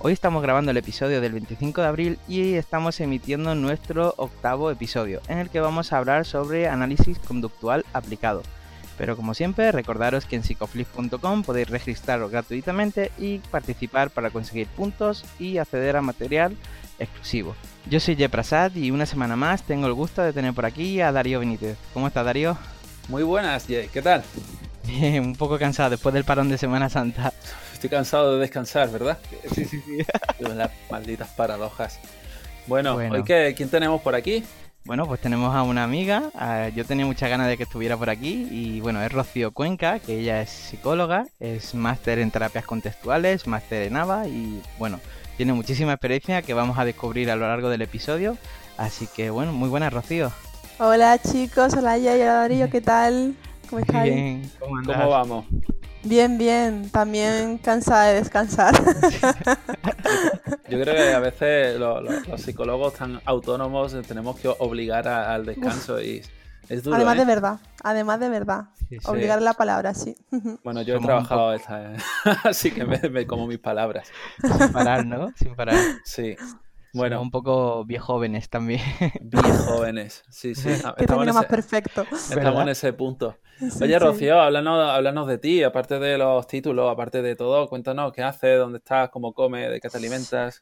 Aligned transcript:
Hoy 0.00 0.12
estamos 0.12 0.42
grabando 0.42 0.70
el 0.70 0.76
episodio 0.76 1.20
del 1.20 1.32
25 1.32 1.80
de 1.80 1.86
abril 1.86 2.18
y 2.28 2.54
estamos 2.54 3.00
emitiendo 3.00 3.54
nuestro 3.54 4.12
octavo 4.18 4.70
episodio, 4.70 5.22
en 5.28 5.38
el 5.38 5.48
que 5.48 5.60
vamos 5.60 5.92
a 5.92 5.98
hablar 5.98 6.26
sobre 6.26 6.68
análisis 6.68 7.18
conductual 7.18 7.86
aplicado. 7.94 8.42
Pero 8.98 9.16
como 9.16 9.34
siempre, 9.34 9.72
recordaros 9.72 10.26
que 10.26 10.36
en 10.36 10.42
psicoflip.com 10.42 11.42
podéis 11.42 11.70
registraros 11.70 12.30
gratuitamente 12.30 13.12
y 13.18 13.38
participar 13.38 14.10
para 14.10 14.30
conseguir 14.30 14.66
puntos 14.68 15.24
y 15.38 15.58
acceder 15.58 15.96
a 15.96 16.02
material 16.02 16.56
exclusivo. 16.98 17.56
Yo 17.88 17.98
soy 17.98 18.16
Jeprasad 18.16 18.74
y 18.74 18.90
una 18.90 19.06
semana 19.06 19.36
más 19.36 19.62
tengo 19.62 19.86
el 19.86 19.94
gusto 19.94 20.22
de 20.22 20.32
tener 20.32 20.52
por 20.54 20.66
aquí 20.66 21.00
a 21.00 21.12
Darío 21.12 21.40
Benítez. 21.40 21.78
¿Cómo 21.92 22.08
estás, 22.08 22.24
Darío? 22.24 22.58
Muy 23.08 23.22
buenas, 23.22 23.66
Jay. 23.66 23.88
¿Qué 23.92 24.02
tal? 24.02 24.22
Bien, 24.86 25.24
un 25.24 25.34
poco 25.34 25.58
cansado 25.58 25.90
después 25.90 26.14
del 26.14 26.24
parón 26.24 26.48
de 26.48 26.58
Semana 26.58 26.88
Santa. 26.88 27.32
Estoy 27.84 27.98
cansado 27.98 28.36
de 28.36 28.40
descansar, 28.40 28.88
¿verdad? 28.88 29.18
Sí, 29.54 29.66
sí, 29.66 29.78
sí. 29.84 29.98
Las 30.38 30.70
malditas 30.90 31.28
paradojas. 31.28 32.00
Bueno, 32.66 32.94
¿hoy 32.94 33.22
qué, 33.24 33.52
quién 33.54 33.68
tenemos 33.68 34.00
por 34.00 34.14
aquí? 34.14 34.42
Bueno, 34.86 35.06
pues 35.06 35.20
tenemos 35.20 35.54
a 35.54 35.62
una 35.64 35.84
amiga, 35.84 36.30
yo 36.74 36.86
tenía 36.86 37.04
muchas 37.04 37.28
ganas 37.28 37.46
de 37.46 37.58
que 37.58 37.64
estuviera 37.64 37.98
por 37.98 38.08
aquí 38.08 38.48
y 38.50 38.80
bueno, 38.80 39.02
es 39.02 39.12
Rocío 39.12 39.52
Cuenca, 39.52 39.98
que 39.98 40.20
ella 40.20 40.40
es 40.40 40.48
psicóloga, 40.48 41.26
es 41.40 41.74
máster 41.74 42.20
en 42.20 42.30
terapias 42.30 42.64
contextuales, 42.64 43.46
máster 43.46 43.82
en 43.82 43.98
ABA 43.98 44.28
y 44.28 44.62
bueno, 44.78 44.98
tiene 45.36 45.52
muchísima 45.52 45.92
experiencia 45.92 46.40
que 46.40 46.54
vamos 46.54 46.78
a 46.78 46.86
descubrir 46.86 47.30
a 47.30 47.36
lo 47.36 47.46
largo 47.46 47.68
del 47.68 47.82
episodio, 47.82 48.38
así 48.78 49.06
que 49.14 49.28
bueno, 49.28 49.52
muy 49.52 49.68
buenas 49.68 49.92
Rocío. 49.92 50.32
Hola 50.78 51.18
chicos, 51.18 51.74
hola 51.74 51.98
ya, 51.98 52.14
hola 52.14 52.32
Darío, 52.32 52.70
¿qué 52.72 52.80
tal? 52.80 53.34
¿Cómo 53.68 53.80
estáis? 53.80 54.14
Bien, 54.14 54.50
¿cómo, 54.58 54.80
¿Cómo 54.86 55.10
vamos? 55.10 55.44
Bien, 56.04 56.36
bien, 56.36 56.90
también 56.90 57.58
cansada 57.58 58.04
de 58.08 58.14
descansar. 58.14 58.74
Yo 60.68 60.80
creo 60.80 60.94
que 60.94 61.12
a 61.14 61.18
veces 61.18 61.78
los, 61.78 62.04
psicólogos 62.40 62.94
tan 62.94 63.20
autónomos 63.24 63.96
tenemos 64.06 64.38
que 64.38 64.48
obligar 64.48 65.08
al 65.08 65.46
descanso 65.46 66.00
y 66.00 66.22
es 66.68 66.82
duro. 66.82 66.96
Además 66.96 67.16
de 67.16 67.22
¿eh? 67.22 67.26
verdad, 67.26 67.58
además 67.82 68.20
de 68.20 68.28
verdad. 68.28 68.64
Obligar 69.04 69.40
la 69.40 69.54
palabra, 69.54 69.94
sí. 69.94 70.14
Bueno, 70.64 70.82
yo 70.82 70.96
he 70.96 71.00
trabajado 71.00 71.54
esta, 71.54 71.94
así 72.44 72.70
que 72.70 72.84
me, 72.84 73.26
como 73.26 73.46
mis 73.46 73.58
palabras. 73.58 74.08
Sin 74.40 74.72
parar, 74.72 75.06
¿no? 75.06 75.28
Sin 75.36 75.54
parar. 75.54 75.76
Sí. 76.04 76.36
Bueno, 76.94 77.20
un 77.20 77.32
poco 77.32 77.84
viejóvenes 77.84 78.48
también. 78.48 78.80
Viejóvenes, 79.20 80.22
sí, 80.30 80.54
sí. 80.54 80.68
Que 80.96 81.06
termina 81.08 81.32
más 81.32 81.46
perfecto. 81.46 82.06
Estamos 82.12 82.62
en 82.62 82.68
ese 82.68 82.92
punto. 82.92 83.36
Oye, 83.80 83.98
Rocío, 83.98 84.40
háblanos, 84.40 85.26
de 85.26 85.38
ti, 85.38 85.64
aparte 85.64 85.98
de 85.98 86.16
los 86.18 86.46
títulos, 86.46 86.90
aparte 86.90 87.20
de 87.20 87.34
todo, 87.34 87.68
cuéntanos 87.68 88.12
qué 88.12 88.22
haces, 88.22 88.58
dónde 88.58 88.78
estás, 88.78 89.10
cómo 89.10 89.32
comes, 89.32 89.70
de 89.70 89.80
qué 89.80 89.88
te 89.88 89.96
alimentas, 89.96 90.60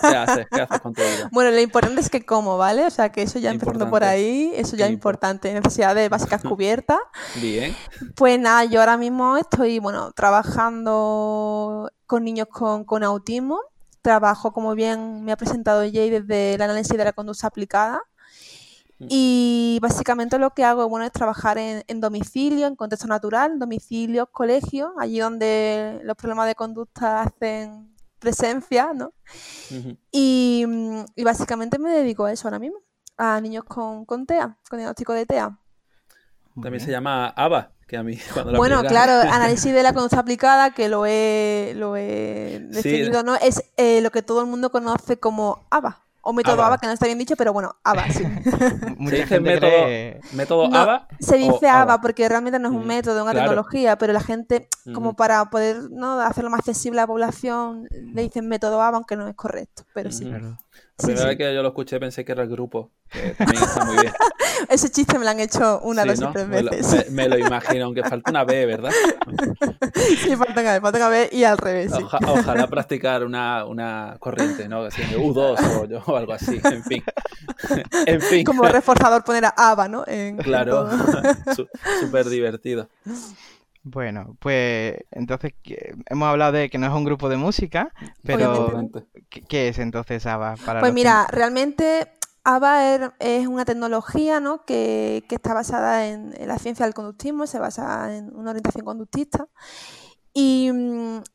qué 0.00 0.16
haces, 0.16 0.46
qué 0.50 0.62
haces 0.62 0.80
con 0.80 0.94
tu 0.94 1.02
vida. 1.02 1.28
Bueno, 1.32 1.50
lo 1.50 1.60
importante 1.60 2.00
es 2.00 2.08
que 2.08 2.24
como, 2.24 2.56
¿vale? 2.56 2.86
O 2.86 2.90
sea, 2.90 3.10
que 3.10 3.22
eso 3.22 3.38
ya 3.38 3.50
empezando 3.50 3.90
por 3.90 4.04
ahí, 4.04 4.52
eso 4.56 4.74
ya 4.74 4.86
es 4.86 4.92
importante, 4.92 5.52
necesidades 5.52 6.08
básicas 6.08 6.42
cubiertas. 6.44 6.98
Bien. 7.42 7.76
Pues 8.14 8.38
nada, 8.40 8.64
yo 8.64 8.80
ahora 8.80 8.96
mismo 8.96 9.36
estoy, 9.36 9.80
bueno, 9.80 10.12
trabajando 10.12 11.90
con 12.06 12.24
niños 12.24 12.48
con, 12.50 12.84
con 12.84 13.04
autismo, 13.04 13.60
trabajo, 14.02 14.52
como 14.52 14.74
bien 14.74 15.24
me 15.24 15.32
ha 15.32 15.36
presentado 15.36 15.80
Jay, 15.80 16.10
desde 16.10 16.54
el 16.54 16.62
análisis 16.62 16.96
de 16.96 17.04
la 17.04 17.12
conducta 17.12 17.46
aplicada 17.46 18.02
Mm. 18.98 19.06
Y 19.10 19.78
básicamente 19.80 20.38
lo 20.38 20.50
que 20.50 20.64
hago 20.64 20.88
bueno, 20.88 21.06
es 21.06 21.12
trabajar 21.12 21.56
en, 21.58 22.00
domicilio, 22.00 22.66
en 22.66 22.74
contexto 22.74 23.06
natural, 23.06 23.58
domicilios, 23.58 24.28
colegios, 24.30 24.90
allí 24.98 25.20
donde 25.20 26.00
los 26.02 26.16
problemas 26.16 26.48
de 26.48 26.54
conducta 26.54 27.22
hacen 27.22 27.94
presencia, 28.18 28.92
¿no? 28.94 29.12
y, 30.10 30.64
básicamente 31.22 31.78
me 31.78 31.90
dedico 31.90 32.24
a 32.24 32.32
eso 32.32 32.48
ahora 32.48 32.58
mismo, 32.58 32.78
a 33.16 33.40
niños 33.40 33.62
con, 33.64 34.04
con 34.04 34.26
TEA, 34.26 34.58
con 34.68 34.78
diagnóstico 34.78 35.12
de 35.12 35.26
TEA. 35.26 35.56
También 36.60 36.80
se 36.80 36.90
llama 36.90 37.28
ABA, 37.28 37.70
que 37.88 37.96
a 37.96 38.04
mí 38.04 38.16
cuando 38.34 38.56
Bueno, 38.56 38.82
claro, 38.84 39.12
análisis 39.32 39.72
de 39.72 39.82
la 39.82 39.92
conducta 39.92 40.20
aplicada, 40.20 40.70
que 40.70 40.88
lo 40.88 41.06
he, 41.06 41.72
lo 41.74 41.96
he 41.96 42.60
definido, 42.68 43.24
¿no? 43.24 43.34
Es 43.34 43.64
eh, 43.76 44.00
lo 44.00 44.10
que 44.10 44.22
todo 44.22 44.42
el 44.42 44.46
mundo 44.46 44.70
conoce 44.70 45.18
como 45.18 45.66
ABA. 45.70 46.04
O 46.20 46.34
método 46.34 46.62
ABA. 46.62 46.76
que 46.76 46.86
no 46.86 46.92
está 46.92 47.06
bien 47.06 47.16
dicho, 47.16 47.36
pero 47.36 47.54
bueno, 47.54 47.76
ABA, 47.82 48.10
sí. 48.10 48.22
¿Se 49.08 49.16
dice 49.16 49.40
método, 49.40 49.70
método 50.32 50.74
ABA? 50.74 51.08
Se 51.18 51.36
dice 51.36 51.68
ABA, 51.68 52.02
porque 52.02 52.28
realmente 52.28 52.58
no 52.58 52.68
es 52.68 52.74
un 52.74 52.84
mm, 52.84 52.86
método, 52.86 53.22
una 53.22 53.32
tecnología, 53.32 53.96
pero 53.96 54.12
la 54.12 54.20
gente, 54.20 54.68
como 54.92 55.16
para 55.16 55.46
poder 55.46 55.90
¿no? 55.90 56.20
hacerlo 56.20 56.50
más 56.50 56.60
accesible 56.60 57.00
a 57.00 57.04
la 57.04 57.06
población, 57.06 57.88
le 57.90 58.22
dicen 58.22 58.46
método 58.46 58.82
ABA, 58.82 58.96
aunque 58.96 59.16
no 59.16 59.26
es 59.26 59.34
correcto, 59.36 59.84
pero 59.94 60.12
sí. 60.12 60.30
La 60.98 61.06
primera 61.06 61.26
vez 61.26 61.36
que 61.36 61.54
yo 61.54 61.62
lo 61.62 61.68
escuché 61.68 62.00
pensé 62.00 62.24
que 62.24 62.32
era 62.32 62.42
el 62.42 62.48
grupo, 62.48 62.90
que 63.08 63.30
también 63.30 63.62
está 63.62 63.84
muy 63.84 63.96
bien. 63.98 64.12
Ese 64.68 64.90
chiste 64.90 65.16
me 65.16 65.24
lo 65.24 65.30
han 65.30 65.38
hecho 65.38 65.80
una, 65.84 66.04
dos 66.04 66.20
o 66.20 66.32
tres 66.32 66.48
veces. 66.48 67.10
Me 67.12 67.28
lo, 67.28 67.38
imagino, 67.38 67.84
aunque 67.84 68.02
falta 68.02 68.30
una 68.30 68.44
B, 68.44 68.66
¿verdad? 68.66 68.90
sí, 69.94 70.34
falta 70.34 70.60
una 70.60 70.72
B, 70.72 70.80
falta 70.80 70.98
una 70.98 71.08
B 71.08 71.28
y 71.30 71.44
al 71.44 71.56
revés. 71.56 71.92
ojalá 72.26 72.66
practicar 72.66 73.24
una, 73.24 73.64
una 73.64 74.16
corriente, 74.18 74.68
¿no? 74.68 74.82
Así, 74.82 75.02
U2 75.02 76.02
o, 76.04 76.16
algo 76.16 76.32
así, 76.32 76.60
en 76.64 76.82
fin. 76.82 77.04
en 78.06 78.20
fin. 78.20 78.44
Como 78.44 78.64
reforzador 78.64 79.22
poner 79.22 79.44
a 79.44 79.54
ABA, 79.56 79.88
¿no? 79.88 80.04
claro, 80.42 80.88
súper 82.00 82.28
divertido. 82.28 82.88
Bueno, 83.90 84.36
pues 84.38 84.96
entonces 85.10 85.54
hemos 86.06 86.28
hablado 86.28 86.52
de 86.52 86.68
que 86.68 86.76
no 86.76 86.86
es 86.86 86.92
un 86.92 87.04
grupo 87.04 87.30
de 87.30 87.38
música, 87.38 87.90
pero 88.22 88.90
¿qué, 89.30 89.68
es 89.68 89.78
entonces 89.78 90.26
ABBA? 90.26 90.56
Para 90.64 90.80
pues 90.80 90.92
mira, 90.92 91.26
realmente 91.30 92.08
ABBA 92.44 92.94
er, 92.94 93.12
es 93.18 93.46
una 93.46 93.64
tecnología 93.64 94.40
¿no? 94.40 94.66
que, 94.66 95.24
está 95.30 95.54
basada 95.54 96.06
en, 96.06 96.34
la 96.46 96.58
ciencia 96.58 96.84
del 96.84 96.94
conductismo, 96.94 97.46
se 97.46 97.58
basa 97.58 98.14
en 98.14 98.34
una 98.36 98.50
orientación 98.50 98.84
conductista. 98.84 99.48
Y, 100.34 100.70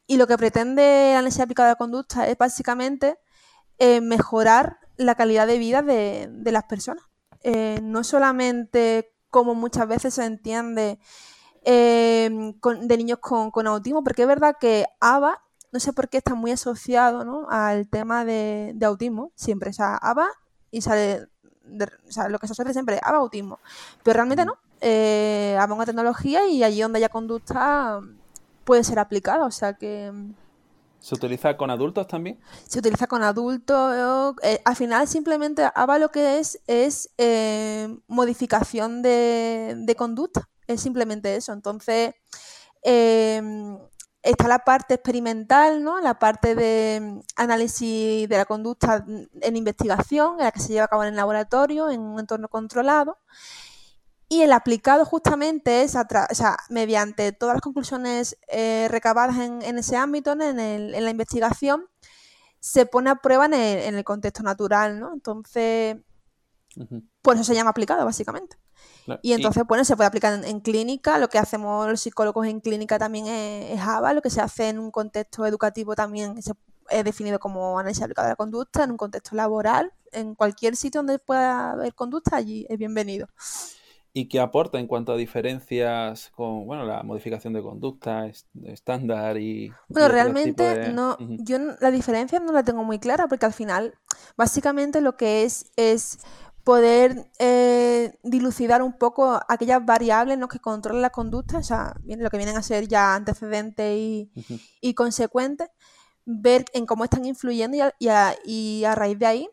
lo 0.07 0.27
que 0.27 0.37
pretende 0.37 1.11
la 1.13 1.23
necesidad 1.23 1.45
aplicada 1.45 1.69
de 1.69 1.73
la 1.73 1.77
conducta 1.77 2.27
es 2.27 2.37
básicamente 2.37 3.17
eh, 3.79 3.99
mejorar 3.99 4.77
la 4.95 5.15
calidad 5.15 5.47
de 5.47 5.57
vida 5.57 5.81
de, 5.81 6.29
las 6.51 6.65
personas. 6.65 7.03
Eh, 7.41 7.79
no 7.81 8.03
solamente 8.03 9.11
como 9.31 9.55
muchas 9.55 9.87
veces 9.87 10.13
se 10.13 10.23
entiende 10.23 10.99
Em, 11.65 12.53
de 12.81 12.97
niños 12.97 13.19
con, 13.19 13.67
autismo, 13.67 14.03
porque 14.03 14.23
es 14.23 14.27
verdad 14.27 14.57
que 14.59 14.85
ABA, 14.99 15.41
no 15.71 15.79
sé 15.79 15.93
por 15.93 16.09
qué 16.09 16.17
está 16.17 16.35
muy 16.35 16.51
asociado 16.51 17.23
¿no? 17.23 17.47
al 17.49 17.87
tema 17.87 18.25
de, 18.25 18.75
autismo, 18.83 19.31
siempre, 19.35 19.69
o 19.69 19.73
sea, 19.73 19.95
ABA 19.95 20.27
y 20.71 20.81
sale, 20.81 21.29
o 22.05 22.11
sea, 22.11 22.27
lo 22.27 22.39
que 22.39 22.47
se 22.47 22.53
asocia 22.53 22.73
siempre, 22.73 22.99
ABA 23.01 23.17
autismo, 23.17 23.59
pero 24.03 24.15
realmente 24.15 24.43
no, 24.43 24.57
eh, 24.81 25.57
ABA 25.57 25.73
es 25.73 25.77
una 25.77 25.85
tecnología 25.85 26.45
y 26.47 26.63
allí 26.63 26.81
donde 26.81 26.97
haya 26.97 27.07
conducta 27.07 28.01
puede 28.65 28.83
ser 28.83 28.99
aplicada, 28.99 29.45
o 29.45 29.51
sea 29.51 29.73
que... 29.73 30.11
¿Se 30.99 31.15
utiliza 31.15 31.55
con 31.55 31.69
adultos 31.69 32.07
también? 32.07 32.39
Se 32.65 32.79
utiliza 32.79 33.07
con 33.07 33.23
adultos. 33.23 34.35
Eh, 34.41 34.61
al 34.63 34.75
final, 34.77 35.05
simplemente 35.05 35.69
ABA 35.75 35.99
lo 35.99 36.11
que 36.11 36.39
es 36.39 36.61
es 36.65 37.09
eh, 37.17 37.93
modificación 38.07 39.01
de, 39.01 39.75
de, 39.79 39.95
conducta 39.97 40.47
es 40.67 40.81
simplemente 40.81 41.35
eso. 41.35 41.53
Entonces, 41.53 42.13
em, 42.83 43.77
está 44.23 44.47
la 44.47 44.59
parte 44.59 44.95
experimental, 44.95 45.83
¿no? 45.83 45.99
La 46.01 46.17
parte 46.19 46.55
de 46.55 46.99
mm, 47.01 47.19
análisis 47.35 48.27
de 48.29 48.37
la 48.37 48.45
conducta 48.45 49.05
en 49.41 49.55
investigación, 49.57 50.39
en 50.39 50.45
la 50.45 50.51
que 50.51 50.59
se 50.59 50.73
lleva 50.73 50.85
a 50.85 50.87
cabo 50.87 51.03
en 51.03 51.09
el 51.09 51.15
laboratorio, 51.15 51.89
en 51.89 52.01
un 52.01 52.19
entorno 52.19 52.47
controlado. 52.47 53.17
Y 54.29 54.41
el 54.41 54.51
aplicado 54.53 55.05
justamente 55.05 55.83
es, 55.83 55.95
o 55.95 56.05
sea, 56.35 56.57
mediante 56.69 57.33
todas 57.33 57.55
las 57.55 57.61
conclusiones 57.61 58.37
eh, 58.47 58.87
recabadas 58.89 59.37
en, 59.37 59.77
ese 59.77 59.95
ámbito, 59.95 60.31
en, 60.31 60.91
la 60.91 61.09
investigación, 61.11 61.85
se 62.59 62.85
pone 62.87 63.11
a 63.11 63.15
prueba 63.17 63.45
en 63.45 63.53
el, 63.53 64.03
contexto 64.03 64.41
natural, 64.41 64.99
¿no? 64.99 65.13
Entonces, 65.13 65.97
por 67.21 67.35
eso 67.35 67.43
se 67.43 67.53
llama 67.53 67.71
aplicado, 67.71 68.05
básicamente. 68.05 68.57
Y 69.21 69.33
entonces, 69.33 69.63
bueno, 69.67 69.83
se 69.83 69.95
puede 69.95 70.07
aplicar 70.07 70.43
en, 70.45 70.59
clínica, 70.59 71.17
lo 71.17 71.29
que 71.29 71.37
hacemos 71.37 71.87
los 71.87 72.01
psicólogos 72.01 72.47
en 72.47 72.59
clínica 72.59 72.97
también 72.97 73.27
es, 73.27 73.79
Java, 73.79 74.13
lo 74.13 74.21
que 74.21 74.29
se 74.29 74.41
hace 74.41 74.69
en 74.69 74.79
un 74.79 74.91
contexto 74.91 75.45
educativo 75.45 75.95
también 75.95 76.41
se 76.41 76.53
he 76.89 77.03
definido 77.03 77.39
como 77.39 77.79
análisis 77.79 78.03
aplicado 78.03 78.27
de 78.27 78.31
la 78.33 78.35
conducta 78.35 78.83
en 78.83 78.91
un 78.91 78.97
contexto 78.97 79.35
laboral, 79.35 79.91
en 80.11 80.35
cualquier 80.35 80.75
sitio 80.75 80.99
donde 80.99 81.19
pueda 81.19 81.71
haber 81.71 81.93
conducta, 81.93 82.35
allí 82.35 82.65
es 82.69 82.77
bienvenido. 82.77 83.27
¿Y 84.15 84.27
qué 84.27 84.39
aporta 84.39 84.79
en 84.79 84.85
cuanto 84.85 85.11
a 85.11 85.17
diferencias 85.17 86.29
con 86.35 86.67
bueno, 86.67 86.85
la 86.85 87.01
modificación 87.01 87.53
de 87.53 87.63
conducta 87.63 88.29
estándar 88.65 89.37
y... 89.37 89.71
Bueno, 89.87 90.07
realmente 90.07 90.89
no, 90.89 91.17
yo 91.19 91.57
la 91.81 91.89
diferencia 91.89 92.39
no 92.39 92.51
la 92.51 92.63
tengo 92.63 92.83
muy 92.83 92.99
clara 92.99 93.27
porque 93.27 93.47
al 93.47 93.53
final 93.53 93.95
básicamente 94.37 95.01
lo 95.01 95.17
que 95.17 95.43
es 95.43 95.71
es 95.77 96.19
poder 96.63 97.29
eh, 97.39 98.17
dilucidar 98.23 98.81
un 98.81 98.97
poco 98.97 99.39
aquellas 99.47 99.85
variables 99.85 100.37
¿no? 100.37 100.47
que 100.47 100.59
controlan 100.59 101.01
la 101.01 101.09
conducta, 101.09 101.57
o 101.57 101.63
sea, 101.63 101.95
lo 102.05 102.29
que 102.29 102.37
vienen 102.37 102.57
a 102.57 102.63
ser 102.63 102.87
ya 102.87 103.15
antecedentes 103.15 103.97
y, 103.97 104.31
y 104.81 104.93
consecuentes, 104.93 105.69
ver 106.25 106.65
en 106.73 106.85
cómo 106.85 107.03
están 107.03 107.25
influyendo 107.25 107.77
y 107.99 108.07
a, 108.07 108.35
y 108.45 108.83
a 108.85 108.95
raíz 108.95 109.19
de 109.19 109.25
ahí 109.25 109.49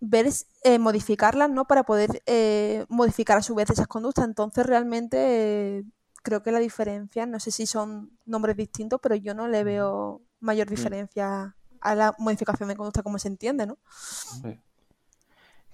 ver 0.00 0.28
eh, 0.64 0.78
modificarlas, 0.78 1.50
¿no? 1.50 1.66
Para 1.66 1.84
poder 1.84 2.22
eh, 2.26 2.86
modificar 2.88 3.36
a 3.38 3.42
su 3.42 3.54
vez 3.54 3.70
esas 3.70 3.86
conductas. 3.86 4.24
Entonces, 4.24 4.66
realmente 4.66 5.78
eh, 5.78 5.84
creo 6.22 6.42
que 6.42 6.52
la 6.52 6.58
diferencia, 6.58 7.26
no 7.26 7.38
sé 7.38 7.50
si 7.50 7.66
son 7.66 8.10
nombres 8.24 8.56
distintos, 8.56 8.98
pero 9.02 9.14
yo 9.14 9.34
no 9.34 9.46
le 9.46 9.62
veo 9.62 10.22
mayor 10.40 10.68
mm. 10.68 10.70
diferencia 10.70 11.56
a 11.82 11.94
la 11.94 12.14
modificación 12.18 12.68
de 12.68 12.76
conducta 12.76 13.02
como 13.02 13.18
se 13.18 13.28
entiende, 13.28 13.66
¿no? 13.66 13.78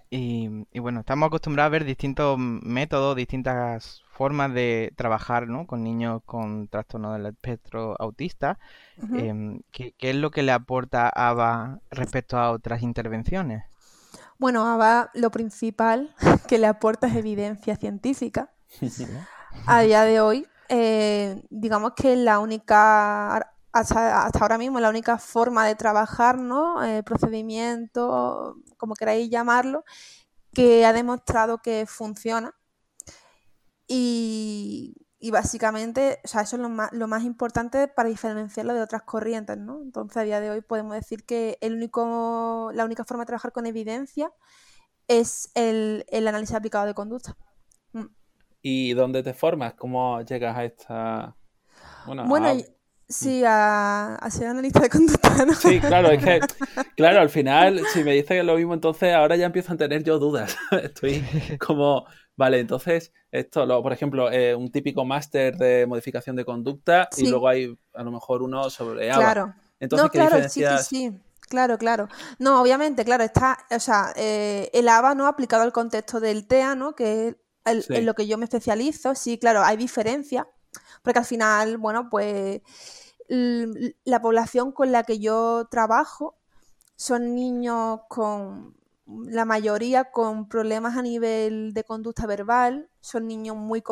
Y, 0.09 0.79
bueno, 0.79 1.01
estamos 1.01 1.27
acostumbrados 1.27 1.69
a 1.69 1.71
ver 1.71 1.85
distintos 1.85 2.39
métodos, 2.39 3.17
distintas 3.17 4.03
formas 4.13 4.55
de 4.55 4.93
trabajar 4.97 5.49
¿no? 5.49 5.67
con 5.67 5.83
niños 5.83 6.23
con 6.25 6.69
trastorno 6.69 7.13
del 7.13 7.27
espectro 7.27 7.97
autista. 7.99 8.59
Em, 9.13 9.61
¿qué, 9.73 9.95
¿qué, 9.99 10.11
es 10.11 10.17
lo 10.17 10.31
que 10.31 10.43
le 10.43 10.53
aporta 10.53 11.09
ABA 11.09 11.81
respecto 11.91 12.39
a 12.39 12.51
otras 12.51 12.83
intervenciones? 12.83 13.65
Bueno, 14.39 14.67
ABA 14.67 15.11
lo 15.15 15.31
principal 15.31 16.15
que 16.49 16.59
le 16.59 16.67
aporta 16.67 17.07
es 17.07 17.17
evidencia 17.17 17.77
científica. 17.77 18.51
A 19.67 19.81
día 19.81 20.05
de 20.05 20.21
hoy, 20.21 20.47
eh, 20.69 21.43
digamos 21.49 21.93
que 21.97 22.15
la 22.17 22.39
única, 22.41 23.55
hasta, 23.79 24.27
ahora 24.41 24.59
mismo, 24.59 24.81
la 24.81 24.91
única 24.91 25.19
forma 25.19 25.67
de 25.67 25.75
trabajar, 25.75 26.39
¿no? 26.39 26.85
Eh, 26.85 27.03
procedimiento, 27.03 28.57
como 28.77 28.95
queráis 28.95 29.31
llamarlo, 29.31 29.85
que 30.53 30.87
ha 30.87 30.93
demostrado 30.93 31.59
que 31.59 31.87
funciona. 31.87 32.55
Y 33.89 35.07
y 35.19 35.31
básicamente, 35.31 36.21
o 36.25 36.29
sea, 36.29 36.43
eso 36.43 36.57
es 36.57 36.63
lo 36.63 36.69
más, 36.69 36.93
lo 36.93 37.09
más 37.09 37.25
importante 37.25 37.89
para 37.89 38.09
diferenciarlo 38.09 38.75
de 38.75 38.83
otras 38.83 39.03
corrientes, 39.03 39.57
¿no? 39.57 39.81
Entonces, 39.83 40.19
a 40.19 40.23
día 40.23 40.41
de 40.41 40.51
hoy 40.51 40.61
podemos 40.61 40.95
decir 40.95 41.25
que 41.25 41.57
el 41.63 41.75
único, 41.75 42.71
la 42.75 42.85
única 42.85 43.05
forma 43.05 43.23
de 43.23 43.29
trabajar 43.29 43.53
con 43.53 43.67
evidencia 43.67 44.31
es 45.09 45.51
el, 45.55 46.05
análisis 46.13 46.55
aplicado 46.55 46.87
de 46.87 46.95
conducta. 46.95 47.37
Mm. 47.93 48.07
¿Y 48.61 48.93
dónde 48.93 49.23
te 49.23 49.33
formas? 49.33 49.75
¿Cómo 49.75 50.21
llegas 50.21 50.57
a 50.57 50.65
esta...? 50.65 51.37
Bueno, 52.07 52.53
sí, 53.09 53.43
a, 53.47 54.19
ser 54.31 54.49
analista 54.49 54.81
de 54.81 54.89
conducta, 54.89 55.45
¿no? 55.45 55.55
Sí, 55.55 55.81
claro, 55.81 56.11
es 56.11 56.25
que, 56.25 56.41
claro, 56.97 57.21
al 57.21 57.31
final, 57.31 57.83
si 57.93 58.05
me 58.05 58.13
dices 58.13 58.45
lo 58.45 58.57
mismo, 58.57 58.75
entonces 58.75 59.15
ahora 59.15 59.37
ya 59.37 59.47
empiezo 59.47 59.73
a 59.73 59.77
tener 59.77 60.03
yo 60.03 60.19
dudas. 60.19 60.57
Estoy 60.83 61.25
como 61.59 62.07
Vale, 62.37 62.61
entonces, 62.61 63.13
esto, 63.31 63.65
lo, 63.65 63.83
por 63.83 63.95
ejemplo, 63.95 64.31
eh, 64.31 64.55
un 64.55 64.71
típico 64.71 65.07
máster 65.07 65.57
de 65.57 65.87
modificación 65.87 66.37
de 66.37 66.45
conducta 66.45 67.09
y 67.17 67.29
luego 67.29 67.49
hay 67.49 67.77
a 67.95 68.03
lo 68.03 68.11
mejor 68.13 68.43
uno 68.43 68.69
sobre 68.69 69.11
ABA. 69.11 69.23
Claro. 69.23 69.55
Entonces, 69.81 70.05
no, 70.05 70.11
claro, 70.11 70.49
sí, 70.49 70.63
sí, 70.83 71.19
Claro, 71.49 71.79
claro. 71.79 72.09
No, 72.39 72.61
obviamente, 72.61 73.05
claro, 73.05 73.25
está, 73.25 73.59
o 73.71 73.79
sea, 73.79 74.13
eh, 74.17 74.69
el 74.75 74.89
ABA 74.89 75.15
no 75.15 75.27
ha 75.27 75.29
aplicado 75.29 75.63
al 75.63 75.73
contexto 75.73 76.21
del 76.21 76.47
TEA, 76.47 76.75
¿no? 76.75 76.95
Que 76.95 77.37
es 77.65 77.91
en 77.91 78.05
lo 78.05 78.15
que 78.15 78.27
yo 78.27 78.37
me 78.37 78.45
especializo. 78.45 79.15
Sí, 79.15 79.39
claro, 79.39 79.63
hay 79.63 79.77
diferencia, 79.77 80.47
porque 81.03 81.19
al 81.19 81.25
final, 81.25 81.79
bueno, 81.79 82.09
pues 82.11 82.61
la 83.29 84.23
población 84.23 84.73
con 84.73 84.93
la 84.93 85.03
que 85.03 85.19
yo 85.19 85.67
trabajo 85.71 86.37
son 86.95 87.35
niños 87.35 88.01
con 88.09 88.77
la 89.07 89.45
mayoría 89.45 90.11
con 90.11 90.49
problemas 90.49 90.97
a 90.97 91.03
nivel 91.03 91.73
de 91.75 91.85
conducta 91.85 92.27
verbal, 92.27 92.91
son 93.01 93.29
niños 93.29 93.57
muy, 93.57 93.83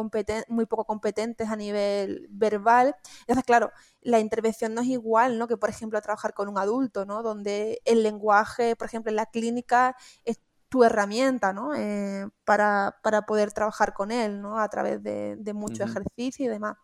muy 0.48 0.66
poco 0.66 0.84
competentes 0.84 1.48
a 1.48 1.56
nivel 1.56 2.26
verbal. 2.30 2.96
Entonces, 3.20 3.44
claro, 3.44 3.70
la 4.00 4.18
intervención 4.18 4.74
no 4.74 4.80
es 4.80 4.88
igual, 4.88 5.38
¿no? 5.38 5.46
Que, 5.46 5.56
por 5.56 5.70
ejemplo, 5.70 6.00
trabajar 6.00 6.34
con 6.34 6.48
un 6.48 6.58
adulto, 6.58 7.04
¿no? 7.04 7.22
Donde 7.22 7.80
el 7.84 8.02
lenguaje, 8.02 8.74
por 8.74 8.88
ejemplo, 8.88 9.10
en 9.10 9.16
la 9.16 9.26
clínica 9.26 9.96
es 10.24 10.40
tu 10.74 10.82
herramienta, 10.82 11.52
¿no? 11.52 11.72
Eh, 11.72 12.26
para, 12.44 12.96
poder 13.28 13.52
trabajar 13.52 13.94
con 13.94 14.10
él, 14.10 14.42
¿no? 14.42 14.58
A 14.58 14.68
través 14.68 15.00
de, 15.04 15.52
mucho 15.54 15.84
ejercicio 15.84 16.44
y 16.44 16.48
demás. 16.48 16.76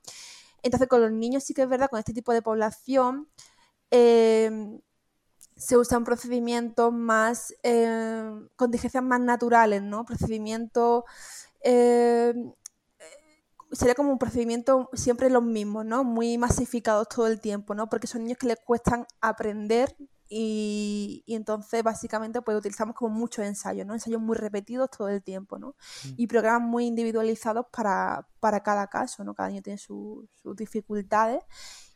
Entonces, 0.62 0.86
con 0.86 1.00
los 1.00 1.10
niños 1.10 1.42
sí 1.42 1.54
que 1.54 1.62
es 1.62 1.68
verdad, 1.68 1.90
con 1.90 1.98
este 1.98 2.12
tipo 2.12 2.32
de 2.32 2.40
población, 2.40 3.28
eh, 3.90 4.78
se 5.56 5.76
usan 5.76 6.04
procedimientos 6.04 6.92
más, 6.92 7.52
eh, 7.64 8.30
con 8.54 8.70
digencias 8.70 9.02
más 9.02 9.20
naturales, 9.20 9.82
¿no? 9.82 10.04
Procedimientos, 10.04 11.02
eh, 11.64 12.32
sería 13.72 13.96
como 13.96 14.12
un 14.12 14.20
procedimiento 14.20 14.88
siempre 14.92 15.30
los 15.30 15.42
mismos, 15.42 15.84
¿no? 15.84 16.04
Muy 16.04 16.38
masificados 16.38 17.08
todo 17.08 17.26
el 17.26 17.40
tiempo, 17.40 17.74
¿no? 17.74 17.88
Porque 17.88 18.06
son 18.06 18.22
niños 18.22 18.38
que 18.38 18.46
les 18.46 18.60
cuestan 18.60 19.04
aprender 19.20 19.96
y, 20.32 21.24
entonces 21.26 21.82
básicamente 21.82 22.40
pues 22.40 22.56
utilizamos 22.56 22.94
como 22.94 23.12
muchos 23.12 23.44
ensayos, 23.44 23.84
¿no? 23.84 23.94
Ensayos 23.94 24.20
muy 24.20 24.36
repetidos 24.36 24.88
todo 24.90 25.08
el 25.08 25.22
tiempo, 25.22 25.58
¿no? 25.58 25.74
Mm. 26.04 26.14
Y 26.18 26.26
programas 26.28 26.62
muy 26.62 26.86
individualizados 26.86 27.66
para, 27.72 28.26
cada 28.62 28.86
caso, 28.86 29.24
¿no? 29.24 29.34
Cada 29.34 29.48
niño 29.48 29.62
tiene 29.62 29.78
sus 29.78 30.28
dificultades 30.56 31.42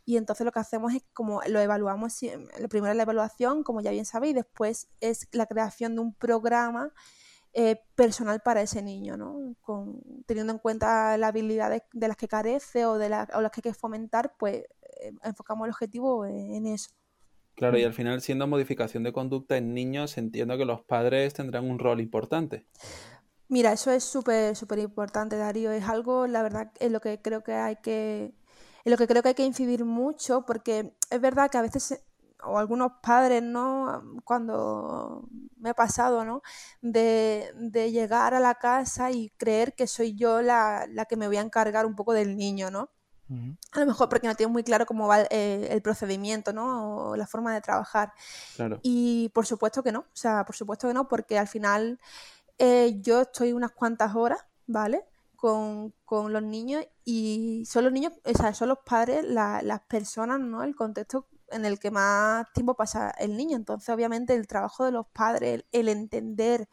y 0.05 0.17
entonces 0.17 0.45
lo 0.45 0.51
que 0.51 0.59
hacemos 0.59 0.93
es 0.95 1.05
como 1.15 1.43
lo 1.47 1.61
evaluamos, 1.61 2.21
lo 2.61 2.69
primero 2.69 2.91
es 2.91 2.97
la 2.97 3.05
evaluación, 3.05 3.63
como 3.63 3.81
ya 3.81 3.93
bien 3.93 4.05
sabéis, 4.05 4.35
después 4.35 4.89
es 5.01 5.29
la 5.31 5.47
creación 5.47 5.95
de 5.95 6.01
un 6.01 6.13
programa 6.13 6.93
eh, 7.53 7.81
personal 7.95 8.41
para 8.41 8.63
ese 8.63 8.83
niño, 8.83 9.17
¿no? 9.17 9.55
Con, 9.61 10.03
teniendo 10.27 10.53
en 10.53 10.59
cuenta 10.59 11.17
las 11.19 11.29
habilidades 11.29 11.83
de 11.93 12.09
las 12.09 12.17
que 12.17 12.27
carece 12.27 12.85
o 12.85 12.99
de 12.99 13.09
las 13.09 13.29
que 13.29 13.61
hay 13.61 13.63
que 13.63 13.75
fomentar, 13.75 14.35
pues 14.37 14.65
eh, 15.01 15.13
enfocamos 15.23 15.67
el 15.67 15.71
objetivo 15.71 16.27
en 16.27 16.67
eso. 16.67 16.91
Claro, 17.55 17.79
y 17.79 17.85
al 17.85 17.93
final 17.93 18.21
siendo 18.21 18.47
modificación 18.47 19.03
de 19.03 19.13
conducta 19.13 19.57
en 19.57 19.75
niños, 19.75 20.19
entiendo 20.19 20.59
que 20.59 20.65
los 20.65 20.83
padres 20.83 21.35
tendrán 21.35 21.71
un 21.71 21.79
rol 21.79 22.01
importante. 22.01 22.67
Mira, 23.49 23.73
eso 23.73 23.91
es 23.91 24.03
súper, 24.03 24.57
súper 24.57 24.81
importante, 24.81 25.37
Darío. 25.37 25.71
Es 25.71 25.89
algo, 25.89 26.27
la 26.27 26.43
verdad, 26.43 26.73
en 26.81 26.93
lo 26.93 27.01
que 27.01 27.21
creo 27.21 27.45
que 27.45 27.53
hay 27.53 27.77
que 27.77 28.35
en 28.85 28.91
lo 28.91 28.99
que 28.99 29.07
creo 29.07 29.23
que 29.23 29.31
hay 29.31 29.35
que 29.35 29.45
incidir 29.45 29.85
mucho, 29.85 30.45
porque 30.47 30.95
es 31.11 31.21
verdad 31.21 31.51
que 31.51 31.59
a 31.59 31.63
veces, 31.63 32.03
o 32.45 32.59
algunos 32.59 32.93
padres, 33.03 33.43
¿no? 33.43 34.03
Cuando 34.25 35.27
me 35.57 35.71
ha 35.71 35.75
pasado, 35.75 36.25
¿no? 36.25 36.43
De, 36.83 37.53
llegar 37.91 38.35
a 38.35 38.41
la 38.41 38.57
casa 38.57 39.11
y 39.11 39.31
creer 39.39 39.75
que 39.75 39.87
soy 39.87 40.15
yo 40.15 40.43
la, 40.43 40.87
que 41.09 41.17
me 41.17 41.27
voy 41.29 41.39
a 41.39 41.41
encargar 41.41 41.87
un 41.87 41.97
poco 41.97 42.13
del 42.13 42.37
niño, 42.37 42.71
¿no? 42.71 42.91
A 43.73 43.81
lo 43.81 43.87
mejor 43.87 44.09
porque 44.09 44.27
no 44.27 44.35
tengo 44.35 44.51
muy 44.51 44.63
claro 44.63 44.87
cómo 44.87 45.09
va 45.09 45.23
eh, 45.23 45.69
el, 45.71 45.83
procedimiento, 45.83 46.53
¿no? 46.53 47.11
O 47.11 47.17
la 47.17 47.27
forma 47.27 47.55
de 47.55 47.61
trabajar. 47.61 48.13
Y 48.83 49.31
por 49.31 49.47
supuesto 49.47 49.83
que 49.83 49.93
no, 49.93 50.01
o 50.01 50.17
sea, 50.17 50.45
por 50.45 50.55
supuesto 50.55 50.89
que 50.89 50.95
no, 50.95 51.09
porque 51.09 51.39
al 51.39 51.49
final 51.49 51.99
eh, 52.59 52.99
yo 53.01 53.23
estoy 53.23 53.53
unas 53.53 53.73
cuantas 53.73 54.15
horas, 54.15 54.41
¿vale? 54.67 55.05
con, 56.07 56.33
los 56.33 56.43
niños 56.43 56.87
y 57.05 57.65
son 57.67 57.85
los 57.85 57.93
niños, 57.93 58.13
o 58.25 58.39
sea, 58.39 58.55
son 58.55 58.69
los 58.69 58.79
padres, 58.79 59.25
las 59.25 59.81
personas, 59.83 60.41
¿no? 60.41 60.63
El 60.63 60.75
contexto 60.75 61.27
en 61.51 61.67
el 61.67 61.79
que 61.79 61.91
más 61.91 62.51
tiempo 62.55 62.75
pasa 62.75 63.11
el 63.11 63.37
niño. 63.37 63.57
Entonces, 63.57 63.91
obviamente, 63.91 64.35
el 64.35 64.47
trabajo 64.47 64.85
de 64.85 64.93
los 64.93 65.07
padres, 65.09 65.65
el, 65.73 65.89
entender 65.89 66.69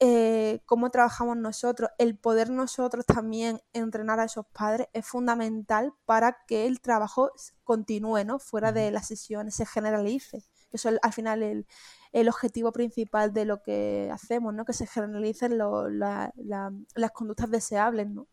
eh, 0.00 0.60
cómo 0.64 0.90
trabajamos 0.90 1.36
nosotros, 1.36 1.90
el 1.98 2.16
poder 2.16 2.50
nosotros 2.50 3.04
también 3.04 3.60
entrenar 3.72 4.20
a 4.20 4.24
esos 4.24 4.46
padres 4.46 4.88
es 4.92 5.04
fundamental 5.04 5.92
para 6.04 6.38
que 6.46 6.66
el 6.66 6.80
trabajo 6.80 7.32
continúe, 7.64 8.24
¿no? 8.24 8.38
Fuera 8.38 8.70
de 8.72 8.90
las 8.90 9.08
sesiones, 9.08 9.56
se 9.56 9.66
generalice. 9.66 10.44
Eso 10.70 10.90
es 10.90 10.98
al 11.02 11.12
final 11.12 11.42
el, 11.42 11.66
el 12.12 12.28
objetivo 12.28 12.72
principal 12.72 13.32
de 13.32 13.44
lo 13.44 13.62
que 13.62 14.10
hacemos, 14.12 14.54
¿no? 14.54 14.64
Que 14.64 14.72
se 14.72 14.86
generalicen 14.86 15.58
las 15.58 17.10
conductas 17.12 17.50
deseables, 17.50 18.08
¿no? 18.08 18.26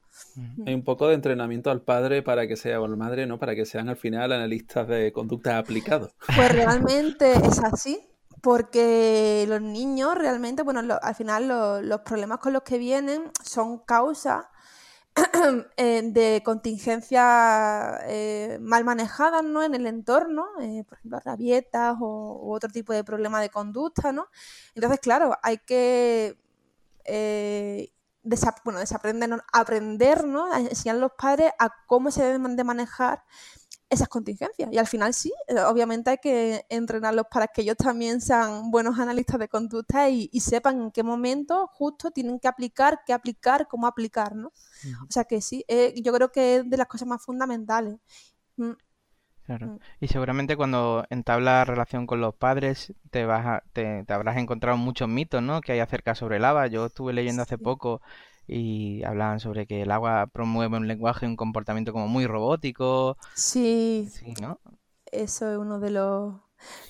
Hay 0.65 0.73
un 0.73 0.83
poco 0.83 1.07
de 1.07 1.15
entrenamiento 1.15 1.71
al 1.71 1.81
padre 1.81 2.21
para 2.21 2.47
que 2.47 2.55
sea, 2.55 2.79
o 2.79 2.87
la 2.87 2.95
madre, 2.95 3.25
¿no? 3.25 3.37
Para 3.37 3.55
que 3.55 3.65
sean 3.65 3.89
al 3.89 3.97
final 3.97 4.31
analistas 4.31 4.87
de 4.87 5.11
conductas 5.11 5.55
aplicados. 5.55 6.15
Pues 6.35 6.51
realmente 6.51 7.33
es 7.33 7.59
así, 7.59 8.07
porque 8.45 9.43
los 9.49 9.59
niños 9.59 10.13
realmente, 10.13 10.61
bueno, 10.61 10.99
al 11.01 11.15
final 11.15 11.47
los 11.81 12.01
problemas 12.01 12.37
con 12.37 12.53
los 12.53 12.61
que 12.61 12.77
vienen 12.77 13.31
son 13.43 13.79
causas 13.79 14.45
eh, 15.77 16.03
de 16.03 16.43
contingencias 16.45 18.01
eh, 18.03 18.59
mal 18.61 18.83
manejadas 18.83 19.43
¿no? 19.43 19.63
en 19.63 19.73
el 19.73 19.87
entorno, 19.87 20.45
eh, 20.61 20.83
por 20.87 20.99
ejemplo, 20.99 21.19
rabietas 21.25 21.97
o, 21.99 22.39
u 22.43 22.53
otro 22.53 22.69
tipo 22.69 22.93
de 22.93 23.03
problema 23.03 23.41
de 23.41 23.49
conducta, 23.49 24.11
¿no? 24.11 24.27
Entonces, 24.75 24.99
claro, 24.99 25.35
hay 25.41 25.57
que 25.57 26.37
bueno, 28.63 28.79
desaprender, 28.79 29.41
aprender, 29.53 30.23
¿no? 30.23 30.53
A 30.53 30.59
enseñar 30.59 30.97
a 30.97 30.99
los 30.99 31.13
padres 31.13 31.51
a 31.57 31.71
cómo 31.87 32.11
se 32.11 32.21
deben 32.21 32.55
de 32.55 32.63
manejar 32.63 33.23
esas 33.89 34.07
contingencias. 34.07 34.69
Y 34.71 34.77
al 34.77 34.87
final 34.87 35.13
sí, 35.13 35.31
eh, 35.47 35.59
obviamente 35.59 36.11
hay 36.11 36.17
que 36.17 36.65
entrenarlos 36.69 37.25
para 37.31 37.47
que 37.47 37.61
ellos 37.61 37.77
también 37.77 38.21
sean 38.21 38.71
buenos 38.71 38.99
analistas 38.99 39.39
de 39.39 39.47
conducta 39.47 40.09
y, 40.09 40.29
sepan 40.39 40.81
en 40.81 40.91
qué 40.91 41.03
momento 41.03 41.67
justo 41.73 42.11
tienen 42.11 42.39
que 42.39 42.47
aplicar, 42.47 42.99
qué 43.05 43.13
aplicar, 43.13 43.67
cómo 43.67 43.87
aplicar, 43.87 44.35
¿no? 44.35 44.47
O 44.47 45.11
sea 45.11 45.23
que 45.23 45.41
sí, 45.41 45.65
eh, 45.67 45.93
yo 46.03 46.13
creo 46.13 46.31
que 46.31 46.57
es 46.57 46.69
de 46.69 46.77
las 46.77 46.87
cosas 46.87 47.07
más 47.07 47.23
fundamentales. 47.23 47.97
Mm. 48.57 48.71
Claro. 49.45 49.67
Mm. 49.67 49.79
Y 49.99 50.07
seguramente 50.07 50.57
cuando 50.57 51.05
entablas 51.09 51.67
relación 51.67 52.07
con 52.07 52.19
los 52.19 52.33
padres 52.35 52.93
te 53.11 53.25
vas 53.25 53.61
te, 53.73 54.03
habrás 54.07 54.37
encontrado 54.37 54.77
muchos 54.77 55.07
mitos, 55.07 55.41
¿no? 55.41 55.61
Que 55.61 55.73
hay 55.73 55.79
acerca 55.79 56.15
sobre 56.15 56.37
el 56.37 56.45
agua. 56.45 56.67
Yo 56.67 56.87
estuve 56.87 57.13
leyendo 57.13 57.43
hace 57.43 57.57
poco 57.57 58.01
y 58.47 59.03
hablaban 59.03 59.39
sobre 59.39 59.65
que 59.67 59.81
el 59.81 59.91
agua 59.91 60.27
promueve 60.27 60.77
un 60.77 60.87
lenguaje 60.87 61.25
un 61.25 61.35
comportamiento 61.35 61.93
como 61.93 62.07
muy 62.07 62.27
robótico. 62.27 63.17
Sí. 63.33 64.07
Sí, 64.11 64.33
¿no? 64.41 64.59
Eso 65.05 65.51
es 65.51 65.57
uno 65.57 65.79
de 65.79 65.91
los 65.91 66.35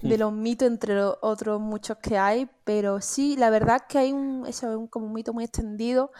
de 0.02 0.18
los 0.18 0.32
mitos 0.32 0.68
entre 0.68 1.04
otros 1.04 1.60
muchos 1.60 1.98
que 1.98 2.18
hay, 2.18 2.48
pero 2.64 3.02
sí, 3.02 3.36
la 3.36 3.50
verdad 3.50 3.78
es 3.78 3.84
que 3.90 3.98
hay 3.98 4.14
un 4.14 4.46
eso 4.48 4.70
es 4.70 4.78
un, 4.78 4.88
como 4.88 5.08
un 5.08 5.14
mito 5.14 5.34
muy 5.34 5.44
extendido 5.44 6.12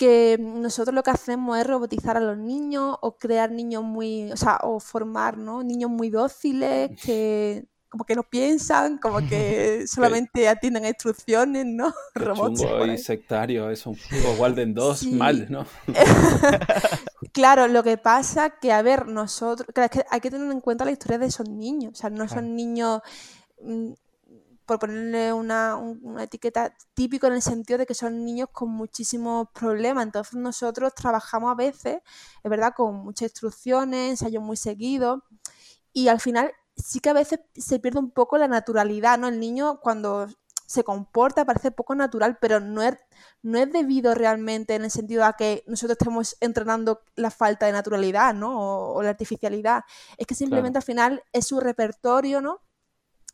que 0.00 0.38
nosotros 0.40 0.94
lo 0.94 1.02
que 1.02 1.10
hacemos 1.10 1.58
es 1.58 1.66
robotizar 1.66 2.16
a 2.16 2.20
los 2.20 2.38
niños 2.38 2.96
o 3.02 3.18
crear 3.18 3.50
niños 3.50 3.82
muy, 3.84 4.32
o 4.32 4.36
sea, 4.38 4.58
o 4.62 4.80
formar, 4.80 5.36
¿no? 5.36 5.62
Niños 5.62 5.90
muy 5.90 6.08
dóciles 6.08 6.90
que 7.04 7.66
como 7.90 8.04
que 8.04 8.14
no 8.14 8.22
piensan, 8.22 8.98
como 8.98 9.18
que 9.28 9.86
solamente 9.86 10.48
atienden 10.48 10.84
a 10.84 10.88
instrucciones, 10.88 11.66
¿no? 11.66 11.92
Robots. 12.14 12.62
y 12.88 12.96
sectario, 12.96 13.68
es 13.68 13.84
un 13.84 13.98
Walden 14.38 14.72
2 14.72 15.06
mal, 15.08 15.50
¿no? 15.50 15.66
claro, 17.32 17.66
lo 17.66 17.82
que 17.82 17.98
pasa 17.98 18.50
que, 18.50 18.72
a 18.72 18.80
ver, 18.80 19.06
nosotros, 19.06 19.68
claro, 19.74 19.90
es 19.92 20.00
que 20.00 20.06
hay 20.08 20.20
que 20.20 20.30
tener 20.30 20.50
en 20.50 20.60
cuenta 20.60 20.84
la 20.84 20.92
historia 20.92 21.18
de 21.18 21.26
esos 21.26 21.48
niños, 21.48 21.92
o 21.92 21.96
sea, 21.96 22.10
no 22.10 22.28
son 22.28 22.54
niños, 22.54 23.02
mm, 23.60 23.92
por 24.64 24.78
ponerle 24.78 25.32
una, 25.32 25.74
una 25.74 26.22
etiqueta 26.22 26.72
típico 26.94 27.26
en 27.26 27.32
el 27.32 27.42
sentido 27.42 27.76
de 27.76 27.86
que 27.86 27.94
son 27.94 28.24
niños 28.24 28.50
con 28.52 28.70
muchísimos 28.70 29.48
problemas, 29.52 30.04
entonces 30.04 30.34
nosotros 30.34 30.94
trabajamos 30.94 31.50
a 31.50 31.56
veces, 31.56 31.98
es 32.44 32.50
verdad, 32.50 32.72
con 32.76 32.94
muchas 32.94 33.30
instrucciones, 33.30 34.10
ensayos 34.10 34.40
muy 34.40 34.56
seguidos, 34.56 35.22
y 35.92 36.06
al 36.06 36.20
final 36.20 36.52
sí 36.84 37.00
que 37.00 37.10
a 37.10 37.14
veces 37.14 37.40
se 37.54 37.78
pierde 37.78 37.98
un 37.98 38.10
poco 38.10 38.38
la 38.38 38.48
naturalidad, 38.48 39.18
¿no? 39.18 39.28
El 39.28 39.40
niño 39.40 39.80
cuando 39.80 40.28
se 40.70 40.84
comporta 40.84 41.44
parece 41.44 41.72
poco 41.72 41.96
natural, 41.96 42.38
pero 42.40 42.60
no 42.60 42.80
es, 42.80 42.94
no 43.42 43.58
es 43.58 43.72
debido 43.72 44.14
realmente 44.14 44.76
en 44.76 44.84
el 44.84 44.92
sentido 44.92 45.24
a 45.24 45.32
que 45.32 45.64
nosotros 45.66 45.96
estemos 45.98 46.36
entrenando 46.40 47.02
la 47.16 47.32
falta 47.32 47.66
de 47.66 47.72
naturalidad, 47.72 48.34
¿no? 48.34 48.92
O, 48.94 49.02
la 49.02 49.10
artificialidad. 49.10 49.82
Es 50.16 50.28
que 50.28 50.36
simplemente 50.36 50.78
al 50.78 50.84
final 50.84 51.24
es 51.32 51.48
su 51.48 51.58
repertorio, 51.58 52.40
¿no? 52.40 52.60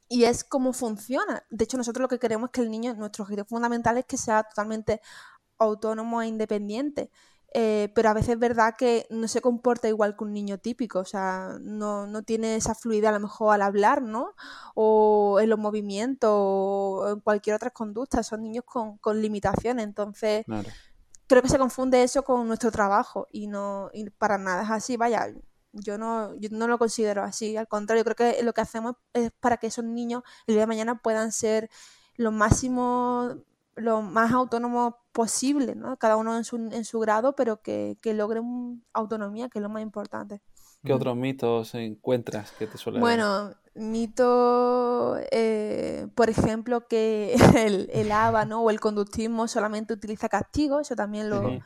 Y 0.08 0.24
es 0.24 0.44
cómo 0.44 0.72
funciona. 0.72 1.44
De 1.50 1.64
hecho, 1.64 1.76
nosotros 1.76 2.04
lo 2.04 2.08
que 2.08 2.18
queremos 2.18 2.48
es 2.48 2.52
que 2.52 2.60
el 2.62 2.70
niño, 2.70 2.94
nuestro 2.94 3.24
objetivo 3.24 3.46
fundamental 3.46 3.98
es 3.98 4.06
que 4.06 4.16
sea 4.16 4.44
totalmente 4.44 5.02
autónomo 5.58 6.22
e 6.22 6.28
independiente. 6.28 7.10
Eh, 7.58 7.90
pero 7.94 8.10
a 8.10 8.12
veces 8.12 8.34
es 8.34 8.38
verdad 8.38 8.74
que 8.76 9.06
no 9.08 9.28
se 9.28 9.40
comporta 9.40 9.88
igual 9.88 10.14
que 10.14 10.24
un 10.24 10.34
niño 10.34 10.58
típico, 10.58 10.98
o 10.98 11.06
sea, 11.06 11.56
no, 11.62 12.06
no, 12.06 12.22
tiene 12.22 12.54
esa 12.54 12.74
fluidez 12.74 13.08
a 13.08 13.12
lo 13.12 13.20
mejor 13.20 13.54
al 13.54 13.62
hablar, 13.62 14.02
¿no? 14.02 14.34
O 14.74 15.40
en 15.40 15.48
los 15.48 15.58
movimientos, 15.58 16.30
o 16.30 17.08
en 17.14 17.20
cualquier 17.20 17.56
otra 17.56 17.70
conducta, 17.70 18.22
son 18.22 18.42
niños 18.42 18.64
con, 18.66 18.98
con 18.98 19.22
limitaciones, 19.22 19.86
entonces 19.86 20.44
creo 21.26 21.40
que 21.40 21.48
se 21.48 21.58
confunde 21.58 22.02
eso 22.02 22.24
con 22.24 22.46
nuestro 22.46 22.70
trabajo 22.70 23.26
y 23.32 23.46
no 23.46 23.88
y 23.94 24.10
para 24.10 24.36
nada 24.36 24.64
es 24.64 24.70
así, 24.70 24.98
vaya, 24.98 25.32
yo 25.72 25.96
no, 25.96 26.34
yo 26.34 26.50
no 26.52 26.68
lo 26.68 26.76
considero 26.76 27.22
así, 27.22 27.56
al 27.56 27.68
contrario, 27.68 28.04
creo 28.04 28.16
que 28.16 28.42
lo 28.42 28.52
que 28.52 28.60
hacemos 28.60 28.96
es 29.14 29.30
para 29.40 29.56
que 29.56 29.68
esos 29.68 29.84
niños 29.86 30.22
el 30.46 30.56
día 30.56 30.64
de 30.64 30.66
mañana 30.66 31.00
puedan 31.00 31.32
ser 31.32 31.70
lo 32.16 32.32
máximo 32.32 33.34
lo 33.76 34.02
más 34.02 34.32
autónomo 34.32 34.98
posible, 35.12 35.74
¿no? 35.74 35.96
Cada 35.98 36.16
uno 36.16 36.36
en 36.36 36.44
su, 36.44 36.56
en 36.56 36.84
su 36.84 36.98
grado, 36.98 37.34
pero 37.36 37.60
que, 37.62 37.98
que 38.00 38.14
logren 38.14 38.84
autonomía, 38.92 39.48
que 39.48 39.58
es 39.58 39.62
lo 39.62 39.68
más 39.68 39.82
importante. 39.82 40.40
¿Qué 40.84 40.92
otros 40.92 41.16
mitos 41.16 41.74
encuentras 41.74 42.52
que 42.52 42.66
te 42.66 42.78
suelen 42.78 43.00
Bueno, 43.00 43.54
mito, 43.74 45.16
eh, 45.30 46.06
por 46.14 46.30
ejemplo, 46.30 46.86
que 46.86 47.34
el, 47.56 47.90
el 47.92 48.12
ABA 48.12 48.44
¿no? 48.44 48.62
o 48.62 48.70
el 48.70 48.80
conductismo 48.80 49.48
solamente 49.48 49.92
utiliza 49.92 50.28
castigo, 50.28 50.80
eso 50.80 50.94
también 50.94 51.28
lo, 51.28 51.60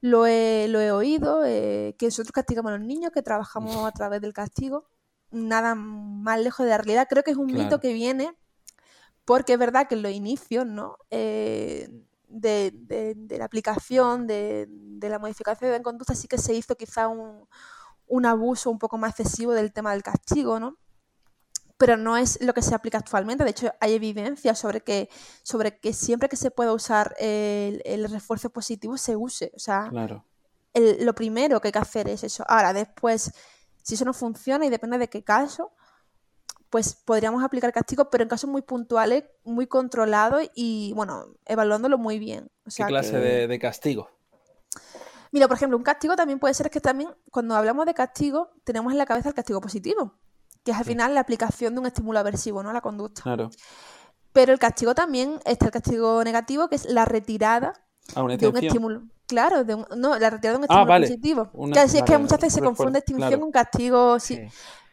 lo, 0.00 0.26
he, 0.26 0.66
lo 0.68 0.80
he 0.80 0.90
oído, 0.90 1.44
eh, 1.44 1.94
que 1.98 2.06
nosotros 2.06 2.32
castigamos 2.32 2.72
a 2.72 2.76
los 2.76 2.86
niños, 2.86 3.12
que 3.12 3.22
trabajamos 3.22 3.76
a 3.86 3.92
través 3.92 4.20
del 4.20 4.32
castigo, 4.32 4.86
nada 5.30 5.74
más 5.74 6.40
lejos 6.40 6.64
de 6.64 6.70
la 6.70 6.78
realidad. 6.78 7.06
Creo 7.08 7.22
que 7.22 7.30
es 7.30 7.36
un 7.36 7.46
mito 7.46 7.80
que 7.80 7.92
viene 7.92 8.36
porque 9.24 9.54
es 9.54 9.58
verdad 9.58 9.88
que 9.88 9.94
en 9.94 10.02
los 10.02 10.12
inicios, 10.12 10.66
¿no? 10.66 10.96
Eh, 11.10 11.88
de, 12.28 13.36
la 13.38 13.44
aplicación, 13.44 14.26
de, 14.26 14.68
la 15.00 15.18
modificación 15.18 15.70
de 15.70 15.82
conducta, 15.82 16.14
sí 16.14 16.28
que 16.28 16.38
se 16.38 16.54
hizo 16.54 16.76
quizá 16.76 17.08
un, 17.08 18.26
abuso 18.26 18.70
un 18.70 18.78
poco 18.78 18.98
más 18.98 19.18
excesivo 19.18 19.52
del 19.52 19.72
tema 19.72 19.92
del 19.92 20.02
castigo, 20.02 20.58
¿no? 20.58 20.76
Pero 21.76 21.96
no 21.96 22.16
es 22.16 22.40
lo 22.40 22.54
que 22.54 22.62
se 22.62 22.74
aplica 22.74 22.98
actualmente. 22.98 23.44
De 23.44 23.50
hecho, 23.50 23.72
hay 23.80 23.94
evidencia 23.94 24.54
sobre 24.54 24.82
que, 24.82 25.08
sobre 25.42 25.78
que 25.78 25.92
siempre 25.92 26.28
que 26.28 26.36
se 26.36 26.50
pueda 26.50 26.72
usar 26.72 27.14
el, 27.18 28.08
refuerzo 28.08 28.50
positivo 28.50 28.96
se 28.96 29.16
use. 29.16 29.52
O 29.56 29.58
sea, 29.58 29.90
lo 30.74 31.14
primero 31.14 31.60
que 31.60 31.68
hay 31.68 31.72
que 31.72 31.78
hacer 31.78 32.08
es 32.08 32.22
eso. 32.22 32.44
Ahora, 32.46 32.72
después, 32.72 33.32
si 33.82 33.94
eso 33.94 34.04
no 34.04 34.12
funciona 34.12 34.64
y 34.64 34.70
depende 34.70 34.96
de 34.98 35.08
qué 35.08 35.24
caso, 35.24 35.72
pues 36.72 36.94
podríamos 36.94 37.44
aplicar 37.44 37.70
castigo, 37.70 38.08
pero 38.08 38.22
en 38.22 38.30
casos 38.30 38.48
muy 38.48 38.62
puntuales, 38.62 39.24
muy 39.44 39.66
controlados 39.66 40.42
y, 40.54 40.94
bueno, 40.96 41.26
evaluándolo 41.44 41.98
muy 41.98 42.18
bien. 42.18 42.50
¿Qué 42.74 42.84
clase 42.84 43.18
de, 43.18 43.58
castigo? 43.58 44.08
Mira, 45.32 45.48
por 45.48 45.58
ejemplo, 45.58 45.76
un 45.76 45.82
castigo 45.82 46.16
también 46.16 46.38
puede 46.38 46.54
ser 46.54 46.70
que 46.70 46.80
también, 46.80 47.10
cuando 47.30 47.56
hablamos 47.56 47.84
de 47.84 47.92
castigo, 47.92 48.52
tenemos 48.64 48.90
en 48.90 48.96
la 48.96 49.04
cabeza 49.04 49.28
el 49.28 49.34
castigo 49.34 49.60
positivo, 49.60 50.14
que 50.64 50.70
es 50.70 50.76
al 50.78 50.86
final 50.86 51.14
la 51.14 51.20
aplicación 51.20 51.74
de 51.74 51.80
un 51.80 51.86
estímulo 51.86 52.18
aversivo, 52.18 52.62
¿no? 52.62 52.70
A 52.70 52.72
la 52.72 52.80
conducta. 52.80 53.20
Claro. 53.22 53.50
Pero 54.32 54.54
el 54.54 54.58
castigo 54.58 54.94
también 54.94 55.40
está 55.44 55.66
el 55.66 55.72
castigo 55.72 56.24
negativo, 56.24 56.68
que 56.68 56.76
es 56.76 56.86
la 56.86 57.04
retirada 57.04 57.74
ah, 58.16 58.26
de 58.26 58.48
un 58.48 58.56
estímulo. 58.56 59.02
Claro, 59.26 59.64
de 59.64 59.76
no, 59.94 60.18
la 60.18 60.30
retirada 60.30 60.58
de 60.58 60.64
un 60.64 60.70
ah, 60.70 60.96
estímulo 60.96 61.50
positivo. 61.50 61.50
es 61.76 62.02
que 62.02 62.16
muchas 62.16 62.40
veces 62.40 62.54
se 62.54 62.62
confunde 62.62 63.00
extinción 63.00 63.40
con 63.40 63.50
castigo. 63.50 64.18
Sí. 64.18 64.40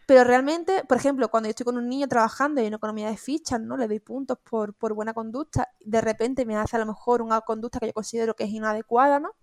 Pero 0.10 0.24
realmente, 0.24 0.84
por 0.86 0.98
ejemplo, 0.98 1.30
cuando 1.30 1.46
yo 1.46 1.51
estoy 1.51 1.66
con 1.66 1.78
un 1.78 1.88
niño 1.88 2.08
trabajando 2.08 2.62
y 2.62 2.66
en 2.66 2.74
economía 2.74 3.12
de 3.12 3.16
fichas, 3.16 3.62
¿no? 3.62 3.78
Le 3.78 3.88
doy 3.88 4.00
puntos 4.00 4.39
por, 4.39 4.74
por 4.74 4.96
buena 4.96 5.13
conducta, 5.13 5.70
de 5.82 6.01
repente 6.01 6.48
me 6.48 6.56
hace 6.58 6.78
a 6.78 6.80
lo 6.80 6.88
mejor 6.88 7.22
una 7.22 7.42
conducta 7.42 7.80
que 7.80 7.86
yo 7.86 7.94
considero 7.94 8.36
que 8.36 8.46
es 8.46 8.50
inadecuada, 8.50 9.20
¿no? 9.20 9.36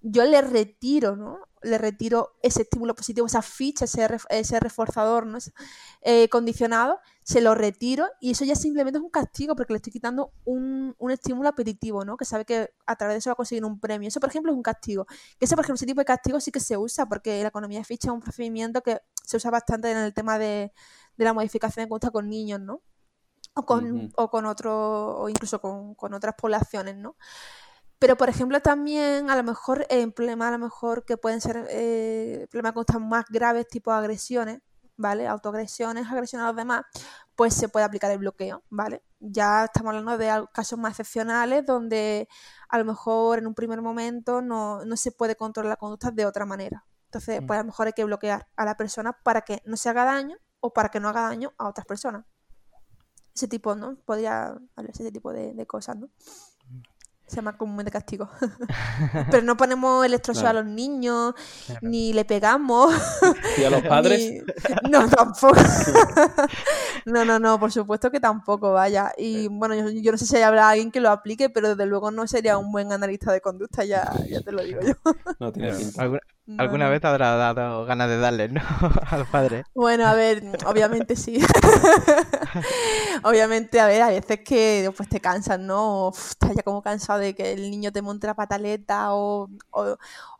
Yo 0.00 0.24
le 0.24 0.40
retiro, 0.42 1.16
¿no? 1.16 1.40
Le 1.62 1.76
retiro 1.76 2.36
ese 2.42 2.62
estímulo 2.62 2.94
positivo, 2.94 3.26
esa 3.26 3.42
ficha, 3.42 3.86
ese, 3.86 4.06
ese 4.30 4.60
reforzador, 4.60 5.26
¿no? 5.26 5.38
Eh, 6.02 6.28
condicionado, 6.28 7.00
se 7.24 7.40
lo 7.40 7.54
retiro 7.54 8.06
y 8.20 8.30
eso 8.30 8.44
ya 8.44 8.54
simplemente 8.54 8.98
es 8.98 9.04
un 9.04 9.10
castigo 9.10 9.56
porque 9.56 9.72
le 9.72 9.78
estoy 9.78 9.92
quitando 9.92 10.32
un, 10.44 10.94
estímulo 11.10 11.48
apetitivo, 11.48 12.04
¿no? 12.04 12.16
Que 12.16 12.24
sabe 12.24 12.44
que 12.44 12.70
a 12.86 12.96
través 12.96 13.16
de 13.16 13.18
eso 13.18 13.30
va 13.30 13.32
a 13.32 13.36
conseguir 13.36 13.64
un 13.64 13.80
premio. 13.80 14.08
Eso, 14.08 14.20
por 14.20 14.30
ejemplo, 14.30 14.52
es 14.52 14.56
un 14.56 14.62
castigo. 14.62 15.06
Que 15.38 15.44
ese, 15.44 15.56
por 15.56 15.64
ejemplo, 15.64 15.76
ese 15.76 15.86
tipo 15.86 16.00
de 16.00 16.04
castigo 16.04 16.40
sí 16.40 16.52
que 16.52 16.60
se 16.60 16.76
usa 16.76 17.06
porque 17.06 17.42
la 17.42 17.48
economía 17.48 17.80
de 17.80 17.84
ficha 17.84 18.08
es 18.08 18.14
un 18.14 18.20
procedimiento 18.20 18.82
que 18.82 19.00
se 19.24 19.36
usa 19.36 19.50
bastante 19.50 19.90
en 19.90 19.98
el 19.98 20.14
tema 20.14 20.38
de, 20.38 20.72
la 21.16 21.32
modificación 21.32 21.84
de 21.84 21.88
conducta 21.88 22.10
con 22.10 22.28
niños, 22.28 22.60
¿no? 22.60 22.82
O 23.54 23.66
con, 23.66 24.12
o 24.16 24.30
con 24.30 24.46
otro, 24.46 25.18
o 25.18 25.28
incluso 25.28 25.60
con, 25.60 26.14
otras 26.14 26.34
poblaciones, 26.34 26.96
¿no? 26.96 27.16
Pero, 27.98 28.16
por 28.16 28.28
ejemplo, 28.28 28.60
también 28.60 29.28
a 29.30 29.36
lo 29.36 29.42
mejor 29.42 29.86
en 29.90 30.12
problemas 30.12 30.48
a 30.48 30.52
lo 30.52 30.58
mejor 30.58 31.04
que 31.04 31.16
pueden 31.16 31.40
ser 31.40 31.66
eh, 31.70 32.46
problemas 32.50 32.70
de 32.70 32.74
conducta 32.74 32.98
más 32.98 33.24
graves, 33.28 33.66
tipo 33.68 33.90
agresiones, 33.90 34.60
¿vale? 34.98 35.26
Autoagresiones, 35.26 36.06
agresiones 36.06 36.44
a 36.44 36.48
los 36.48 36.56
demás, 36.56 36.82
pues 37.34 37.54
se 37.54 37.68
puede 37.68 37.86
aplicar 37.86 38.10
el 38.10 38.18
bloqueo, 38.18 38.62
¿vale? 38.68 39.02
Ya 39.20 39.64
estamos 39.64 39.90
hablando 39.90 40.18
de 40.18 40.46
casos 40.52 40.78
más 40.78 40.90
excepcionales 40.90 41.64
donde 41.64 42.28
a 42.68 42.78
lo 42.78 42.84
mejor 42.84 43.38
en 43.38 43.46
un 43.46 43.54
primer 43.54 43.80
momento 43.80 44.42
no, 44.42 44.80
se 44.96 45.12
puede 45.12 45.36
controlar 45.36 45.70
la 45.70 45.76
conducta 45.76 46.10
de 46.10 46.26
otra 46.26 46.44
manera. 46.44 46.84
Entonces, 47.06 47.40
pues 47.46 47.58
a 47.58 47.62
lo 47.62 47.66
mejor 47.66 47.86
hay 47.86 47.94
que 47.94 48.04
bloquear 48.04 48.48
a 48.56 48.64
la 48.64 48.76
persona 48.76 49.12
para 49.12 49.40
que 49.42 49.62
no 49.64 49.76
se 49.76 49.88
haga 49.88 50.04
daño 50.04 50.36
o 50.60 50.72
para 50.72 50.90
que 50.90 51.00
no 51.00 51.08
haga 51.08 51.22
daño 51.22 51.54
a 51.56 51.68
otras 51.68 51.86
personas. 51.86 52.26
Ese 53.34 53.48
tipo, 53.48 53.74
¿no? 53.74 53.96
Podría 54.04 54.58
hablarse 54.76 55.04
ese 55.04 55.12
tipo 55.12 55.32
de, 55.32 55.66
cosas, 55.66 55.96
¿no? 55.96 56.10
Se 57.28 57.36
llama 57.36 57.56
comúnmente 57.56 57.90
castigo. 57.90 58.28
Pero 59.30 59.42
no 59.42 59.56
ponemos 59.56 60.04
electroshock 60.04 60.46
a 60.46 60.52
los 60.54 60.64
niños, 60.64 61.34
ni 61.82 62.12
le 62.12 62.24
pegamos. 62.24 62.94
¿Y 63.58 63.64
a 63.64 63.70
los 63.70 63.82
padres? 63.82 64.42
No, 64.90 65.08
tampoco. 65.08 65.56
no, 67.04 67.24
no, 67.24 67.38
no, 67.38 67.60
por 67.60 67.70
supuesto 67.70 68.10
que 68.10 68.20
tampoco, 68.20 68.72
vaya. 68.72 69.12
Y 69.16 69.48
bueno, 69.48 69.74
yo, 69.90 70.12
no 70.12 70.18
sé 70.18 70.26
si 70.26 70.36
habrá 70.38 70.70
alguien 70.70 70.90
que 70.90 71.00
lo 71.00 71.10
aplique, 71.10 71.50
pero 71.50 71.70
desde 71.70 71.86
luego 71.86 72.10
no 72.10 72.26
sería 72.26 72.58
un 72.58 72.72
buen 72.72 72.92
analista 72.92 73.32
de 73.32 73.40
conducta, 73.40 73.84
ya, 73.84 74.10
ya 74.28 74.40
te 74.40 74.52
lo 74.52 74.62
digo 74.62 74.80
yo. 74.80 74.94
No 75.38 75.52
tiene 75.52 75.72
¿Alguna, 76.56 76.88
vez 76.88 77.04
habrá 77.04 77.36
dado 77.36 77.84
ganas 77.84 78.08
de 78.08 78.18
darle, 78.18 78.48
¿no? 78.48 78.60
a 79.10 79.18
los 79.18 79.28
padres. 79.28 79.66
Bueno, 79.74 80.06
a 80.06 80.14
ver, 80.14 80.42
obviamente 80.64 81.14
sí. 81.14 81.40
obviamente, 83.22 83.80
a 83.80 83.86
ver, 83.86 84.00
hay 84.00 84.20
veces 84.20 84.40
que 84.40 84.82
después 84.82 85.08
te 85.08 85.20
cansas, 85.20 85.60
¿no? 85.60 86.10
estás 86.10 86.54
ya 86.56 86.62
como 86.62 86.82
cansado 86.82 87.18
de 87.18 87.34
que 87.34 87.52
el 87.52 87.70
niño 87.70 87.92
te 87.92 88.00
monte 88.00 88.26
la 88.26 88.34
pataleta 88.34 89.14
o, 89.14 89.50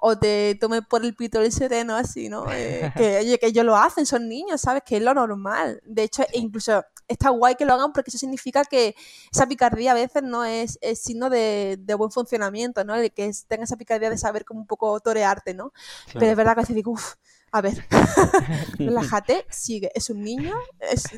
o, 0.00 0.18
te 0.18 0.54
tome 0.54 0.80
por 0.80 1.04
el 1.04 1.14
pito 1.14 1.40
el 1.40 1.52
sereno, 1.52 1.94
así, 1.94 2.28
¿no? 2.28 2.46
Eh, 2.50 2.90
que, 2.96 3.18
oye, 3.18 3.38
que 3.38 3.48
ellos 3.48 3.64
lo 3.64 3.76
hacen, 3.76 4.06
son 4.06 4.28
niños, 4.28 4.62
¿sabes? 4.62 4.82
Que 4.86 4.96
es 4.96 5.02
lo 5.02 5.12
normal. 5.12 5.82
De 5.84 6.04
hecho, 6.04 6.24
incluso 6.32 6.84
está 7.08 7.30
guay 7.30 7.56
que 7.56 7.64
lo 7.64 7.74
hagan 7.74 7.92
porque 7.92 8.10
eso 8.10 8.18
significa 8.18 8.64
que 8.64 8.94
esa 9.32 9.46
picardía 9.46 9.92
a 9.92 9.94
veces 9.94 10.22
no 10.22 10.44
es, 10.44 10.78
es 10.80 11.00
signo 11.00 11.30
de, 11.30 11.78
buen 11.96 12.10
funcionamiento, 12.10 12.84
¿no? 12.84 12.94
De 12.94 13.10
que 13.10 13.30
tenga 13.48 13.64
esa 13.64 13.76
picardía 13.76 14.10
de 14.10 14.18
saber 14.18 14.44
como 14.44 14.60
un 14.60 14.66
poco 14.66 15.00
torearte, 15.00 15.54
¿no? 15.54 15.72
Pero 16.12 16.26
es 16.26 16.36
verdad 16.36 16.54
que 16.54 16.60
a 16.60 16.62
veces 16.62 16.76
digo, 16.76 16.92
uff, 16.92 17.14
a 17.50 17.60
ver, 17.60 17.84
relájate, 18.78 19.46
sigue, 19.48 19.90
es 19.94 20.10
un 20.10 20.22
niño, 20.22 20.54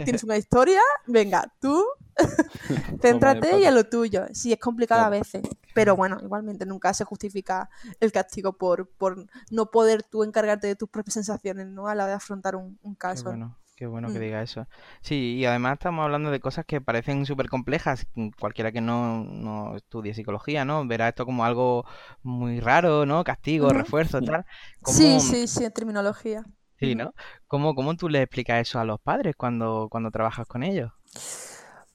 tienes 0.05 0.25
una 0.25 0.37
historia, 0.37 0.81
venga, 1.07 1.53
tú, 1.61 1.85
céntrate 3.03 3.59
y 3.59 3.65
a 3.65 3.71
lo 3.71 3.85
tuyo. 3.85 4.27
Sí, 4.33 4.53
es 4.53 4.59
complicado 4.59 5.03
a 5.03 5.09
veces, 5.09 5.43
pero 5.75 5.97
bueno, 5.97 6.19
igualmente 6.23 6.67
nunca 6.67 6.95
se 6.95 7.05
justifica 7.05 7.69
el 7.99 8.13
castigo 8.13 8.53
por, 8.53 8.89
por 8.89 9.27
no 9.51 9.71
poder 9.71 10.03
tú 10.03 10.23
encargarte 10.23 10.67
de 10.67 10.77
tus 10.77 10.89
propias 10.89 11.15
sensaciones, 11.15 11.67
¿no? 11.67 11.89
A 11.89 11.95
la 11.95 12.05
hora 12.05 12.13
de 12.13 12.17
afrontar 12.17 12.57
un, 12.57 12.79
caso. 12.97 13.35
Qué 13.81 13.87
bueno 13.87 14.09
que 14.09 14.19
mm. 14.19 14.23
diga 14.23 14.43
eso. 14.43 14.67
Sí, 15.01 15.37
y 15.37 15.47
además 15.47 15.73
estamos 15.73 16.05
hablando 16.05 16.31
de 16.31 16.39
cosas 16.39 16.67
que 16.67 16.83
parecen 16.83 17.25
súper 17.25 17.49
complejas. 17.49 18.07
Cualquiera 18.39 18.73
que 18.73 18.83
no, 18.83 19.25
no, 19.25 19.75
estudie 19.75 20.13
psicología, 20.13 20.67
¿no? 20.67 20.87
Verá 20.87 21.09
esto 21.09 21.25
como 21.25 21.47
algo 21.47 21.87
muy 22.23 22.61
raro, 22.61 23.07
¿no? 23.07 23.25
Castigo, 23.25 23.71
refuerzo, 23.71 24.21
tal. 24.21 24.45
Sí, 24.85 25.19
sí, 25.21 25.49
sí, 25.49 25.65
en 25.65 25.73
terminología. 25.73 26.45
Sí, 26.79 26.95
¿no? 26.95 27.15
¿Cómo, 27.47 27.75
¿Cómo 27.75 27.97
tú 27.97 28.11
le 28.11 28.21
explicas 28.21 28.61
eso 28.61 28.79
a 28.81 28.85
los 28.85 29.01
padres 29.01 29.35
cuando, 29.35 29.89
cuando 29.91 30.11
trabajas 30.11 30.47
con 30.47 30.63
ellos? 30.63 30.93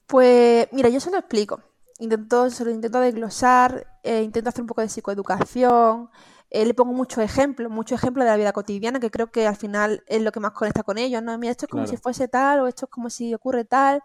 Pues 0.08 0.68
mira, 0.72 0.89
yo 0.89 1.00
se 1.00 1.12
lo 1.12 1.20
explico. 1.20 1.62
Intento, 2.00 2.50
se 2.50 2.65
lo 2.65 2.72
intento 2.72 3.00
desglosar, 3.00 3.86
eh, 4.01 4.24
intento 4.24 4.50
hacer 4.50 4.62
un 4.62 4.68
poco 4.68 4.82
de 4.82 4.89
psicoeducación, 4.89 6.10
eh, 6.52 6.66
le 6.66 6.74
pongo 6.74 6.94
muchos 6.94 7.24
ejemplos, 7.24 7.72
muchos 7.72 8.00
ejemplos 8.00 8.25
de 8.25 8.32
la 8.32 8.38
vida 8.38 8.54
cotidiana, 8.54 9.00
que 9.00 9.12
creo 9.12 9.32
que 9.32 9.48
al 9.48 9.56
final 9.56 10.04
es 10.08 10.22
lo 10.22 10.32
que 10.32 10.40
más 10.40 10.52
conecta 10.52 10.84
con 10.84 10.98
ellos, 10.98 11.22
¿no? 11.24 11.38
Mira, 11.38 11.52
esto 11.52 11.66
es 11.66 11.72
como 11.72 11.88
si 11.88 11.98
fuese 11.98 12.28
tal, 12.28 12.62
o 12.62 12.68
esto 12.68 12.86
es 12.86 12.92
como 12.92 13.10
si 13.10 13.34
ocurre 13.34 13.66
tal. 13.66 14.02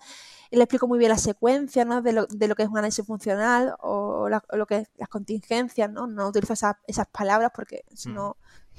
Y 0.51 0.57
le 0.57 0.65
explico 0.65 0.89
muy 0.89 0.99
bien 0.99 1.11
la 1.11 1.19
secuencia, 1.19 1.85
¿no? 1.85 2.03
De 2.03 2.13
lo, 2.13 2.27
de 2.27 2.49
lo 2.49 2.57
que 2.57 2.65
es 2.65 2.69
un 2.69 2.79
análisis 2.79 3.07
funcional 3.07 3.75
o, 3.81 4.29
lo 4.29 4.67
que 4.67 4.79
es 4.79 4.89
las 4.97 5.09
contingencias, 5.09 5.91
¿no? 5.91 6.07
No 6.07 6.29
utilizo 6.29 6.55
esas 6.55 7.07
palabras 7.13 7.53
porque 7.55 7.85
si 7.95 8.09
mm. 8.09 8.15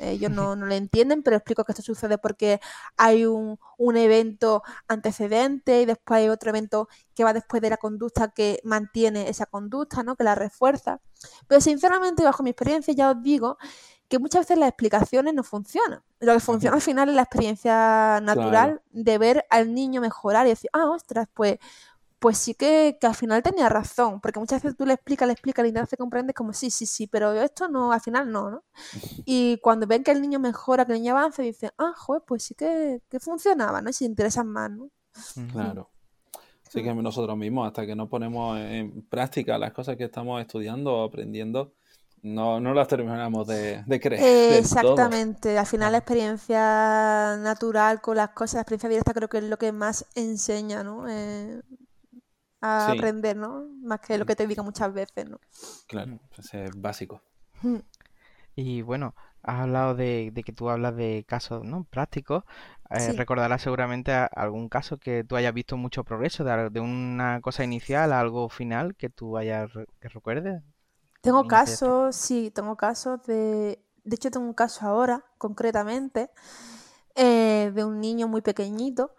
Ellos 0.02 0.32
no, 0.32 0.56
no 0.56 0.66
le 0.66 0.78
entienden, 0.78 1.24
pero 1.24 1.38
explico 1.38 1.64
que 1.64 1.72
esto 1.72 1.84
sucede 1.84 2.18
porque 2.18 2.60
hay 2.98 3.26
un, 3.26 3.60
un, 3.78 3.98
evento 3.98 4.64
antecedente 4.88 5.82
y 5.82 5.86
después 5.86 6.20
hay 6.20 6.30
otro 6.30 6.50
evento 6.50 6.88
que 7.16 7.24
va 7.24 7.34
después 7.34 7.62
de 7.62 7.70
la 7.70 7.78
conducta 7.78 8.30
que 8.30 8.60
mantiene 8.64 9.30
esa 9.30 9.46
conducta, 9.46 10.04
¿no? 10.04 10.16
que 10.16 10.24
la 10.24 10.36
refuerza. 10.36 11.00
Pero 11.48 11.62
sinceramente, 11.62 12.24
bajo 12.24 12.44
mi 12.44 12.50
experiencia, 12.50 12.94
ya 12.94 13.12
os 13.12 13.22
digo 13.22 13.58
que 14.12 14.20
muchas 14.20 14.42
veces 14.42 14.58
las 14.58 14.68
explicaciones 14.68 15.34
no 15.34 15.42
funcionan. 15.42 16.04
Lo 16.20 16.34
que 16.34 16.42
funciona 16.42 16.76
al 16.76 16.82
final 16.82 17.08
es 17.08 17.16
la 17.16 17.22
experiencia 17.22 18.20
natural 18.22 18.82
de 18.92 19.18
ver 19.18 19.46
al 19.50 19.74
niño 19.74 20.02
mejorar 20.02 20.46
y 20.46 20.50
decir, 20.50 20.70
ah, 20.74 20.88
ostras, 20.88 21.30
pues 21.34 21.60
pues 22.22 22.38
sí 22.38 22.54
que, 22.54 23.00
al 23.02 23.16
final 23.16 23.42
tenía 23.42 23.68
razón, 23.68 24.22
porque 24.22 24.40
muchas 24.40 24.62
veces 24.62 24.78
tú 24.78 24.86
le 24.86 24.94
explicas, 24.94 25.26
le 25.26 25.34
explicas, 25.34 25.64
le 25.64 25.70
intentas 25.70 25.98
comprender 25.98 26.36
como 26.36 26.54
sí, 26.54 26.70
sí, 26.70 26.86
sí, 26.86 27.08
pero 27.08 27.34
esto 27.34 27.68
no, 27.68 27.92
al 27.92 28.00
final 28.00 28.32
no, 28.32 28.52
¿no? 28.52 28.64
Y 29.26 29.58
cuando 29.58 29.88
ven 29.88 30.04
que 30.04 30.12
el 30.12 30.22
niño 30.22 30.40
mejora, 30.40 30.86
que 30.86 30.94
el 30.94 31.00
niño 31.00 31.18
avanza, 31.18 31.42
dicen, 31.42 31.72
ah, 31.80 31.94
joder, 31.98 32.22
pues 32.28 32.44
sí 32.44 32.54
que, 32.54 33.02
funcionaba, 33.20 33.82
¿no? 33.82 33.90
Y 33.90 33.94
se 33.94 34.06
interesan 34.06 34.48
más, 34.48 34.70
¿no? 34.70 34.92
Claro. 35.52 35.90
Sí 36.70 36.84
que 36.84 36.94
nosotros 36.94 37.36
mismos, 37.36 37.66
hasta 37.66 37.88
que 37.88 37.96
no 37.96 38.08
ponemos 38.08 38.60
en 38.60 39.02
práctica 39.02 39.58
las 39.58 39.74
cosas 39.74 39.98
que 39.98 40.04
estamos 40.04 40.40
estudiando 40.42 40.94
o 40.94 41.04
aprendiendo, 41.04 41.74
no, 42.22 42.60
no 42.60 42.76
las 42.76 42.88
terminamos 42.88 43.48
de, 43.48 43.84
creer. 44.00 44.60
exactamente. 44.60 45.58
Al 45.58 45.66
final 45.66 45.94
la 45.94 45.98
experiencia 45.98 47.36
natural 47.40 48.00
con 48.00 48.18
las 48.18 48.30
cosas, 48.30 48.54
la 48.54 48.62
experiencia 48.62 48.90
directa 48.90 49.14
creo 49.16 49.28
que 49.28 49.40
es 49.40 49.44
lo 49.46 49.58
que 49.58 49.72
más 49.72 50.06
enseña, 50.14 50.84
¿no? 50.84 51.10
Eh, 51.10 51.62
a 52.62 52.92
aprender, 52.92 53.36
¿no? 53.36 53.66
Más 53.82 54.00
que 54.00 54.18
lo 54.18 54.26
que 54.26 54.36
te 54.36 54.48
diga 54.48 54.64
muchas 54.64 54.94
veces, 54.94 55.30
¿no? 55.30 55.40
Claro, 55.88 56.20
pues 56.34 56.54
es 56.54 56.72
básico. 56.80 57.22
Mm. 57.62 57.80
Y 58.56 58.82
bueno, 58.82 59.16
has 59.44 59.62
hablado 59.62 59.96
de, 59.96 60.32
que 60.46 60.54
tú 60.54 60.70
hablas 60.70 60.96
de 60.96 61.26
casos 61.28 61.64
¿no? 61.64 61.84
prácticos. 61.86 62.44
Eh, 62.90 63.14
recordarás 63.14 63.62
seguramente 63.62 64.12
algún 64.12 64.70
caso 64.70 64.98
que 64.98 65.24
tú 65.24 65.36
hayas 65.36 65.54
visto 65.54 65.78
mucho 65.78 66.04
progreso, 66.04 66.44
de, 66.44 66.80
una 66.80 67.40
cosa 67.42 67.64
inicial 67.64 68.12
a 68.12 68.20
algo 68.20 68.50
final 68.50 68.96
que 68.96 69.10
tú 69.10 69.38
hayas 69.38 69.72
que 70.00 70.10
recuerdes. 70.10 70.62
Tengo 71.22 71.48
casos, 71.48 72.16
sí, 72.16 72.52
tengo 72.54 72.76
casos 72.76 73.24
de... 73.24 73.80
De 74.04 74.16
hecho, 74.16 74.32
tengo 74.32 74.48
un 74.48 74.56
caso 74.56 74.88
ahora, 74.88 75.24
concretamente, 75.38 76.32
eh, 77.16 77.72
de 77.74 77.86
un 77.86 78.02
niño 78.02 78.28
muy 78.28 78.42
pequeñito 78.42 79.16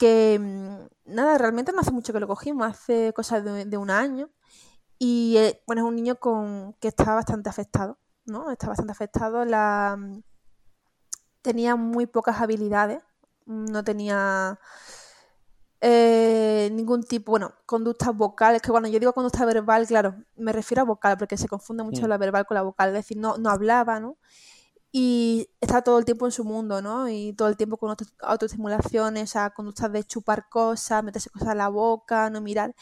que 0.00 0.38
mm, 0.40 1.14
nada, 1.14 1.38
realmente 1.38 1.72
no 1.72 1.80
hace 1.80 1.92
mucho 1.92 2.12
que 2.12 2.20
lo 2.20 2.26
cogimos, 2.26 2.66
hace 2.66 3.12
cosas 3.12 3.44
de, 3.44 3.76
un 3.76 3.90
año. 3.90 4.30
Y 4.98 5.36
eh, 5.36 5.62
bueno, 5.66 5.82
es 5.82 5.88
un 5.88 5.96
niño 5.96 6.16
con 6.16 6.74
que 6.80 6.88
está 6.88 7.14
bastante 7.14 7.50
afectado, 7.50 7.98
¿no? 8.26 8.50
Está 8.50 8.68
bastante 8.68 8.92
afectado. 8.92 9.44
La, 9.44 9.96
mm, 9.98 10.22
tenía 11.42 11.76
muy 11.76 12.06
pocas 12.06 12.40
habilidades, 12.40 13.02
no 13.46 13.84
tenía 13.84 14.58
eh, 15.82 16.70
ningún 16.72 17.02
tipo, 17.04 17.32
bueno, 17.32 17.54
conductas 17.66 18.14
vocales, 18.16 18.62
que 18.62 18.70
bueno, 18.70 18.88
yo 18.88 18.98
digo 19.00 19.12
conducta 19.12 19.44
verbal, 19.44 19.86
claro, 19.86 20.16
me 20.36 20.52
refiero 20.52 20.82
a 20.82 20.84
vocal, 20.86 21.18
porque 21.18 21.36
se 21.36 21.48
confunde 21.48 21.82
mucho 21.84 22.06
mm. 22.06 22.08
la 22.08 22.18
verbal 22.18 22.46
con 22.46 22.54
la 22.54 22.62
vocal, 22.62 22.88
es 22.88 22.94
decir, 22.94 23.18
no, 23.18 23.36
no 23.38 23.50
hablaba, 23.50 24.00
¿no? 24.00 24.16
Y 24.92 25.48
está 25.60 25.82
todo 25.82 25.98
el 25.98 26.04
tiempo 26.04 26.26
en 26.26 26.32
su 26.32 26.44
mundo, 26.44 26.82
¿no? 26.82 27.08
Y 27.08 27.32
todo 27.34 27.48
el 27.48 27.56
tiempo 27.56 27.76
con 27.76 27.94
autoestimulaciones, 28.20 29.30
sea, 29.30 29.50
conductas 29.50 29.92
de 29.92 30.04
chupar 30.04 30.48
cosas, 30.48 31.04
meterse 31.04 31.30
cosas 31.30 31.50
en 31.52 31.58
la 31.58 31.68
boca, 31.68 32.28
no 32.30 32.40
mirar. 32.40 32.74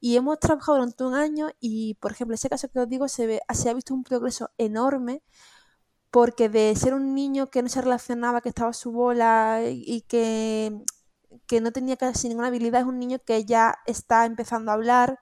Y 0.00 0.16
hemos 0.16 0.40
trabajado 0.40 0.78
durante 0.78 1.04
un 1.04 1.14
año 1.14 1.50
y, 1.60 1.94
por 1.94 2.12
ejemplo, 2.12 2.34
ese 2.34 2.48
caso 2.48 2.68
que 2.68 2.80
os 2.80 2.88
digo, 2.88 3.08
se, 3.08 3.40
se 3.54 3.70
ha 3.70 3.74
visto 3.74 3.94
un 3.94 4.04
progreso 4.04 4.50
enorme 4.58 5.22
porque 6.10 6.48
de 6.48 6.74
ser 6.76 6.94
un 6.94 7.14
niño 7.14 7.50
que 7.50 7.62
no 7.62 7.68
se 7.68 7.80
relacionaba, 7.82 8.40
que 8.42 8.50
estaba 8.50 8.70
a 8.70 8.74
su 8.74 8.92
bola 8.92 9.62
y 9.66 10.02
que, 10.02 10.82
que 11.46 11.60
no 11.60 11.72
tenía 11.72 11.96
casi 11.96 12.28
ninguna 12.28 12.48
habilidad, 12.48 12.82
es 12.82 12.86
un 12.86 12.98
niño 12.98 13.18
que 13.24 13.44
ya 13.44 13.76
está 13.86 14.26
empezando 14.26 14.70
a 14.70 14.74
hablar, 14.74 15.20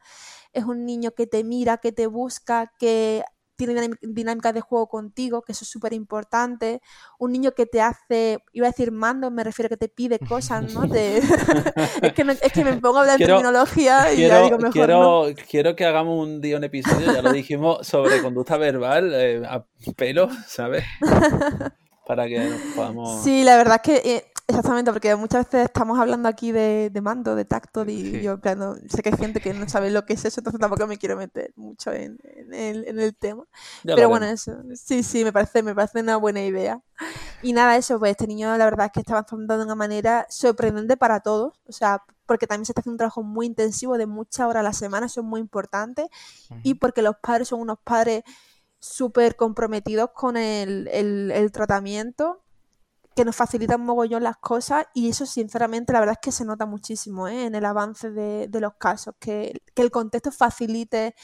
es 0.52 0.64
un 0.64 0.84
niño 0.86 1.12
que 1.12 1.26
te 1.26 1.44
mira, 1.44 1.78
que 1.78 1.92
te 1.92 2.06
busca, 2.08 2.72
que 2.78 3.24
tiene 3.66 3.90
dinámicas 4.00 4.54
de 4.54 4.60
juego 4.60 4.88
contigo, 4.88 5.42
que 5.42 5.52
eso 5.52 5.64
es 5.64 5.70
súper 5.70 5.92
importante. 5.92 6.80
Un 7.18 7.32
niño 7.32 7.52
que 7.52 7.66
te 7.66 7.82
hace, 7.82 8.38
iba 8.52 8.66
a 8.66 8.70
decir 8.70 8.90
mando, 8.90 9.30
me 9.30 9.44
refiero 9.44 9.66
a 9.66 9.70
que 9.70 9.76
te 9.76 9.88
pide 9.88 10.18
cosas, 10.28 10.72
¿no? 10.72 10.84
es, 10.94 12.52
que 12.52 12.64
me 12.64 12.76
pongo 12.76 12.98
a 12.98 13.00
hablar 13.02 13.18
de 13.18 13.26
terminología 13.26 14.12
y 14.12 14.16
quiero, 14.16 14.34
ya 14.34 14.42
digo 14.44 14.56
mejor. 14.56 14.72
Quiero, 14.72 15.24
quiero 15.48 15.76
que 15.76 15.84
hagamos 15.84 16.26
un 16.26 16.40
día 16.40 16.56
un 16.56 16.64
episodio, 16.64 17.12
ya 17.12 17.22
lo 17.22 17.32
dijimos, 17.32 17.86
sobre 17.86 18.22
conducta 18.22 18.56
verbal 18.56 19.12
eh, 19.14 19.42
a 19.46 19.64
pelo, 19.96 20.28
¿sabes? 20.46 20.84
Para 22.06 22.26
que 22.26 22.50
podamos. 22.74 23.22
Sí, 23.22 23.44
la 23.44 23.56
verdad 23.56 23.80
es 23.84 24.02
que 24.02 24.14
eh, 24.16 24.29
Exactamente, 24.50 24.90
porque 24.92 25.14
muchas 25.14 25.46
veces 25.46 25.66
estamos 25.66 25.98
hablando 25.98 26.28
aquí 26.28 26.50
de, 26.50 26.90
mando, 27.00 27.36
de 27.36 27.44
tacto, 27.44 27.84
y 27.86 28.20
yo 28.20 28.40
sé 28.88 29.02
que 29.02 29.10
hay 29.10 29.16
gente 29.16 29.40
que 29.40 29.54
no 29.54 29.68
sabe 29.68 29.90
lo 29.90 30.04
que 30.04 30.14
es 30.14 30.24
eso, 30.24 30.40
entonces 30.40 30.60
tampoco 30.60 30.88
me 30.88 30.98
quiero 30.98 31.16
meter 31.16 31.52
mucho 31.54 31.92
en, 31.92 32.18
el, 32.52 33.14
tema. 33.16 33.44
Pero 33.84 34.08
bueno, 34.08 34.26
eso, 34.26 34.52
sí, 34.74 35.04
sí, 35.04 35.24
me 35.24 35.32
parece, 35.32 35.62
me 35.62 35.74
parece 35.74 36.00
una 36.00 36.16
buena 36.16 36.42
idea. 36.42 36.82
Y 37.42 37.52
nada, 37.52 37.76
eso, 37.76 37.98
pues 37.98 38.10
este 38.10 38.26
niño 38.26 38.56
la 38.56 38.64
verdad 38.64 38.86
es 38.86 38.92
que 38.92 39.00
está 39.00 39.12
avanzando 39.12 39.56
de 39.56 39.64
una 39.64 39.76
manera 39.76 40.26
sorprendente 40.28 40.96
para 40.96 41.20
todos, 41.20 41.54
o 41.66 41.72
sea, 41.72 42.02
porque 42.26 42.46
también 42.46 42.66
se 42.66 42.72
está 42.72 42.80
haciendo 42.80 42.94
un 42.94 42.98
trabajo 42.98 43.22
muy 43.22 43.46
intensivo 43.46 43.98
de 43.98 44.06
muchas 44.06 44.46
horas 44.46 44.60
a 44.60 44.64
la 44.64 44.72
semana, 44.72 45.06
eso 45.06 45.20
es 45.20 45.26
muy 45.26 45.40
importante, 45.40 46.08
y 46.64 46.74
porque 46.74 47.02
los 47.02 47.16
padres 47.22 47.48
son 47.48 47.60
unos 47.60 47.78
padres 47.84 48.24
súper 48.80 49.36
comprometidos 49.36 50.10
con 50.14 50.36
el, 50.36 50.88
el 50.88 51.52
tratamiento 51.52 52.42
que 53.14 53.24
nos 53.24 53.36
facilitan 53.36 53.84
mogollón 53.84 54.22
las 54.22 54.36
cosas 54.36 54.86
y 54.94 55.08
eso 55.08 55.26
sinceramente 55.26 55.92
la 55.92 56.00
verdad 56.00 56.16
es 56.20 56.24
que 56.24 56.32
se 56.32 56.44
nota 56.44 56.66
muchísimo 56.66 57.28
¿eh? 57.28 57.46
en 57.46 57.54
el 57.54 57.64
avance 57.64 58.10
de, 58.10 58.48
los 58.60 58.74
casos, 58.74 59.14
que, 59.18 59.60
el 59.74 59.90
contexto 59.90 60.30
facilite 60.30 61.14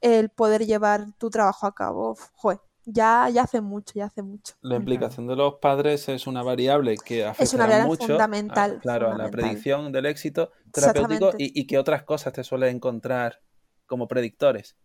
el 0.00 0.30
poder 0.30 0.66
llevar 0.66 1.12
tu 1.18 1.30
trabajo 1.30 1.66
a 1.66 1.74
cabo. 1.74 2.16
Joder, 2.32 2.60
ya, 2.84 3.28
ya 3.30 3.42
hace 3.42 3.60
mucho, 3.60 3.92
ya 3.94 4.06
hace 4.06 4.22
mucho. 4.22 4.54
La 4.62 4.76
implicación 4.76 5.26
de 5.26 5.36
los 5.36 5.54
padres 5.56 6.08
es 6.08 6.26
una 6.26 6.42
variable 6.42 6.96
que 6.96 7.26
afecta 7.26 7.86
mucho 7.86 8.06
fundamental, 8.06 8.80
claro, 8.80 9.12
a 9.12 9.16
la 9.16 9.30
predicción 9.30 9.92
del 9.92 10.06
éxito 10.06 10.50
terapéutico 10.72 11.32
y, 11.38 11.60
y 11.60 11.66
qué 11.66 11.78
otras 11.78 12.02
cosas 12.04 12.32
te 12.32 12.42
suele 12.42 12.70
encontrar 12.70 13.40
como 13.86 14.08
predictores. 14.08 14.76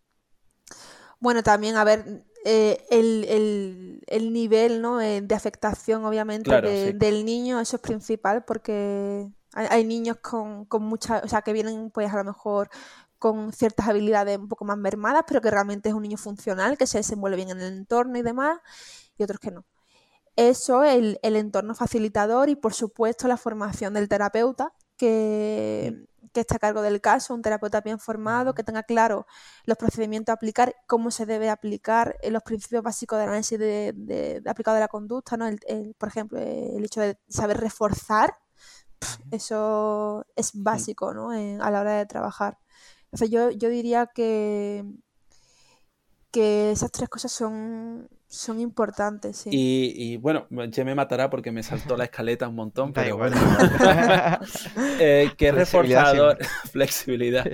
Bueno, 1.20 1.44
también, 1.44 1.78
a 1.78 1.84
ver, 1.84 2.26
eh, 2.44 2.86
el, 2.92 3.95
nivel 4.32 4.82
¿no? 4.82 5.02
Eh, 5.02 5.22
de 5.22 5.36
afectación, 5.36 6.06
obviamente, 6.06 6.52
del 6.94 7.26
niño, 7.26 7.60
eso 7.60 7.78
es 7.78 7.82
principal, 7.82 8.44
porque 8.46 9.30
hay, 9.54 9.86
niños 9.86 10.18
con, 10.22 10.66
con 10.66 10.84
mucha, 10.84 11.22
o 11.24 11.28
sea, 11.28 11.42
que 11.42 11.54
vienen, 11.54 11.92
pues, 11.92 12.12
a 12.12 12.18
lo 12.18 12.24
mejor 12.24 12.70
con 13.20 13.54
ciertas 13.54 13.88
habilidades 13.88 14.38
un 14.38 14.48
poco 14.48 14.66
más 14.66 14.78
mermadas, 14.78 15.24
pero 15.28 15.42
que 15.42 15.50
realmente 15.50 15.90
es 15.90 15.96
un 15.96 16.04
niño 16.04 16.18
funcional, 16.18 16.78
que 16.78 16.88
se 16.88 17.00
desenvuelve 17.00 17.38
bien 17.38 17.50
en 17.50 17.62
el 17.62 17.74
entorno 17.74 18.18
y 18.18 18.22
demás, 18.22 18.60
y 19.18 19.24
otros 19.24 19.40
que 19.40 19.52
no. 19.52 19.66
Eso, 20.36 20.84
el, 20.84 21.20
el 21.24 21.36
entorno 21.38 21.76
facilitador 21.76 22.50
y, 22.50 22.56
por 22.56 22.74
supuesto, 22.74 23.28
la 23.28 23.38
formación 23.38 23.94
del 23.94 24.10
terapeuta, 24.10 24.74
que, 24.98 26.08
que 26.36 26.42
esté 26.42 26.58
a 26.58 26.60
cargo 26.60 26.82
del 26.82 27.00
caso, 27.00 27.34
un 27.34 27.42
terapeuta 27.42 27.80
bien 27.82 27.98
formado, 27.98 28.54
que 28.54 28.64
tenga 28.64 28.84
claro 28.84 29.26
los 29.64 29.78
procedimientos 29.78 30.34
a 30.34 30.36
aplicar, 30.36 30.76
cómo 30.86 31.10
se 31.10 31.26
debe 31.26 31.50
aplicar, 31.50 32.18
eh, 32.22 32.30
los 32.30 32.44
principios 32.44 32.84
básicos 32.84 33.18
del 33.18 33.30
análisis 33.30 33.58
de, 33.58 33.94
de, 33.96 34.44
aplicado 34.46 34.76
de 34.76 34.82
la 34.82 34.90
conducta, 34.90 35.38
¿no? 35.38 35.46
por 35.98 36.10
ejemplo, 36.10 36.38
el 36.40 36.84
hecho 36.84 37.00
de 37.02 37.18
saber 37.30 37.58
reforzar, 37.58 38.38
eso 39.32 40.26
es 40.36 40.52
básico 40.54 41.14
¿no? 41.14 41.32
a 41.32 41.72
la 41.72 41.82
hora 41.82 41.94
de 41.94 42.06
trabajar. 42.06 42.60
Entonces 43.06 43.30
yo, 43.30 43.50
yo 43.52 43.70
diría 43.70 44.08
que, 44.08 44.84
que 46.32 46.72
esas 46.72 46.92
tres 46.92 47.08
cosas 47.08 47.32
son, 47.32 48.10
son 48.28 48.60
importantes, 48.60 49.38
sí. 49.38 49.50
Y, 49.52 50.18
bueno, 50.18 50.48
ya 50.50 50.84
me 50.84 50.96
matará 50.96 51.30
porque 51.30 51.52
me 51.52 51.64
saltó 51.64 51.96
la 51.96 52.06
escaleta 52.06 52.48
un 52.48 52.56
montón, 52.56 52.92
pero 52.94 53.18
bueno. 53.18 53.38
eh, 55.00 55.32
¿Qué 55.38 55.52
reforzador? 55.52 56.38
Flexibilidad. 56.72 57.46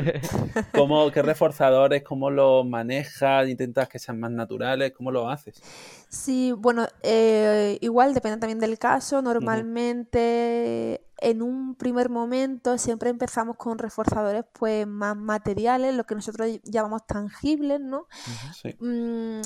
¿Cómo, 0.74 1.12
¿Qué 1.12 1.22
reforzadores? 1.22 2.04
¿Cómo 2.04 2.30
lo 2.30 2.64
manejas? 2.64 3.48
¿Intentas 3.48 3.90
que 3.90 4.00
sean 4.00 4.20
más 4.20 4.32
naturales? 4.32 4.94
¿Cómo 4.96 5.12
lo 5.12 5.30
haces? 5.30 5.62
Sí, 6.10 6.52
bueno, 6.58 6.88
eh, 7.04 7.78
igual 7.82 8.14
depende 8.14 8.38
también 8.38 8.60
del 8.60 8.80
caso. 8.80 9.22
Normalmente 9.22 11.06
en 11.22 11.42
un 11.42 11.76
primer 11.76 12.10
momento 12.10 12.78
siempre 12.78 13.10
empezamos 13.10 13.56
con 13.56 13.78
reforzadores 13.78 14.44
pues 14.52 14.88
más 14.88 15.16
materiales, 15.16 15.96
lo 15.96 16.04
que 16.04 16.16
nosotros 16.16 16.50
llamamos 16.64 17.06
tangibles, 17.06 17.80
¿no? 17.80 18.08
Sí. 18.60 18.76
Mm, 18.80 19.42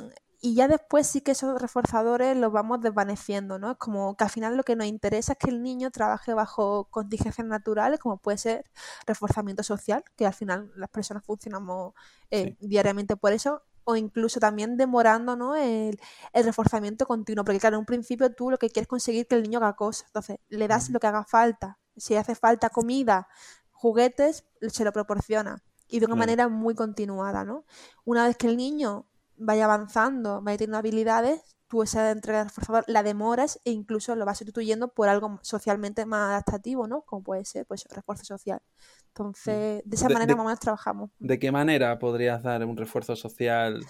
y 0.45 0.53
ya 0.53 0.67
después 0.67 1.07
sí 1.07 1.21
que 1.21 1.31
esos 1.31 1.59
reforzadores 1.59 2.37
los 2.37 2.51
vamos 2.51 2.79
desvaneciendo, 2.79 3.57
¿no? 3.57 3.71
Es 3.71 3.77
como 3.77 4.15
que 4.15 4.25
al 4.25 4.29
final 4.29 4.55
lo 4.55 4.61
que 4.61 4.75
nos 4.75 4.85
interesa 4.85 5.31
es 5.31 5.39
que 5.39 5.49
el 5.49 5.63
niño 5.63 5.89
trabaje 5.89 6.35
bajo 6.35 6.83
contingencias 6.91 7.47
naturales, 7.47 7.99
como 7.99 8.17
puede 8.17 8.37
ser 8.37 8.65
reforzamiento 9.07 9.63
social, 9.63 10.03
que 10.15 10.27
al 10.27 10.35
final 10.35 10.71
las 10.75 10.91
personas 10.91 11.25
funcionamos 11.25 11.95
eh, 12.29 12.57
diariamente 12.59 13.15
por 13.17 13.33
eso, 13.33 13.63
o 13.85 13.95
incluso 13.95 14.39
también 14.39 14.77
demorando 14.77 15.35
¿no? 15.35 15.55
el, 15.55 15.99
reforzamiento 16.31 17.07
continuo, 17.07 17.43
porque 17.43 17.59
claro, 17.59 17.77
en 17.77 17.79
un 17.79 17.87
principio 17.87 18.31
tú 18.31 18.51
lo 18.51 18.59
que 18.59 18.69
quieres 18.69 18.87
conseguir 18.87 19.25
que 19.25 19.33
el 19.33 19.41
niño 19.41 19.57
haga 19.57 19.75
cosas, 19.75 20.05
entonces 20.09 20.37
le 20.49 20.67
das 20.67 20.91
lo 20.91 20.99
que 20.99 21.07
haga 21.07 21.23
falta, 21.23 21.79
si 21.97 22.17
hace 22.17 22.35
falta 22.35 22.69
comida, 22.69 23.27
juguetes, 23.71 24.45
se 24.61 24.83
lo 24.83 24.93
proporciona 24.93 25.63
y 25.87 26.01
de 26.01 26.05
una 26.05 26.15
manera 26.15 26.49
muy 26.49 26.75
continuada, 26.75 27.43
¿no? 27.43 27.65
Una 28.03 28.27
vez 28.27 28.37
que 28.37 28.47
el 28.47 28.57
niño 28.57 29.07
vaya 29.37 29.65
avanzando, 29.65 30.41
vaya 30.41 30.57
teniendo 30.57 30.77
habilidades, 30.77 31.55
tú 31.67 31.83
esa 31.83 32.11
entrega 32.11 32.39
de 32.39 32.43
reforzador 32.45 32.83
la 32.87 33.03
demoras 33.03 33.59
e 33.65 33.71
incluso 33.71 34.15
lo 34.15 34.25
vas 34.25 34.37
sustituyendo 34.37 34.89
por 34.89 35.09
algo 35.09 35.39
socialmente 35.41 36.05
más 36.05 36.29
adaptativo, 36.29 36.87
¿no? 36.87 37.01
Como 37.01 37.23
puede 37.23 37.45
ser, 37.45 37.65
pues, 37.65 37.85
refuerzo 37.89 38.25
social. 38.25 38.59
Entonces, 39.07 39.81
de 39.85 39.95
esa 39.95 40.09
manera 40.09 40.35
más 40.35 40.43
o 40.43 40.47
menos 40.47 40.59
trabajamos. 40.59 41.09
¿De 41.19 41.39
qué 41.39 41.51
manera 41.51 41.97
podrías 41.99 42.43
dar 42.43 42.63
un 42.65 42.77
refuerzo 42.77 43.15
social? 43.15 43.85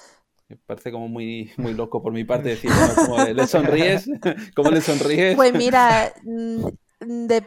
Me 0.47 0.57
parece 0.57 0.91
como 0.91 1.07
muy, 1.07 1.51
muy 1.57 1.73
loco 1.73 2.01
por 2.01 2.13
mi 2.13 2.23
parte 2.23 2.49
decir, 2.49 2.71
¿le 3.33 3.47
sonríes? 3.47 4.07
¿Cómo 4.55 4.69
le 4.69 4.81
sonríes? 4.81 5.35
Pues 5.35 5.53
mira, 5.53 6.13
mm, 6.23 6.67
de 6.99 7.43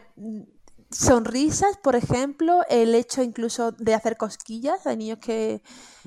sonrisas, 0.90 1.76
por 1.76 1.96
ejemplo, 1.96 2.62
el 2.68 2.94
hecho 2.94 3.22
incluso 3.22 3.72
de 3.72 3.94
hacer 3.94 4.16
cosquillas, 4.16 4.86
hay 4.86 4.96
niños 4.96 5.18
que, 5.18 5.62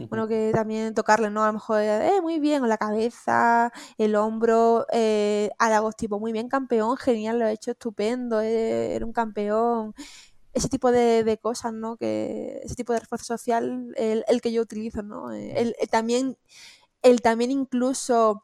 bueno, 0.10 0.28
que 0.28 0.52
también 0.54 0.96
tocarle, 0.96 1.30
¿no? 1.30 1.44
A 1.44 1.48
lo 1.48 1.54
mejor, 1.54 1.82
eh, 1.82 2.20
muy 2.22 2.40
bien, 2.40 2.64
o 2.64 2.68
la 2.68 2.78
cabeza, 2.78 3.72
el 3.98 4.16
hombro, 4.16 4.88
eh, 4.92 5.52
halagos 5.60 5.96
tipo, 5.96 6.20
muy 6.20 6.32
bien, 6.32 6.50
campeón, 6.50 6.98
genial, 6.98 7.40
lo 7.40 7.46
ha 7.46 7.52
hecho 7.52 7.72
estupendo, 7.72 8.42
eh, 8.42 8.96
era 8.96 9.06
un 9.06 9.14
campeón. 9.14 9.94
Ese 10.54 10.70
tipo 10.70 10.92
de, 10.92 11.40
cosas, 11.42 11.74
¿no? 11.74 11.98
Que, 11.98 12.60
ese 12.64 12.76
tipo 12.76 12.94
de 12.94 13.00
refuerzo 13.02 13.38
social, 13.38 13.94
el, 13.96 14.26
el 14.28 14.42
que 14.42 14.52
yo 14.52 14.62
utilizo, 14.62 15.04
¿no? 15.04 15.32
El, 15.32 15.76
también, 15.92 16.38
el 17.04 17.22
también 17.22 17.52
incluso 17.52 18.44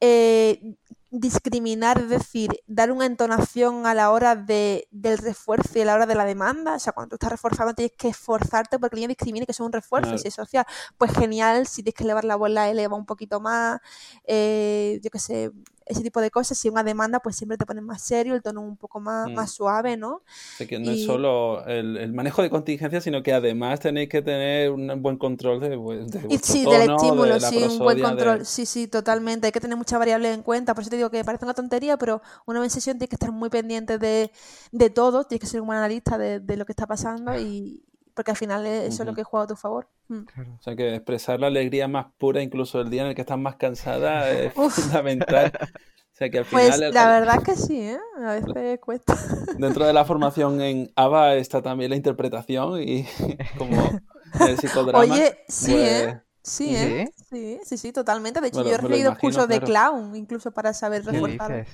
eh, 0.00 0.76
discriminar, 1.10 1.98
es 1.98 2.08
decir, 2.10 2.50
dar 2.66 2.92
una 2.92 3.06
entonación 3.06 3.86
a 3.86 3.94
la 3.94 4.10
hora 4.10 4.36
de, 4.36 4.88
del 4.90 5.18
refuerzo 5.18 5.78
y 5.78 5.82
a 5.82 5.84
la 5.86 5.94
hora 5.94 6.06
de 6.06 6.14
la 6.14 6.24
demanda. 6.24 6.74
O 6.74 6.78
sea, 6.78 6.92
cuando 6.92 7.10
tú 7.10 7.14
estás 7.16 7.30
reforzando 7.30 7.74
tienes 7.74 7.92
que 7.96 8.08
esforzarte 8.08 8.78
porque 8.78 8.96
el 8.96 9.00
niño 9.00 9.08
discrimine 9.08 9.46
que 9.46 9.52
es 9.52 9.60
un 9.60 9.72
refuerzo 9.72 10.14
y 10.14 10.18
si 10.18 10.28
es 10.28 10.34
social. 10.34 10.66
Pues 10.98 11.12
genial, 11.12 11.66
si 11.66 11.82
tienes 11.82 11.94
que 11.94 12.04
elevar 12.04 12.24
la 12.24 12.36
bola, 12.36 12.68
eleva 12.70 12.96
un 12.96 13.06
poquito 13.06 13.40
más. 13.40 13.80
Eh, 14.24 15.00
yo 15.02 15.10
qué 15.10 15.18
sé, 15.18 15.52
ese 15.88 16.02
tipo 16.02 16.20
de 16.20 16.30
cosas, 16.30 16.58
si 16.58 16.68
una 16.68 16.84
demanda, 16.84 17.20
pues 17.20 17.36
siempre 17.36 17.56
te 17.56 17.64
pones 17.64 17.82
más 17.82 18.02
serio, 18.02 18.34
el 18.34 18.42
tono 18.42 18.60
un 18.60 18.76
poco 18.76 19.00
más, 19.00 19.28
mm. 19.28 19.34
más 19.34 19.50
suave, 19.50 19.96
¿no? 19.96 20.22
O 20.60 20.66
que 20.66 20.78
no 20.78 20.90
es 20.90 21.04
solo 21.04 21.64
el, 21.66 22.12
manejo 22.12 22.42
de 22.42 22.50
contingencia, 22.50 23.00
sino 23.00 23.22
que 23.22 23.32
además 23.32 23.80
tenéis 23.80 24.08
que 24.08 24.22
tener 24.22 24.70
un 24.70 25.02
buen 25.02 25.16
control 25.16 25.60
de, 25.60 25.70
de 25.70 26.38
Sí, 26.42 26.64
del 26.64 26.90
estímulo, 26.90 27.40
sí, 27.40 27.64
un 27.64 27.78
buen 27.78 28.00
control, 28.00 28.44
sí, 28.44 28.66
sí, 28.66 28.86
totalmente. 28.86 29.46
Hay 29.46 29.52
que 29.52 29.60
tener 29.60 29.76
muchas 29.76 29.98
variables 29.98 30.34
en 30.34 30.42
cuenta, 30.42 30.74
por 30.74 30.82
eso 30.82 30.90
te 30.90 30.96
digo 30.98 31.10
que 31.10 31.24
parece 31.24 31.44
una 31.44 31.54
tontería, 31.54 31.96
pero 31.96 32.20
una 32.46 32.68
sesión 32.68 32.98
tienes 32.98 33.10
que 33.10 33.16
estar 33.16 33.32
muy 33.32 33.48
pendiente 33.48 33.98
de, 33.98 34.30
de 34.72 34.90
todo, 34.90 35.24
tienes 35.24 35.40
que 35.40 35.46
ser 35.46 35.60
un 35.60 35.68
buen 35.68 35.78
analista 35.78 36.18
de, 36.18 36.40
de 36.40 36.56
lo 36.56 36.66
que 36.66 36.72
está 36.72 36.86
pasando 36.86 37.38
y, 37.38 37.82
porque 38.18 38.32
al 38.32 38.36
final 38.36 38.66
eso 38.66 39.04
es 39.04 39.06
lo 39.06 39.14
que 39.14 39.22
juega 39.22 39.44
a 39.44 39.46
tu 39.46 39.54
favor. 39.54 39.88
Mm. 40.08 40.24
O 40.58 40.60
sea 40.60 40.74
que 40.74 40.96
expresar 40.96 41.38
la 41.38 41.46
alegría 41.46 41.86
más 41.86 42.06
pura, 42.18 42.42
incluso 42.42 42.80
el 42.80 42.90
día 42.90 43.02
en 43.02 43.08
el 43.10 43.14
que 43.14 43.20
estás 43.20 43.38
más 43.38 43.54
cansada, 43.54 44.28
es 44.32 44.52
fundamental. 44.52 45.52
O 45.54 46.16
sea 46.18 46.28
que 46.28 46.38
al 46.38 46.44
pues, 46.46 46.64
final, 46.64 46.80
pues 46.80 46.94
la 46.94 47.08
verdad 47.08 47.42
que 47.44 47.54
sí, 47.54 47.80
¿eh? 47.80 48.00
a 48.16 48.32
veces 48.32 48.80
cuesta. 48.80 49.16
Dentro 49.58 49.86
de 49.86 49.92
la 49.92 50.04
formación 50.04 50.60
en 50.60 50.90
ABA 50.96 51.36
está 51.36 51.62
también 51.62 51.90
la 51.90 51.96
interpretación 51.96 52.82
y 52.82 53.06
como 53.56 54.00
el 54.40 54.58
psicodrama. 54.58 54.98
Oye, 54.98 55.38
sí, 55.46 55.76
¿eh? 55.76 56.20
Sí, 56.42 56.74
¿eh? 56.74 57.12
Sí, 57.28 57.60
sí, 57.64 57.78
sí, 57.78 57.92
totalmente. 57.92 58.40
De 58.40 58.48
hecho, 58.48 58.62
yo 58.62 58.76
he 58.76 58.88
leído 58.88 59.16
cursos 59.18 59.48
de 59.48 59.60
clown, 59.60 60.16
incluso 60.16 60.52
para 60.52 60.72
saber 60.72 61.04
reforzar. 61.04 61.66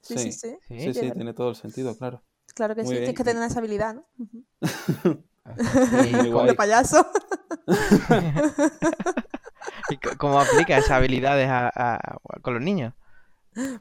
Sí, 0.00 0.16
sí, 0.16 0.32
sí. 0.32 0.56
Sí, 0.68 0.94
sí, 0.94 1.12
tiene 1.12 1.34
todo 1.34 1.50
el 1.50 1.56
sentido, 1.56 1.96
claro. 1.96 2.22
Claro 2.54 2.74
que 2.74 2.82
sí, 2.82 2.90
tienes 2.90 3.14
que 3.14 3.24
tener 3.24 3.42
esa 3.42 3.58
habilidad, 3.58 3.94
¿no? 3.94 4.06
Como 6.32 6.44
de 6.44 6.54
payaso. 6.54 7.06
¿Y 9.90 9.96
cómo 10.16 10.40
aplica 10.40 10.78
esas 10.78 10.92
habilidades 10.92 11.50
con 12.42 12.54
los 12.54 12.62
niños? 12.62 12.94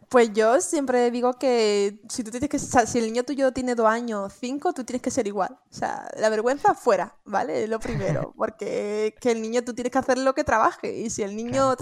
Pues 0.09 0.33
yo 0.33 0.59
siempre 0.61 1.11
digo 1.11 1.33
que 1.33 1.99
si 2.09 2.23
tú 2.23 2.31
tienes 2.31 2.49
que, 2.49 2.59
si 2.59 2.97
el 2.97 3.05
niño 3.05 3.23
tuyo 3.23 3.51
tiene 3.51 3.75
dos 3.75 3.87
años, 3.87 4.33
cinco, 4.39 4.73
tú 4.73 4.83
tienes 4.83 5.01
que 5.01 5.11
ser 5.11 5.27
igual. 5.27 5.57
O 5.69 5.73
sea, 5.73 6.09
la 6.17 6.29
vergüenza 6.29 6.73
fuera, 6.73 7.15
¿vale? 7.25 7.67
Lo 7.67 7.79
primero, 7.79 8.33
porque 8.37 9.15
que 9.21 9.31
el 9.31 9.41
niño 9.41 9.63
tú 9.63 9.73
tienes 9.73 9.91
que 9.91 9.99
hacer 9.99 10.17
lo 10.17 10.33
que 10.33 10.43
trabaje. 10.43 10.97
Y 10.97 11.09
si 11.09 11.23
el 11.23 11.35
niño 11.35 11.75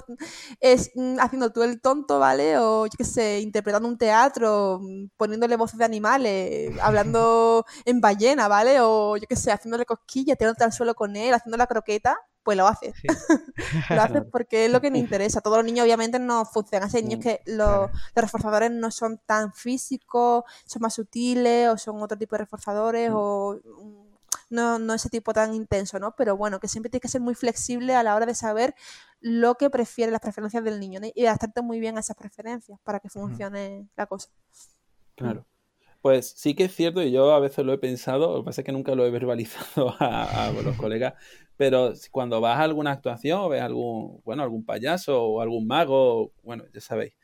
es 0.60 0.90
mm, 0.94 1.18
haciendo 1.20 1.52
tú 1.52 1.62
el 1.62 1.80
tonto, 1.80 2.18
¿vale? 2.18 2.58
O 2.58 2.86
yo 2.86 2.92
qué 2.96 3.04
sé, 3.04 3.40
interpretando 3.40 3.88
un 3.88 3.98
teatro, 3.98 4.80
mm, 4.82 5.08
poniéndole 5.16 5.56
voces 5.56 5.78
de 5.78 5.84
animales, 5.84 6.72
hablando 6.82 7.64
en 7.84 8.00
ballena, 8.00 8.48
¿vale? 8.48 8.80
O 8.80 9.16
yo 9.16 9.26
qué 9.28 9.36
sé, 9.36 9.52
haciéndole 9.52 9.86
cosquillas, 9.86 10.36
tirándote 10.38 10.64
al 10.64 10.72
suelo 10.72 10.94
con 10.94 11.16
él, 11.16 11.34
haciendo 11.34 11.56
la 11.56 11.66
croqueta, 11.66 12.16
pues 12.46 12.56
lo 12.56 12.68
haces. 12.68 12.94
lo 13.90 14.00
haces 14.00 14.22
porque 14.30 14.66
es 14.66 14.70
lo 14.70 14.80
que 14.80 14.88
nos 14.88 15.00
interesa. 15.00 15.40
Todos 15.40 15.58
los 15.58 15.66
niños 15.66 15.82
obviamente 15.82 16.20
no 16.20 16.44
funcionan. 16.44 16.88
Hay 16.94 17.02
niños 17.02 17.18
mm, 17.18 17.22
que 17.22 17.40
los, 17.46 17.90
reforzadores 18.14 18.70
no 18.70 18.92
son 18.92 19.18
tan 19.26 19.52
físicos, 19.52 20.44
son 20.64 20.82
más 20.82 20.94
sutiles 20.94 21.68
o 21.68 21.76
son 21.76 22.00
otro 22.00 22.16
tipo 22.16 22.36
de 22.36 22.44
reforzadores 22.44 23.10
mm. 23.10 23.14
o 23.16 23.54
mm, 23.56 24.06
no, 24.50 24.78
no 24.78 24.94
ese 24.94 25.10
tipo 25.10 25.32
tan 25.32 25.54
intenso, 25.54 25.98
¿no? 25.98 26.14
Pero 26.14 26.36
bueno, 26.36 26.60
que 26.60 26.68
siempre 26.68 26.88
tienes 26.88 27.02
que 27.02 27.08
ser 27.08 27.20
muy 27.20 27.34
flexible 27.34 27.96
a 27.96 28.04
la 28.04 28.14
hora 28.14 28.26
de 28.26 28.34
saber 28.36 28.76
lo 29.18 29.56
que 29.56 29.68
prefiere, 29.68 30.12
las 30.12 30.20
preferencias 30.20 30.62
del 30.62 30.78
niño 30.78 31.00
y 31.16 31.26
adaptarte 31.26 31.62
muy 31.62 31.80
bien 31.80 31.96
a 31.96 32.00
esas 32.00 32.16
preferencias 32.16 32.78
para 32.84 33.00
que 33.00 33.08
funcione 33.08 33.88
la 33.96 34.06
cosa. 34.06 34.28
Claro. 35.16 35.44
Pues 36.06 36.34
sí 36.36 36.54
que 36.54 36.66
es 36.66 36.72
cierto, 36.72 37.02
y 37.02 37.10
yo 37.10 37.32
a 37.32 37.40
veces 37.40 37.64
lo 37.64 37.72
he 37.72 37.78
pensado, 37.78 38.32
lo 38.32 38.42
que 38.44 38.44
pasa 38.44 38.60
es 38.60 38.64
que 38.64 38.70
nunca 38.70 38.94
lo 38.94 39.04
he 39.04 39.10
verbalizado 39.18 39.92
a, 39.98 40.52
los 40.62 40.76
colegas, 40.76 41.14
pero 41.56 41.94
cuando 42.12 42.40
vas 42.40 42.60
a 42.60 42.62
alguna 42.62 42.92
actuación 42.92 43.40
o 43.40 43.48
ves 43.48 43.60
algún, 43.60 44.20
bueno, 44.24 44.44
algún 44.44 44.64
payaso 44.64 45.20
o 45.20 45.40
algún 45.40 45.66
mago, 45.66 46.32
bueno, 46.44 46.62
ya 46.72 46.80
sabéis, 46.80 47.14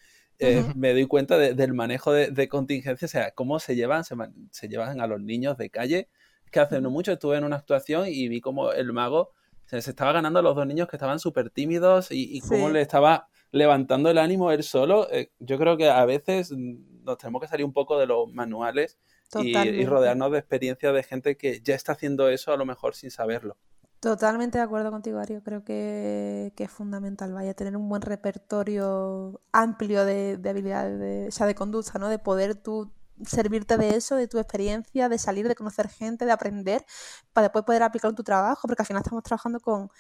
eh, 0.41 0.65
me 0.75 0.95
doy 0.95 1.07
cuenta 1.07 1.39
del 1.39 1.75
manejo 1.75 2.13
de, 2.13 2.49
contingencia, 2.49 3.07
o 3.07 3.09
sea, 3.09 3.31
cómo 3.31 3.61
se 3.61 3.77
llevan, 3.77 4.03
se, 4.03 4.69
llevan 4.69 5.01
a 5.01 5.07
los 5.07 5.21
niños 5.21 5.57
de 5.59 5.71
calle. 5.71 6.09
que 6.51 6.59
hace 6.59 6.81
no 6.81 6.91
mucho 6.91 7.13
estuve 7.13 7.37
en 7.37 7.45
una 7.45 7.59
actuación 7.59 8.09
y 8.09 8.27
vi 8.27 8.41
como 8.41 8.73
el 8.73 8.93
mago 8.93 9.31
se, 9.67 9.79
estaba 9.79 10.11
ganando 10.11 10.41
a 10.41 10.43
los 10.43 10.57
dos 10.57 10.67
niños 10.67 10.89
que 10.89 10.97
estaban 10.97 11.21
súper 11.21 11.51
tímidos 11.51 12.09
y, 12.11 12.41
cómo 12.41 12.69
le 12.69 12.81
estaba 12.81 13.29
levantando 13.53 14.11
el 14.11 14.19
ánimo 14.19 14.51
él 14.51 14.65
solo. 14.65 15.07
Eh, 15.13 15.31
yo 15.39 15.57
creo 15.57 15.77
que 15.77 15.89
a 15.89 16.05
veces 16.05 16.53
nos 17.03 17.19
tenemos 17.19 17.41
que 17.41 17.49
salir 17.49 17.65
un 17.65 17.73
poco 17.73 17.99
de 17.99 18.07
los 18.07 18.33
manuales 18.33 18.99
y, 19.41 19.85
rodearnos 19.85 20.33
de 20.33 20.39
experiencias 20.39 20.95
de 20.95 21.03
gente 21.03 21.37
que 21.37 21.61
ya 21.63 21.75
está 21.75 21.93
haciendo 21.93 22.29
eso 22.29 22.53
a 22.53 22.57
lo 22.57 22.67
mejor 22.67 22.95
sin 22.95 23.11
saberlo. 23.11 23.57
Totalmente 24.01 24.59
de 24.59 24.65
acuerdo 24.65 24.91
contigo, 24.91 25.19
Ario. 25.19 25.43
Creo 25.45 25.63
que, 25.65 26.53
es 26.57 26.71
fundamental, 26.71 27.33
vaya, 27.33 27.55
tener 27.55 27.77
un 27.77 27.89
buen 27.89 28.03
repertorio 28.03 29.41
amplio 29.53 30.05
de, 30.05 30.41
habilidades, 30.45 30.99
de, 30.99 31.29
o 31.29 31.31
sea, 31.31 31.47
de 31.47 31.55
conducta, 31.55 31.99
¿no? 31.99 32.09
De 32.09 32.19
poder 32.19 32.57
tú 32.57 32.93
servirte 33.25 33.77
de 33.77 33.97
eso, 33.97 34.17
de 34.17 34.29
tu 34.29 34.39
experiencia, 34.39 35.09
de 35.09 35.19
salir, 35.19 35.49
de 35.49 35.55
conocer 35.55 35.89
gente, 35.89 36.25
de 36.25 36.33
aprender, 36.33 36.85
para 37.33 37.47
después 37.47 37.65
poder 37.65 37.83
aplicarlo 37.83 38.11
en 38.11 38.17
tu 38.17 38.25
trabajo, 38.25 38.69
porque 38.69 38.83
al 38.83 38.87
final 38.87 39.03
estamos 39.03 39.23
trabajando 39.23 39.61
con, 39.61 39.91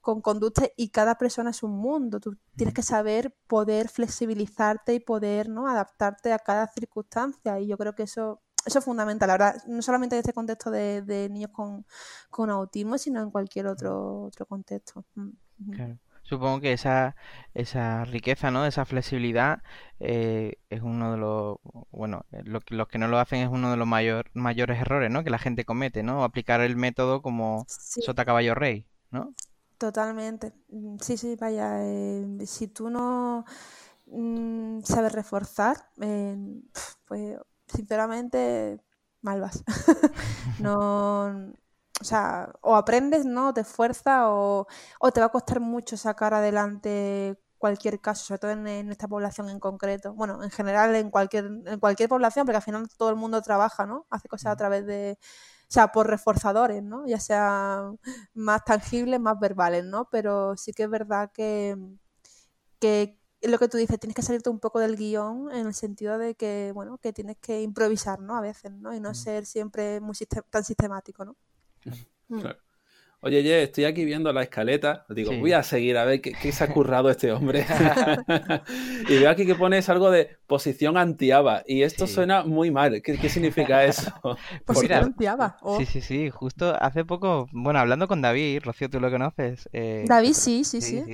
con 0.00 0.20
conducta 0.22 0.68
y 0.76 0.90
cada 0.90 1.16
persona 1.16 1.50
es 1.50 1.62
un 1.62 1.72
mundo. 1.72 2.20
Tú 2.20 2.36
tienes 2.56 2.74
que 2.74 2.82
saber 2.82 3.36
poder 3.46 3.88
flexibilizarte 3.88 4.94
y 4.94 5.00
poder 5.00 5.48
¿no? 5.48 5.68
adaptarte 5.68 6.32
a 6.32 6.38
cada 6.38 6.66
circunstancia. 6.68 7.60
Y 7.60 7.68
yo 7.68 7.76
creo 7.76 7.94
que 7.94 8.04
eso 8.04 8.40
eso 8.66 8.78
es 8.78 8.84
fundamental, 8.84 9.30
ahora 9.30 9.54
no 9.66 9.80
solamente 9.80 10.16
en 10.16 10.20
este 10.20 10.34
contexto 10.34 10.70
de, 10.70 11.28
niños 11.30 11.50
con, 11.50 12.50
autismo, 12.50 12.98
sino 12.98 13.22
en 13.22 13.30
cualquier 13.30 13.66
otro, 13.66 14.24
otro 14.24 14.46
contexto. 14.46 15.04
Mm, 15.14 15.30
Supongo 16.30 16.60
que 16.60 16.72
esa, 16.72 17.16
esa 17.54 18.04
riqueza, 18.04 18.52
¿no? 18.52 18.64
Esa 18.64 18.84
flexibilidad 18.84 19.62
eh, 19.98 20.58
es 20.70 20.80
uno 20.82 21.10
de 21.12 21.18
los, 21.18 21.58
bueno, 21.90 22.24
eh, 22.30 22.42
lo, 22.44 22.60
los 22.68 22.88
que 22.88 22.98
no 22.98 23.08
lo 23.08 23.18
hacen 23.18 23.40
es 23.40 23.48
uno 23.48 23.72
de 23.72 23.76
los 23.76 23.88
mayor, 23.88 24.30
mayores 24.34 24.80
errores, 24.80 25.10
¿no? 25.10 25.24
Que 25.24 25.30
la 25.30 25.38
gente 25.40 25.64
comete, 25.64 26.04
¿no? 26.04 26.22
Aplicar 26.22 26.60
el 26.60 26.76
método 26.76 27.20
como 27.20 27.66
sota 27.66 28.24
caballo 28.24 28.54
rey, 28.54 28.86
¿no? 29.10 29.34
Totalmente. 29.78 30.52
Mm, 30.68 30.98
sí, 31.00 31.16
sí, 31.16 31.36
vaya. 31.36 31.82
Eh, 31.84 32.26
si 32.46 32.68
tú 32.68 32.90
no 32.90 33.44
mm, 34.06 34.82
sabes 34.82 35.12
reforzar, 35.12 35.90
pues 37.06 37.38
sinceramente, 37.66 38.78
mal 39.22 39.40
vas. 39.40 39.64
no, 40.58 41.52
o 42.00 42.04
sea, 42.04 42.52
o 42.62 42.76
aprendes, 42.76 43.26
¿no? 43.26 43.52
te 43.54 43.60
esfuerzas 43.60 44.24
o, 44.26 44.66
te 45.12 45.20
va 45.20 45.26
a 45.26 45.28
costar 45.30 45.60
mucho 45.60 45.96
sacar 45.96 46.34
adelante 46.34 47.38
cualquier 47.58 48.00
caso, 48.00 48.24
sobre 48.24 48.38
todo 48.38 48.50
en, 48.52 48.90
esta 48.90 49.06
población 49.06 49.50
en 49.50 49.60
concreto. 49.60 50.14
Bueno, 50.14 50.42
en 50.42 50.50
general 50.50 50.94
en 50.96 51.10
cualquier, 51.10 51.44
en 51.66 51.78
cualquier 51.78 52.08
población, 52.08 52.46
porque 52.46 52.56
al 52.56 52.62
final 52.62 52.88
todo 52.96 53.10
el 53.10 53.16
mundo 53.16 53.42
trabaja, 53.42 53.84
¿no? 53.86 54.06
Hace 54.10 54.28
cosas 54.28 54.52
a 54.52 54.56
través 54.56 54.86
de, 54.86 55.18
o 55.70 55.72
sea, 55.72 55.92
por 55.92 56.08
reforzadores, 56.08 56.82
¿no? 56.82 57.06
Ya 57.06 57.20
sea 57.20 57.92
más 58.34 58.64
tangibles, 58.64 59.20
más 59.20 59.38
verbales, 59.38 59.84
¿no? 59.84 60.08
Pero 60.10 60.56
sí 60.56 60.72
que 60.72 60.84
es 60.84 60.90
verdad 60.90 61.30
que, 61.34 61.76
que, 62.80 63.18
lo 63.42 63.58
que 63.58 63.68
tú 63.68 63.76
dices, 63.78 64.00
tienes 64.00 64.16
que 64.16 64.22
salirte 64.22 64.50
un 64.50 64.60
poco 64.60 64.80
del 64.80 64.96
guion 64.96 65.50
en 65.52 65.66
el 65.66 65.74
sentido 65.74 66.18
de 66.18 66.34
que, 66.34 66.72
bueno, 66.74 66.98
que 66.98 67.12
tienes 67.12 67.36
que 67.38 67.62
improvisar, 67.62 68.20
¿no? 68.20 68.36
A 68.36 68.40
veces, 68.40 68.72
¿no? 68.72 68.94
Y 68.94 69.00
no 69.00 69.10
mm. 69.10 69.14
ser 69.14 69.46
siempre 69.46 70.00
muy 70.00 70.14
tan 70.50 70.64
sistemático, 70.64 71.24
¿no? 71.24 71.36
Mm. 72.28 72.42
Oye, 73.22 73.38
oye, 73.38 73.62
estoy 73.64 73.84
aquí 73.84 74.04
viendo 74.04 74.32
la 74.32 74.42
escaleta. 74.42 75.04
Digo, 75.10 75.32
voy 75.36 75.52
a 75.52 75.62
seguir 75.62 75.98
a 75.98 76.06
ver 76.06 76.22
qué, 76.22 76.52
se 76.52 76.64
ha 76.64 76.72
currado 76.72 77.10
este 77.10 77.30
hombre. 77.32 77.66
y 79.08 79.18
veo 79.18 79.30
aquí 79.30 79.44
que 79.44 79.54
pones 79.54 79.88
algo 79.90 80.10
de 80.10 80.38
posición 80.50 80.96
antiaba. 80.96 81.62
Y 81.64 81.82
esto 81.82 82.08
suena 82.08 82.42
muy 82.42 82.72
mal. 82.72 83.00
¿Qué, 83.02 83.28
significa 83.28 83.84
eso? 83.84 84.12
posición 84.66 85.04
antiaba. 85.04 85.56
Oh. 85.62 85.78
Sí, 85.78 85.86
sí, 85.86 86.00
sí. 86.00 86.28
Justo 86.28 86.76
hace 86.80 87.04
poco, 87.04 87.48
bueno, 87.52 87.78
hablando 87.78 88.08
con 88.08 88.20
David, 88.20 88.62
Rocío, 88.64 88.90
tú 88.90 88.98
lo 88.98 89.12
conoces. 89.12 89.68
Eh, 89.72 90.04
David, 90.08 90.32
sí, 90.32 90.64
sí, 90.64 90.80
sí. 90.80 91.04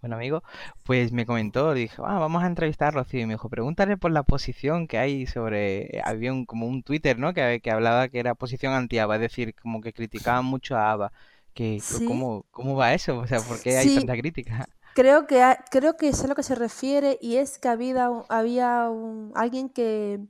Bueno, 0.00 0.16
amigo, 0.16 0.42
pues 0.82 1.12
me 1.12 1.24
comentó, 1.24 1.72
dijo, 1.72 2.04
ah, 2.04 2.18
vamos 2.18 2.42
a 2.42 2.48
entrevistar 2.48 2.88
a 2.88 2.90
Rocío. 2.90 3.20
Y 3.20 3.26
me 3.26 3.34
dijo, 3.34 3.48
pregúntale 3.48 3.96
por 3.96 4.10
la 4.10 4.24
posición 4.24 4.88
que 4.88 4.98
hay 4.98 5.26
sobre. 5.26 6.02
Había 6.04 6.32
un, 6.32 6.44
como 6.44 6.66
un 6.66 6.82
Twitter, 6.82 7.16
¿no? 7.16 7.32
Que, 7.32 7.60
que 7.62 7.70
hablaba 7.70 8.08
que 8.08 8.18
era 8.18 8.34
posición 8.34 8.72
antiaba, 8.72 9.14
es 9.14 9.20
decir, 9.20 9.54
como 9.54 9.80
que 9.80 9.92
criticaban 9.92 10.44
mucho 10.44 10.76
a 10.76 10.90
Ava 10.90 11.12
que, 11.54 11.80
¿cómo, 12.08 12.44
¿Cómo 12.50 12.74
va 12.74 12.92
eso? 12.92 13.18
O 13.18 13.26
sea, 13.28 13.40
¿por 13.40 13.62
qué 13.62 13.78
hay 13.78 13.94
tanta 13.94 14.16
crítica? 14.16 14.68
Creo 14.94 15.26
que, 15.26 15.42
creo 15.70 15.96
que 15.96 16.08
es 16.08 16.22
a 16.22 16.28
lo 16.28 16.34
que 16.34 16.42
se 16.42 16.54
refiere 16.54 17.18
y 17.20 17.36
es 17.36 17.58
que 17.58 17.68
había, 17.68 18.10
había 18.28 18.88
un, 18.90 19.32
alguien 19.34 19.68
que, 19.68 20.20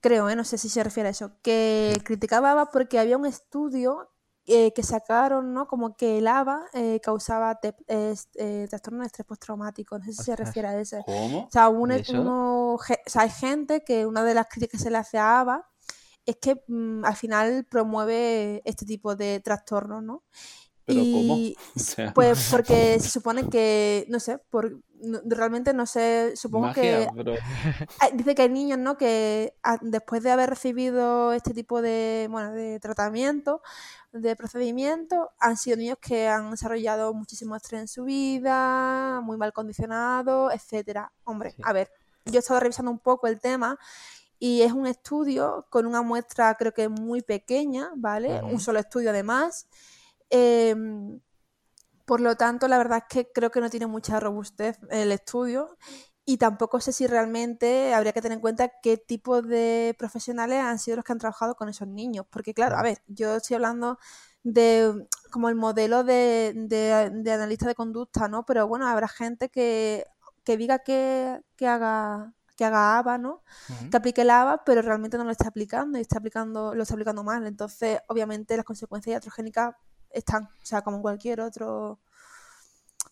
creo, 0.00 0.28
¿eh? 0.28 0.36
no 0.36 0.44
sé 0.44 0.58
si 0.58 0.68
se 0.68 0.82
refiere 0.82 1.08
a 1.08 1.12
eso, 1.12 1.32
que 1.42 1.96
criticaba 2.04 2.70
porque 2.70 2.98
había 2.98 3.16
un 3.16 3.26
estudio 3.26 4.10
eh, 4.48 4.72
que 4.72 4.84
sacaron, 4.84 5.52
¿no? 5.52 5.66
Como 5.66 5.96
que 5.96 6.18
el 6.18 6.28
ABA 6.28 6.66
eh, 6.72 7.00
causaba 7.02 7.58
trastorno 7.58 9.00
de 9.00 9.06
estrés 9.06 9.26
postraumático. 9.26 9.98
No 9.98 10.04
sé 10.04 10.12
si 10.12 10.22
se 10.22 10.36
refiere 10.36 10.68
a 10.68 10.80
eso. 10.80 11.02
¿Cómo? 11.04 11.46
O 11.46 11.50
sea, 11.50 11.68
uno, 11.68 12.74
o 12.74 12.78
sea, 13.06 13.22
hay 13.22 13.30
gente 13.30 13.82
que 13.82 14.06
una 14.06 14.22
de 14.22 14.34
las 14.34 14.46
críticas 14.46 14.78
que 14.78 14.84
se 14.84 14.90
le 14.90 14.98
hace 14.98 15.18
a 15.18 15.40
ABA 15.40 15.68
es 16.26 16.36
que 16.36 16.62
mm, 16.68 17.04
al 17.04 17.16
final 17.16 17.66
promueve 17.68 18.62
este 18.64 18.86
tipo 18.86 19.16
de 19.16 19.40
trastornos, 19.40 20.04
¿no? 20.04 20.22
¿Pero 20.86 21.00
cómo? 21.00 21.36
Pues 22.14 22.48
porque 22.50 22.98
se 23.00 23.10
supone 23.10 23.48
que, 23.48 24.06
no 24.08 24.20
sé, 24.20 24.38
por, 24.38 24.80
realmente 25.24 25.74
no 25.74 25.84
sé, 25.84 26.34
supongo 26.36 26.72
que... 26.72 27.08
Dice 28.14 28.34
que 28.34 28.42
hay 28.42 28.48
niños, 28.48 28.78
¿no? 28.78 28.96
Que 28.96 29.54
después 29.82 30.22
de 30.22 30.30
haber 30.30 30.48
recibido 30.48 31.32
este 31.32 31.52
tipo 31.52 31.82
de, 31.82 32.28
bueno, 32.30 32.52
de 32.52 32.78
tratamiento, 32.78 33.62
de 34.12 34.36
procedimiento, 34.36 35.30
han 35.40 35.56
sido 35.56 35.76
niños 35.76 35.98
que 36.00 36.28
han 36.28 36.52
desarrollado 36.52 37.12
muchísimo 37.12 37.56
estrés 37.56 37.80
en 37.82 37.88
su 37.88 38.04
vida, 38.04 39.20
muy 39.22 39.36
mal 39.36 39.52
condicionados, 39.52 40.54
etcétera. 40.54 41.12
Hombre, 41.24 41.56
a 41.64 41.72
ver, 41.72 41.90
yo 42.24 42.36
he 42.36 42.38
estado 42.38 42.60
revisando 42.60 42.90
un 42.92 43.00
poco 43.00 43.26
el 43.26 43.40
tema 43.40 43.78
y 44.38 44.62
es 44.62 44.72
un 44.72 44.86
estudio 44.86 45.66
con 45.70 45.86
una 45.86 46.02
muestra 46.02 46.54
creo 46.54 46.72
que 46.72 46.88
muy 46.88 47.22
pequeña, 47.22 47.90
¿vale? 47.96 48.40
Un 48.42 48.60
solo 48.60 48.78
estudio 48.78 49.10
además. 49.10 49.66
Em, 50.30 51.20
por 52.04 52.20
lo 52.20 52.36
tanto, 52.36 52.68
la 52.68 52.78
verdad 52.78 52.98
es 52.98 53.04
que 53.08 53.32
creo 53.32 53.50
que 53.50 53.60
no 53.60 53.70
tiene 53.70 53.86
mucha 53.86 54.20
robustez 54.20 54.78
el 54.90 55.12
estudio 55.12 55.76
y 56.24 56.38
tampoco 56.38 56.80
sé 56.80 56.92
si 56.92 57.06
realmente 57.06 57.94
habría 57.94 58.12
que 58.12 58.20
tener 58.22 58.36
en 58.36 58.40
cuenta 58.40 58.70
qué 58.82 58.96
tipo 58.96 59.42
de 59.42 59.94
profesionales 59.98 60.60
han 60.60 60.78
sido 60.78 60.96
los 60.96 61.04
que 61.04 61.12
han 61.12 61.18
trabajado 61.18 61.54
con 61.54 61.68
esos 61.68 61.88
niños. 61.88 62.26
Porque 62.30 62.54
claro, 62.54 62.76
a 62.76 62.82
ver, 62.82 63.02
yo 63.06 63.36
estoy 63.36 63.54
hablando 63.54 63.98
de 64.42 65.06
como 65.30 65.48
el 65.48 65.54
modelo 65.56 66.04
de, 66.04 66.52
de, 66.54 67.32
analista 67.32 67.66
de 67.68 67.74
conducta, 67.74 68.28
¿no? 68.28 68.44
Pero 68.44 68.66
bueno, 68.68 68.88
habrá 68.88 69.08
gente 69.08 69.48
que, 69.50 70.04
que 70.44 70.56
diga 70.56 70.80
que, 70.80 71.40
que 71.56 71.66
haga 71.66 72.32
que 72.56 72.64
haga 72.64 72.98
ABA, 72.98 73.18
¿no? 73.18 73.42
Que 73.90 73.96
aplique 73.98 74.22
el 74.22 74.30
ABA, 74.30 74.64
pero 74.64 74.82
realmente 74.82 75.18
no 75.18 75.24
lo 75.24 75.30
está 75.30 75.48
aplicando 75.48 75.98
y 75.98 76.00
está 76.00 76.18
aplicando, 76.18 76.74
lo 76.74 76.82
está 76.82 76.94
aplicando 76.94 77.22
mal. 77.22 77.46
Entonces, 77.46 78.00
obviamente, 78.08 78.56
las 78.56 78.64
consecuencias 78.64 79.12
iatrogénicas 79.12 79.74
están, 80.16 80.44
o 80.44 80.66
sea, 80.66 80.82
como 80.82 80.96
en 80.98 81.02
cualquier 81.02 81.40
otro 81.40 82.00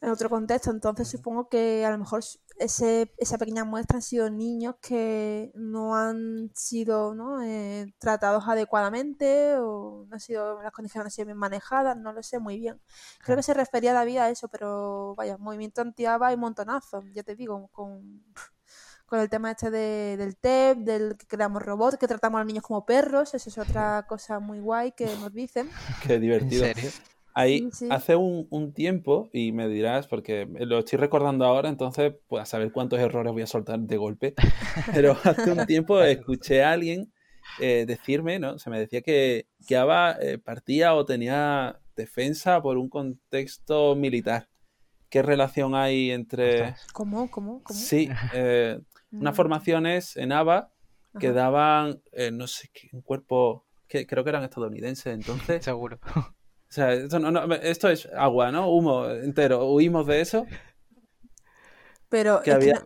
en 0.05 0.11
otro 0.11 0.29
contexto. 0.31 0.71
Entonces, 0.71 1.09
supongo 1.09 1.49
que 1.49 1.85
a 1.85 1.91
lo 1.91 1.99
mejor 1.99 2.23
ese, 2.59 3.13
esa 3.19 3.39
pequeña 3.39 3.65
muestra 3.65 3.97
han 3.97 4.03
sido 4.03 4.31
niños 4.31 4.77
que 4.81 5.51
no 5.55 5.97
han 5.97 6.51
sido 6.55 7.15
¿no? 7.15 7.43
Eh, 7.43 7.93
tratados 7.99 8.47
adecuadamente 8.47 9.57
o 9.59 10.05
no 10.09 10.15
han 10.15 10.21
sido, 10.21 10.63
las 10.63 10.73
condiciones 10.73 11.07
han 11.07 11.11
sido 11.11 11.27
bien 11.27 11.39
manejadas, 11.39 11.97
no 11.97 12.13
lo 12.13 12.23
sé 12.23 12.39
muy 12.39 12.59
bien. 12.59 12.81
Creo 13.25 13.37
que 13.37 13.43
se 13.43 13.55
refería 13.55 13.93
David 13.93 14.19
a 14.19 14.31
eso, 14.31 14.49
pero 14.49 15.15
vaya, 15.17 15.37
movimiento 15.39 15.81
anti-ABA 15.83 16.33
y 16.33 16.37
montonazo, 16.37 17.03
ya 17.13 17.23
te 17.23 17.35
digo, 17.37 17.69
con 17.73 18.23
con 19.07 19.21
el 19.21 19.29
tema 19.29 19.51
este 19.51 19.71
de, 19.71 20.17
del 20.17 20.37
TEP, 20.37 20.79
del 20.79 21.17
que 21.17 21.27
creamos 21.27 21.63
robots, 21.63 21.99
que 21.99 22.09
tratamos 22.09 22.39
a 22.39 22.41
los 22.41 22.47
niños 22.47 22.65
como 22.65 22.85
perros, 22.85 23.35
eso 23.35 23.49
es 23.49 23.59
otra 23.59 24.05
cosa 24.09 24.41
muy 24.41 24.61
guay 24.61 24.93
que 24.93 25.07
nos 25.21 25.33
dicen. 25.33 25.69
Qué 26.07 26.19
divertido. 26.19 26.67
Ahí 27.37 27.69
hace 27.91 28.15
un, 28.15 28.73
tiempo, 28.73 29.29
y 29.33 29.51
me 29.51 29.69
dirás, 29.69 30.07
porque 30.07 30.47
lo 30.61 30.79
estoy 30.79 31.01
recordando 31.01 31.45
ahora, 31.45 31.69
entonces 31.69 32.15
pues 32.29 32.43
a 32.43 32.47
saber 32.47 32.71
cuántos 32.71 33.01
errores 33.01 33.33
voy 33.33 33.43
a 33.43 33.47
soltar 33.49 33.81
de 33.81 33.97
golpe, 33.97 34.35
pero 34.95 35.17
hace 35.25 35.51
un 35.51 35.67
tiempo 35.67 36.01
escuché 36.01 36.63
a 36.63 36.71
alguien 36.71 37.13
eh, 37.59 37.87
decirme, 37.89 38.39
¿no? 38.39 38.61
Se 38.61 38.71
me 38.71 38.79
decía 38.79 39.03
que, 39.03 39.49
que 39.67 39.77
ABA 39.77 40.13
eh, 40.21 40.39
partía 40.39 40.95
o 40.95 41.05
tenía 41.05 41.81
defensa 41.97 42.63
por 42.63 42.79
un 42.79 42.89
contexto 42.89 43.97
militar. 43.97 44.49
¿Qué 45.09 45.23
relación 45.23 45.75
hay 45.75 46.11
entre... 46.11 46.75
¿Cómo? 46.93 47.31
¿Cómo? 47.31 47.63
Sí, 47.69 48.09
eh, 48.35 48.81
mm. 49.21 49.35
formación 49.35 49.87
es 49.87 50.17
en 50.17 50.33
ABA 50.33 50.71
que 51.19 51.31
daban, 51.33 52.03
eh, 52.13 52.31
no 52.33 52.47
sé, 52.49 52.69
qué, 52.73 52.89
un 52.93 53.03
cuerpo, 53.03 53.65
que 53.87 54.07
creo 54.07 54.25
que 54.25 54.31
eran 54.31 54.43
estadounidenses 54.45 55.07
entonces. 55.15 55.65
Seguro. 55.65 55.99
O 56.17 56.73
sea, 56.75 56.93
esto, 56.93 57.19
no, 57.21 57.31
no, 57.31 57.55
esto 57.55 57.89
es 57.89 58.07
agua, 58.17 58.51
¿no? 58.51 58.69
Humo 58.69 59.09
entero. 59.09 59.65
Huimos 59.73 60.07
de 60.09 60.21
eso. 60.21 60.47
Pero 62.09 62.43
Que 62.43 62.51
es 62.51 62.57
había- 62.57 62.75
no- 62.75 62.85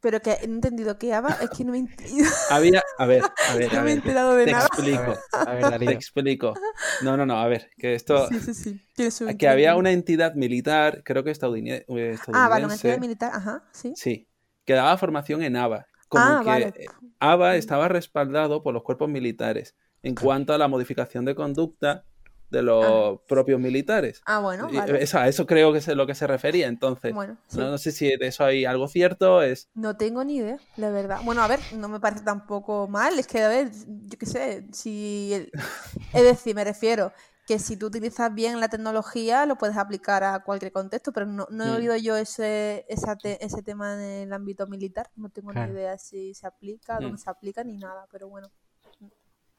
pero 0.00 0.20
que 0.20 0.32
he 0.32 0.44
entendido 0.44 0.98
que 0.98 1.12
ABBA 1.12 1.38
es 1.42 1.50
que 1.50 1.64
no 1.64 1.72
me 1.72 1.78
he 1.78 1.80
entendido, 1.80 2.26
Había, 2.50 2.82
a 2.98 3.06
ver, 3.06 3.22
a 3.48 3.54
ver, 3.56 3.72
no 3.72 3.80
a 3.80 3.82
me 3.82 3.90
he 3.90 3.94
ver. 3.94 3.98
enterado 3.98 4.34
de 4.36 4.44
Te 4.44 4.52
nada. 4.52 4.66
explico, 4.66 5.14
A 5.32 5.54
ver, 5.54 5.62
Darío. 5.62 5.88
te 5.90 5.94
explico. 5.94 6.54
No, 7.02 7.16
no, 7.16 7.26
no, 7.26 7.38
a 7.38 7.48
ver, 7.48 7.70
que 7.78 7.94
esto, 7.94 8.28
Sí, 8.28 8.40
sí, 8.40 8.54
sí. 8.54 9.36
Que 9.38 9.48
había 9.48 9.74
una 9.76 9.90
entidad 9.92 10.34
militar, 10.34 11.02
creo 11.04 11.24
que 11.24 11.30
estadounid- 11.32 11.84
eh, 11.88 12.16
Ah, 12.32 12.48
vale, 12.48 12.64
una 12.66 12.74
estadounidense, 12.74 12.74
entidad 12.74 12.98
militar, 13.00 13.30
ajá, 13.34 13.64
sí. 13.72 13.92
sí, 13.96 14.28
que 14.66 14.74
daba 14.74 14.98
formación 14.98 15.42
en 15.42 15.56
ABA. 15.56 15.86
Como 16.08 16.24
Ah, 16.24 16.40
que 16.44 16.50
vale. 16.50 16.74
ABA 17.20 17.56
estaba 17.56 17.88
respaldado 17.88 18.62
por 18.62 18.74
los 18.74 18.82
cuerpos 18.82 19.08
militares 19.08 19.74
en 20.02 20.14
cuanto 20.14 20.52
a 20.52 20.58
la 20.58 20.68
modificación 20.68 21.24
de 21.24 21.34
conducta 21.34 22.04
de 22.50 22.62
los 22.62 23.20
propios 23.26 23.58
militares. 23.58 24.22
Ah, 24.24 24.38
bueno, 24.38 24.68
vale. 24.72 25.02
eso, 25.02 25.18
a 25.18 25.26
eso 25.26 25.46
creo 25.46 25.72
que 25.72 25.78
es 25.78 25.88
lo 25.88 26.06
que 26.06 26.14
se 26.14 26.28
refería. 26.28 26.68
Entonces, 26.68 27.12
Bueno, 27.12 27.36
sí. 27.48 27.58
no, 27.58 27.70
no 27.72 27.78
sé 27.78 27.90
si 27.90 28.16
de 28.16 28.26
eso 28.28 28.44
hay 28.44 28.64
algo 28.64 28.86
cierto. 28.86 29.42
Es 29.42 29.68
No 29.74 29.96
tengo 29.96 30.22
ni 30.22 30.36
idea, 30.36 30.58
la 30.76 30.90
verdad. 30.90 31.20
Bueno, 31.24 31.42
a 31.42 31.48
ver, 31.48 31.58
no 31.74 31.88
me 31.88 31.98
parece 31.98 32.22
tampoco 32.24 32.86
mal. 32.86 33.18
Es 33.18 33.26
que, 33.26 33.40
a 33.42 33.48
ver, 33.48 33.70
yo 33.72 34.16
qué 34.18 34.26
sé, 34.26 34.64
si... 34.72 35.32
el- 35.32 35.50
Es 36.14 36.22
decir, 36.22 36.54
me 36.54 36.62
refiero 36.62 37.12
que 37.46 37.58
si 37.60 37.76
tú 37.76 37.86
utilizas 37.86 38.34
bien 38.34 38.58
la 38.60 38.68
tecnología, 38.68 39.46
lo 39.46 39.56
puedes 39.56 39.76
aplicar 39.76 40.24
a 40.24 40.40
cualquier 40.42 40.72
contexto, 40.72 41.12
pero 41.12 41.26
no, 41.26 41.46
no 41.50 41.64
he 41.64 41.68
Mm. 41.68 41.76
oído 41.76 41.96
yo 41.96 42.16
ese, 42.16 42.84
esa 42.88 43.16
te- 43.16 43.44
ese 43.44 43.62
tema 43.62 43.94
en 43.94 44.00
el 44.00 44.32
ámbito 44.32 44.66
militar. 44.66 45.10
No 45.16 45.28
tengo 45.30 45.52
Claro. 45.52 45.72
ni 45.72 45.78
idea 45.78 45.96
si 45.96 46.34
se 46.34 46.46
aplica, 46.46 46.94
dónde 46.94 47.12
Mm. 47.14 47.18
se 47.18 47.30
aplica, 47.30 47.62
ni 47.62 47.76
nada, 47.76 48.06
pero 48.10 48.28
bueno. 48.28 48.48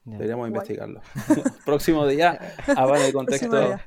Deberíamos 0.03 0.43
Guay. 0.49 0.51
investigarlo. 0.53 1.01
Próximo 1.65 2.07
día, 2.07 2.39
en 2.67 3.01
el 3.05 3.13
contexto 3.13 3.77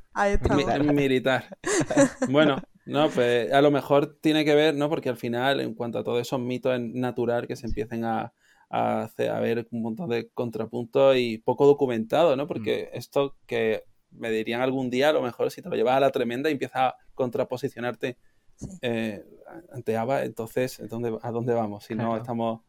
mi- 0.55 0.93
militar. 0.95 1.57
Bueno, 2.31 2.61
no, 2.85 3.09
pues 3.11 3.51
a 3.53 3.61
lo 3.63 3.71
mejor 3.71 4.19
tiene 4.21 4.45
que 4.45 4.55
ver, 4.55 4.75
¿no? 4.75 4.89
Porque 4.91 5.09
al 5.09 5.17
final, 5.17 5.61
en 5.61 5.75
cuanto 5.75 5.99
a 5.99 6.05
todos 6.05 6.21
esos 6.21 6.39
mitos, 6.41 6.75
es 6.75 6.81
natural 6.81 7.47
que 7.47 7.57
se 7.57 7.67
empiecen 7.67 8.05
a, 8.05 8.33
a, 8.69 9.03
hacer- 9.03 9.31
a 9.31 9.41
ver 9.41 9.67
un 9.71 9.81
montón 9.83 10.11
de 10.11 10.29
contrapuntos 10.31 11.17
y 11.17 11.39
poco 11.39 11.67
documentado, 11.67 12.37
¿no? 12.37 12.47
Porque 12.47 12.91
esto 12.93 13.37
que 13.47 13.85
me 14.13 14.31
dirían 14.31 14.61
algún 14.61 14.91
día, 14.91 15.11
a 15.11 15.13
lo 15.13 15.23
mejor 15.23 15.51
si 15.51 15.63
te 15.63 15.69
lo 15.69 15.77
llevas 15.77 15.97
a 15.97 16.01
la 16.01 16.11
tremenda 16.11 16.49
y 16.49 16.53
empiezas 16.53 16.77
a 16.83 16.97
contraposicionarte 17.15 18.17
Sí. 18.57 18.69
eh, 18.83 19.25
ante 19.73 19.97
ABA, 19.97 20.25
entonces 20.25 20.83
¿dónde, 20.91 21.19
¿a 21.23 21.31
dónde 21.31 21.55
vamos? 21.55 21.85
Si 21.85 21.95
no 21.95 22.15
estamos 22.17 22.61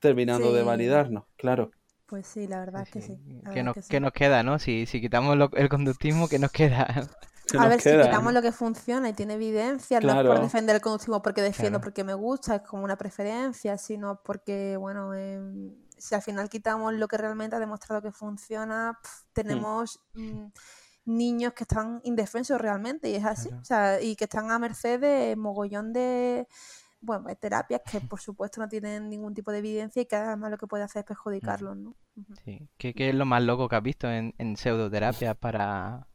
terminando 0.00 0.52
de 0.52 0.64
validarnos, 0.64 1.24
claro. 1.36 1.70
Pues 2.06 2.26
sí, 2.26 2.46
la 2.48 2.58
verdad 2.60 2.82
es 2.82 2.90
que 2.90 3.00
sí. 3.00 3.16
¿Qué 3.52 3.62
nos, 3.62 3.74
que 3.74 3.82
sí. 3.82 3.88
qué 3.88 4.00
nos 4.00 4.12
queda, 4.12 4.42
no? 4.42 4.58
Si, 4.58 4.86
si 4.86 5.00
quitamos 5.00 5.36
lo- 5.36 5.50
el 5.54 5.68
conductismo, 5.68 6.28
¿qué 6.28 6.38
nos 6.40 6.50
queda? 6.50 6.86
¿Qué 7.48 7.58
A 7.58 7.60
nos 7.60 7.68
ver, 7.70 7.80
queda, 7.80 8.02
si 8.02 8.08
quitamos 8.08 8.32
no? 8.32 8.40
lo 8.40 8.42
que 8.42 8.50
funciona 8.50 9.08
y 9.08 9.12
tiene 9.12 9.34
evidencia, 9.34 10.00
no 10.00 10.08
es 10.08 10.14
Claro. 10.14 10.30
por 10.30 10.40
defender 10.40 10.74
el 10.76 10.82
conductismo 10.82 11.22
porque 11.22 11.42
defiendo, 11.42 11.78
Claro. 11.78 11.84
porque 11.84 12.02
me 12.02 12.14
gusta, 12.14 12.56
es 12.56 12.62
como 12.62 12.82
una 12.82 12.96
preferencia, 12.96 13.78
sino 13.78 14.20
porque, 14.24 14.76
bueno, 14.76 15.14
em, 15.14 15.76
si 15.96 16.16
al 16.16 16.22
final 16.22 16.48
quitamos 16.48 16.92
lo 16.94 17.06
que 17.06 17.18
realmente 17.18 17.54
ha 17.54 17.60
demostrado 17.60 18.02
que 18.02 18.10
funciona, 18.10 18.98
pf, 19.00 19.14
tenemos 19.32 20.00
mm, 20.14 20.46
niños 21.06 21.52
que 21.54 21.64
están 21.64 22.00
indefensos 22.04 22.60
realmente, 22.60 23.08
y 23.08 23.14
es 23.14 23.24
así, 23.24 23.48
Claro. 23.48 23.62
o 23.62 23.64
sea, 23.64 24.02
y 24.02 24.16
que 24.16 24.24
están 24.24 24.50
a 24.50 24.58
merced 24.58 25.00
de 25.00 25.36
mogollón 25.36 25.92
de, 25.92 26.46
bueno, 27.00 27.28
de 27.28 27.36
terapias 27.36 27.80
que 27.90 28.00
por 28.10 28.20
supuesto 28.20 28.60
no 28.60 28.68
tienen 28.68 29.08
ningún 29.08 29.32
tipo 29.34 29.50
de 29.52 29.58
evidencia 29.58 30.02
y 30.02 30.06
que 30.06 30.16
además 30.16 30.50
lo 30.50 30.58
que 30.58 30.66
puede 30.66 30.84
hacer 30.84 31.00
es 31.00 31.06
perjudicarlos, 31.06 31.76
¿no? 31.76 31.94
Sí. 32.44 32.68
¿Qué, 32.76 32.92
qué 32.94 33.10
es 33.10 33.14
lo 33.14 33.24
más 33.24 33.42
loco 33.42 33.68
que 33.68 33.76
has 33.76 33.82
visto 33.82 34.10
en, 34.10 34.34
en 34.38 34.56
pseudoterapia 34.56 35.34
para, 35.34 36.06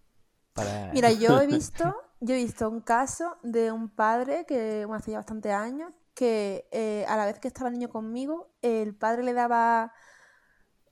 para... 0.54 0.92
Mira, 0.94 1.12
yo 1.12 1.40
he 1.42 1.48
visto, 1.58 1.96
yo 2.20 2.36
he 2.36 2.38
visto 2.38 2.70
un 2.70 2.82
caso 2.82 3.38
de 3.44 3.72
un 3.72 3.90
padre 3.90 4.46
que, 4.46 4.86
bueno, 4.86 5.00
hace 5.00 5.12
ya 5.12 5.18
bastantes 5.18 5.54
años, 5.54 5.94
que 6.14 6.68
eh, 6.72 7.06
a 7.08 7.16
la 7.16 7.26
vez 7.26 7.40
que 7.40 7.48
estaba 7.48 7.70
el 7.70 7.74
niño 7.76 7.90
conmigo, 7.90 8.52
el 8.62 8.94
padre 8.94 9.24
le 9.24 9.32
daba 9.34 9.94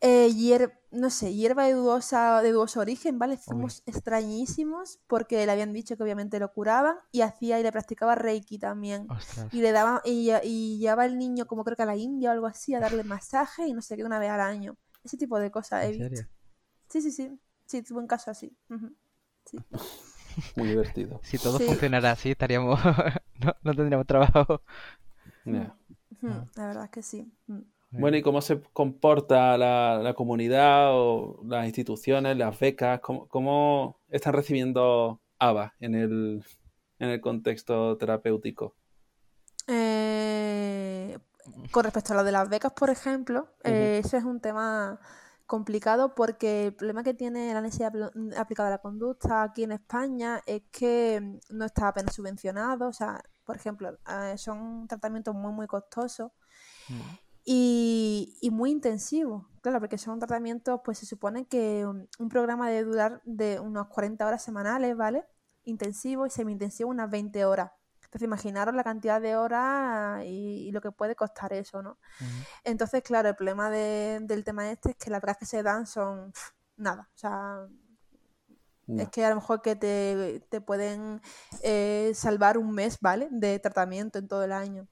eh, 0.01 0.29
hier- 0.33 0.73
no 0.91 1.09
sé, 1.09 1.33
hierba 1.33 1.65
de 1.65 1.73
dudosa, 1.73 2.41
de 2.41 2.51
dudoso 2.51 2.79
origen, 2.79 3.19
¿vale? 3.19 3.37
Zumos 3.37 3.83
extrañísimos, 3.85 4.99
porque 5.07 5.45
le 5.45 5.51
habían 5.51 5.73
dicho 5.73 5.95
que 5.97 6.03
obviamente 6.03 6.39
lo 6.39 6.51
curaban, 6.51 6.97
y 7.11 7.21
hacía 7.21 7.59
y 7.59 7.63
le 7.63 7.71
practicaba 7.71 8.15
Reiki 8.15 8.57
también. 8.59 9.07
Ostras. 9.11 9.53
Y 9.53 9.61
le 9.61 9.71
daba, 9.71 10.01
y, 10.05 10.31
y 10.43 10.77
llevaba 10.79 11.03
al 11.03 11.17
niño 11.17 11.45
como 11.47 11.63
creo 11.63 11.75
que 11.75 11.83
a 11.83 11.85
la 11.85 11.95
India 11.95 12.29
o 12.29 12.33
algo 12.33 12.47
así, 12.47 12.73
a 12.73 12.79
darle 12.79 13.03
masaje 13.03 13.67
y 13.67 13.73
no 13.73 13.81
sé 13.81 13.97
qué, 13.97 14.03
una 14.03 14.19
vez 14.19 14.29
al 14.31 14.41
año. 14.41 14.75
Ese 15.03 15.17
tipo 15.17 15.37
de 15.39 15.51
cosas 15.51 15.85
¿En 15.85 15.97
serio? 15.97 16.27
Sí, 16.89 17.01
sí, 17.01 17.11
sí. 17.11 17.39
Sí, 17.65 17.83
tuve 17.83 17.99
un 17.99 18.07
caso 18.07 18.31
así. 18.31 18.55
Sí. 19.45 19.57
Muy 20.55 20.67
divertido. 20.69 21.19
Si 21.23 21.37
todo 21.37 21.57
Sí. 21.57 21.65
funcionara 21.65 22.11
así, 22.11 22.31
estaríamos... 22.31 22.79
no, 23.39 23.55
no 23.61 23.73
tendríamos 23.75 24.07
trabajo. 24.07 24.61
La 25.45 25.75
verdad 26.55 26.85
es 26.85 26.91
que 26.91 27.03
sí. 27.03 27.31
Bueno, 27.91 28.17
¿y 28.17 28.21
cómo 28.21 28.41
se 28.41 28.61
comporta 28.73 29.57
la, 29.57 29.99
la 30.01 30.13
comunidad 30.13 30.89
o 30.93 31.41
las 31.45 31.65
instituciones, 31.65 32.37
las 32.37 32.59
becas? 32.59 32.99
¿Cómo, 33.01 33.27
cómo 33.27 33.99
están 34.09 34.33
recibiendo 34.33 35.21
ABA 35.39 35.73
en 35.79 35.95
el, 35.95 36.43
en 36.99 37.09
el 37.09 37.19
contexto 37.21 37.97
terapéutico? 37.97 38.75
Eh, 39.67 41.17
con 41.71 41.83
respecto 41.83 42.13
a 42.13 42.17
lo 42.17 42.23
de 42.23 42.31
las 42.31 42.49
becas, 42.49 42.73
por 42.73 42.89
ejemplo, 42.89 43.49
eh, 43.63 44.01
eso 44.03 44.17
es 44.17 44.23
un 44.23 44.39
tema 44.39 44.99
complicado 45.45 46.13
porque 46.13 46.67
el 46.67 46.75
problema 46.75 47.03
que 47.03 47.13
tiene 47.15 47.53
la 47.53 47.61
necesidad 47.61 47.91
apl- 47.93 48.37
aplicada 48.37 48.69
a 48.69 48.71
la 48.71 48.77
conducta 48.79 49.43
aquí 49.43 49.63
en 49.63 49.71
España 49.71 50.41
es 50.45 50.61
que 50.71 51.39
no 51.49 51.65
está 51.65 51.87
apenas 51.89 52.15
subvencionado. 52.15 52.87
O 52.87 52.93
sea, 52.93 53.21
por 53.43 53.55
ejemplo, 53.55 53.97
eh, 54.07 54.37
son 54.37 54.87
tratamientos 54.87 55.33
muy, 55.35 55.51
muy 55.51 55.67
costosos 55.67 56.31
y, 57.51 58.37
y 58.41 58.51
muy 58.51 58.69
intensivos. 58.71 59.45
Claro, 59.61 59.79
porque 59.79 59.97
son 59.97 60.19
tratamientos, 60.19 60.81
pues 60.85 60.99
se 60.99 61.05
supone 61.07 61.47
que 61.47 61.85
un, 61.85 62.07
un 62.19 62.29
programa 62.29 62.69
debe 62.69 62.83
durar 62.83 63.21
de 63.25 63.59
unas 63.59 63.87
40 63.87 64.27
horas 64.27 64.43
semanales, 64.43 64.95
¿vale? 64.95 65.25
Intensivo 65.63 66.27
y 66.27 66.29
semi-intensivo 66.29 66.89
unas 66.91 67.09
20 67.09 67.45
horas. 67.45 67.71
Entonces, 68.03 68.25
imaginaros 68.25 68.75
la 68.75 68.83
cantidad 68.83 69.19
de 69.21 69.35
horas 69.35 70.23
y, 70.25 70.67
y 70.67 70.71
lo 70.71 70.79
que 70.81 70.91
puede 70.91 71.15
costar 71.15 71.51
eso, 71.53 71.81
¿no? 71.81 71.97
Entonces, 72.63 73.03
claro, 73.03 73.29
el 73.29 73.35
problema 73.35 73.69
de- 73.71 74.19
del 74.23 74.43
tema 74.43 74.71
este 74.71 74.91
es 74.91 74.97
que 74.97 75.11
las 75.11 75.21
becas 75.21 75.37
que 75.37 75.45
se 75.47 75.63
dan 75.63 75.87
son 75.87 76.33
nada. 76.77 77.09
O 77.15 77.17
sea, 77.17 77.67
es 78.95 79.09
que 79.09 79.25
a 79.25 79.29
lo 79.29 79.35
mejor 79.35 79.61
que 79.61 79.75
te, 79.75 80.41
te 80.49 80.61
pueden 80.61 81.21
eh, 81.61 82.11
salvar 82.15 82.57
un 82.57 82.71
mes, 82.71 82.97
¿vale? 83.01 83.27
De 83.31 83.57
tratamiento 83.59 84.19
en 84.19 84.27
todo 84.27 84.43
el 84.43 84.51
año. 84.51 84.87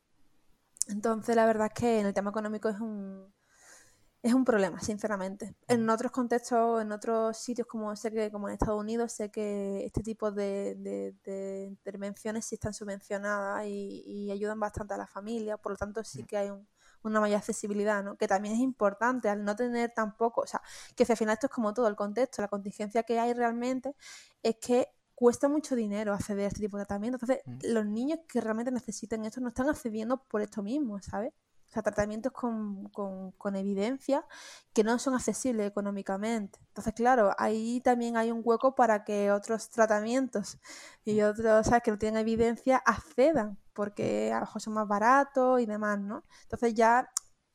Entonces, 0.89 1.35
la 1.35 1.45
verdad 1.45 1.67
es 1.67 1.73
que 1.79 1.99
en 1.99 2.05
el 2.07 2.13
tema 2.13 2.29
económico 2.29 2.69
es 2.69 2.79
un, 2.79 3.33
es 4.23 4.33
un 4.33 4.45
problema, 4.45 4.79
sinceramente. 4.81 5.55
En 5.67 5.89
otros 5.89 6.11
contextos, 6.11 6.81
en 6.81 6.91
otros 6.91 7.37
sitios, 7.37 7.67
como 7.67 7.95
sé 7.95 8.11
que 8.11 8.31
como 8.31 8.49
en 8.49 8.53
Estados 8.55 8.79
Unidos, 8.79 9.13
sé 9.13 9.31
que 9.31 9.85
este 9.85 10.01
tipo 10.03 10.31
de, 10.31 10.75
de- 10.77 11.15
de 11.25 11.65
intervenciones 11.67 12.45
sí 12.45 12.55
están 12.55 12.73
subvencionadas 12.73 13.65
y, 13.67 14.03
y 14.05 14.31
ayudan 14.31 14.59
bastante 14.59 14.93
a 14.95 14.97
la 14.97 15.07
familia, 15.07 15.57
por 15.57 15.73
lo 15.73 15.77
tanto 15.77 16.03
sí 16.03 16.23
que 16.25 16.37
hay 16.37 16.49
un- 16.51 16.67
una 17.03 17.21
mayor 17.21 17.37
accesibilidad, 17.39 18.03
¿no? 18.03 18.17
Que 18.17 18.27
también 18.27 18.55
es 18.55 18.61
importante 18.61 19.29
al 19.29 19.43
no 19.45 19.55
tener 19.55 19.91
tampoco, 19.95 20.41
o 20.41 20.47
sea, 20.47 20.61
que 20.95 21.05
si 21.05 21.11
al 21.13 21.17
final 21.17 21.33
esto 21.35 21.47
es 21.47 21.53
como 21.53 21.73
todo 21.73 21.87
el 21.87 21.95
contexto, 21.95 22.41
la 22.41 22.47
contingencia 22.49 23.03
que 23.03 23.19
hay 23.19 23.33
realmente 23.33 23.95
es 24.43 24.55
que 24.61 24.87
cuesta 25.19 25.49
mucho 25.49 25.75
dinero 25.75 26.13
acceder 26.13 26.45
a 26.45 26.47
este 26.49 26.59
tipo 26.59 26.77
de 26.77 26.85
tratamiento. 26.85 27.15
Entonces, 27.19 27.41
Mm. 27.47 27.73
los 27.73 27.85
niños 27.87 28.19
que 28.27 28.39
realmente 28.39 28.71
necesiten 28.71 29.25
esto 29.25 29.41
no 29.41 29.47
están 29.47 29.67
accediendo 29.67 30.17
por 30.25 30.41
esto 30.43 30.61
mismo, 30.61 31.01
¿sabes? 31.01 31.33
O 31.65 31.69
sea, 31.69 31.81
tratamientos 31.81 32.31
con, 32.31 32.87
con- 32.89 33.31
con 33.31 33.55
evidencia 33.55 34.23
que 34.73 34.83
no 34.83 34.99
son 34.99 35.15
accesibles 35.15 35.67
económicamente. 35.67 36.59
Entonces, 36.67 36.93
claro, 36.93 37.31
ahí 37.39 37.81
también 37.81 38.15
hay 38.15 38.29
un 38.31 38.41
hueco 38.45 38.75
para 38.75 39.03
que 39.03 39.31
otros 39.31 39.69
tratamientos 39.71 40.59
y 41.03 41.19
otros, 41.21 41.65
¿sabes? 41.65 41.81
Que 41.81 41.89
no 41.91 41.97
tienen 41.97 42.19
evidencia 42.21 42.77
accedan, 42.77 43.57
porque 43.73 44.31
a 44.31 44.35
lo 44.35 44.41
mejor 44.41 44.61
son 44.61 44.73
más 44.75 44.87
baratos 44.87 45.59
y 45.61 45.65
demás, 45.65 45.99
¿no? 45.99 46.23
Entonces 46.43 46.75
ya, 46.75 47.09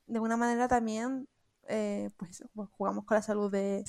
de 0.07 0.14
alguna 0.16 0.37
manera 0.37 0.66
también, 0.66 1.28
eh, 1.68 2.11
pues, 2.16 2.43
pues, 2.55 2.68
jugamos 2.76 3.05
con 3.05 3.14
la 3.14 3.22
salud 3.22 3.53
de, 3.53 3.84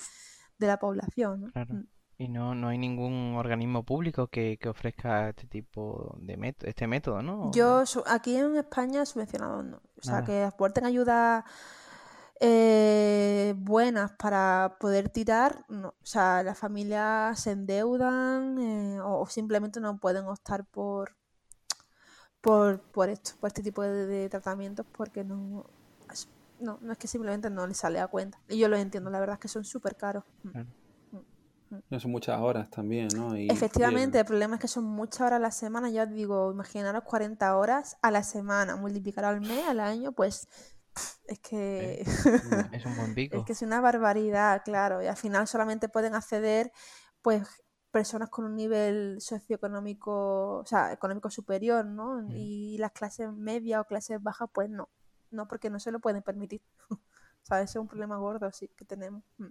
de 0.59 0.67
la 0.67 0.77
población, 0.77 1.41
¿no? 1.41 1.51
Claro. 1.51 1.73
Mm. 1.73 1.87
Y 2.17 2.27
no, 2.27 2.53
no 2.53 2.67
hay 2.67 2.77
ningún 2.77 3.35
organismo 3.35 3.83
público 3.83 4.27
que, 4.27 4.57
que 4.57 4.69
ofrezca 4.69 5.29
este 5.29 5.47
tipo 5.47 6.15
de 6.19 6.37
método, 6.37 6.69
este 6.69 6.87
método, 6.87 7.21
¿no? 7.21 7.51
Yo 7.51 7.83
aquí 8.05 8.35
en 8.35 8.55
España 8.55 9.05
subvencionados 9.05 9.65
no. 9.65 9.77
O 9.77 10.01
sea, 10.01 10.21
Nada. 10.21 10.25
que 10.25 10.43
aporten 10.43 10.85
ayudas 10.85 11.43
eh, 12.39 13.55
buenas 13.57 14.11
para 14.11 14.77
poder 14.79 15.09
tirar, 15.09 15.65
no. 15.69 15.89
O 15.89 16.05
sea, 16.05 16.43
las 16.43 16.57
familias 16.57 17.39
se 17.39 17.51
endeudan 17.51 18.59
eh, 18.59 19.01
o, 19.01 19.21
o 19.21 19.25
simplemente 19.27 19.79
no 19.79 19.97
pueden 19.97 20.25
optar 20.25 20.65
por, 20.65 21.15
por, 22.41 22.79
por 22.79 23.09
esto, 23.09 23.31
por 23.39 23.47
este 23.47 23.63
tipo 23.63 23.81
de, 23.81 24.05
de 24.05 24.29
tratamientos 24.29 24.85
porque 24.91 25.23
no, 25.23 25.65
no, 26.59 26.79
no 26.81 26.91
es 26.91 26.97
que 26.97 27.07
simplemente 27.07 27.49
no 27.49 27.67
les 27.67 27.77
sale 27.77 27.99
a 27.99 28.07
cuenta. 28.07 28.39
Y 28.49 28.57
yo 28.57 28.67
lo 28.67 28.77
entiendo, 28.77 29.09
la 29.09 29.19
verdad 29.19 29.35
es 29.35 29.39
que 29.39 29.47
son 29.47 29.63
súper 29.63 29.95
caros. 29.95 30.23
No 31.89 31.99
son 31.99 32.11
muchas 32.11 32.39
horas 32.39 32.69
también, 32.69 33.07
¿no? 33.15 33.35
Efectivamente, 33.35 34.19
el... 34.19 34.25
problema 34.25 34.55
es 34.55 34.61
que 34.61 34.67
son 34.67 34.85
muchas 34.85 35.21
horas 35.21 35.37
a 35.37 35.39
la 35.39 35.51
semana. 35.51 35.89
Ya 35.89 36.03
os 36.03 36.11
digo, 36.11 36.51
imaginaros 36.51 37.03
40 37.03 37.57
horas 37.57 37.97
a 38.01 38.11
la 38.11 38.23
semana, 38.23 38.75
multiplicar 38.75 39.25
al 39.25 39.41
mes, 39.41 39.67
al 39.67 39.79
año, 39.79 40.11
pues 40.11 40.47
es 41.25 41.39
que 41.39 42.01
es 42.73 42.85
un 42.85 42.95
buen 42.95 43.15
pico. 43.15 43.37
es 43.37 43.45
que 43.45 43.53
es 43.53 43.61
una 43.61 43.81
barbaridad, 43.81 44.61
claro. 44.63 45.01
Y 45.01 45.07
al 45.07 45.17
final 45.17 45.47
solamente 45.47 45.89
pueden 45.89 46.15
acceder, 46.15 46.71
pues, 47.21 47.47
personas 47.91 48.29
con 48.29 48.45
un 48.45 48.55
nivel 48.55 49.21
socioeconómico, 49.21 50.57
o 50.57 50.65
sea, 50.65 50.91
económico 50.91 51.29
superior, 51.29 51.85
¿no? 51.85 52.23
Mm. 52.23 52.31
Y 52.31 52.77
las 52.79 52.91
clases 52.91 53.31
medias 53.31 53.81
o 53.81 53.85
clases 53.85 54.21
bajas, 54.21 54.49
pues 54.51 54.69
no. 54.69 54.89
No, 55.29 55.47
porque 55.47 55.69
no 55.69 55.79
se 55.79 55.91
lo 55.91 55.99
pueden 55.99 56.23
permitir. 56.23 56.61
o 56.89 56.99
sea, 57.43 57.61
ese 57.61 57.77
es 57.77 57.81
un 57.81 57.87
problema 57.87 58.17
gordo, 58.17 58.51
sí, 58.51 58.67
que 58.75 58.85
tenemos. 58.85 59.23
Mm. 59.37 59.47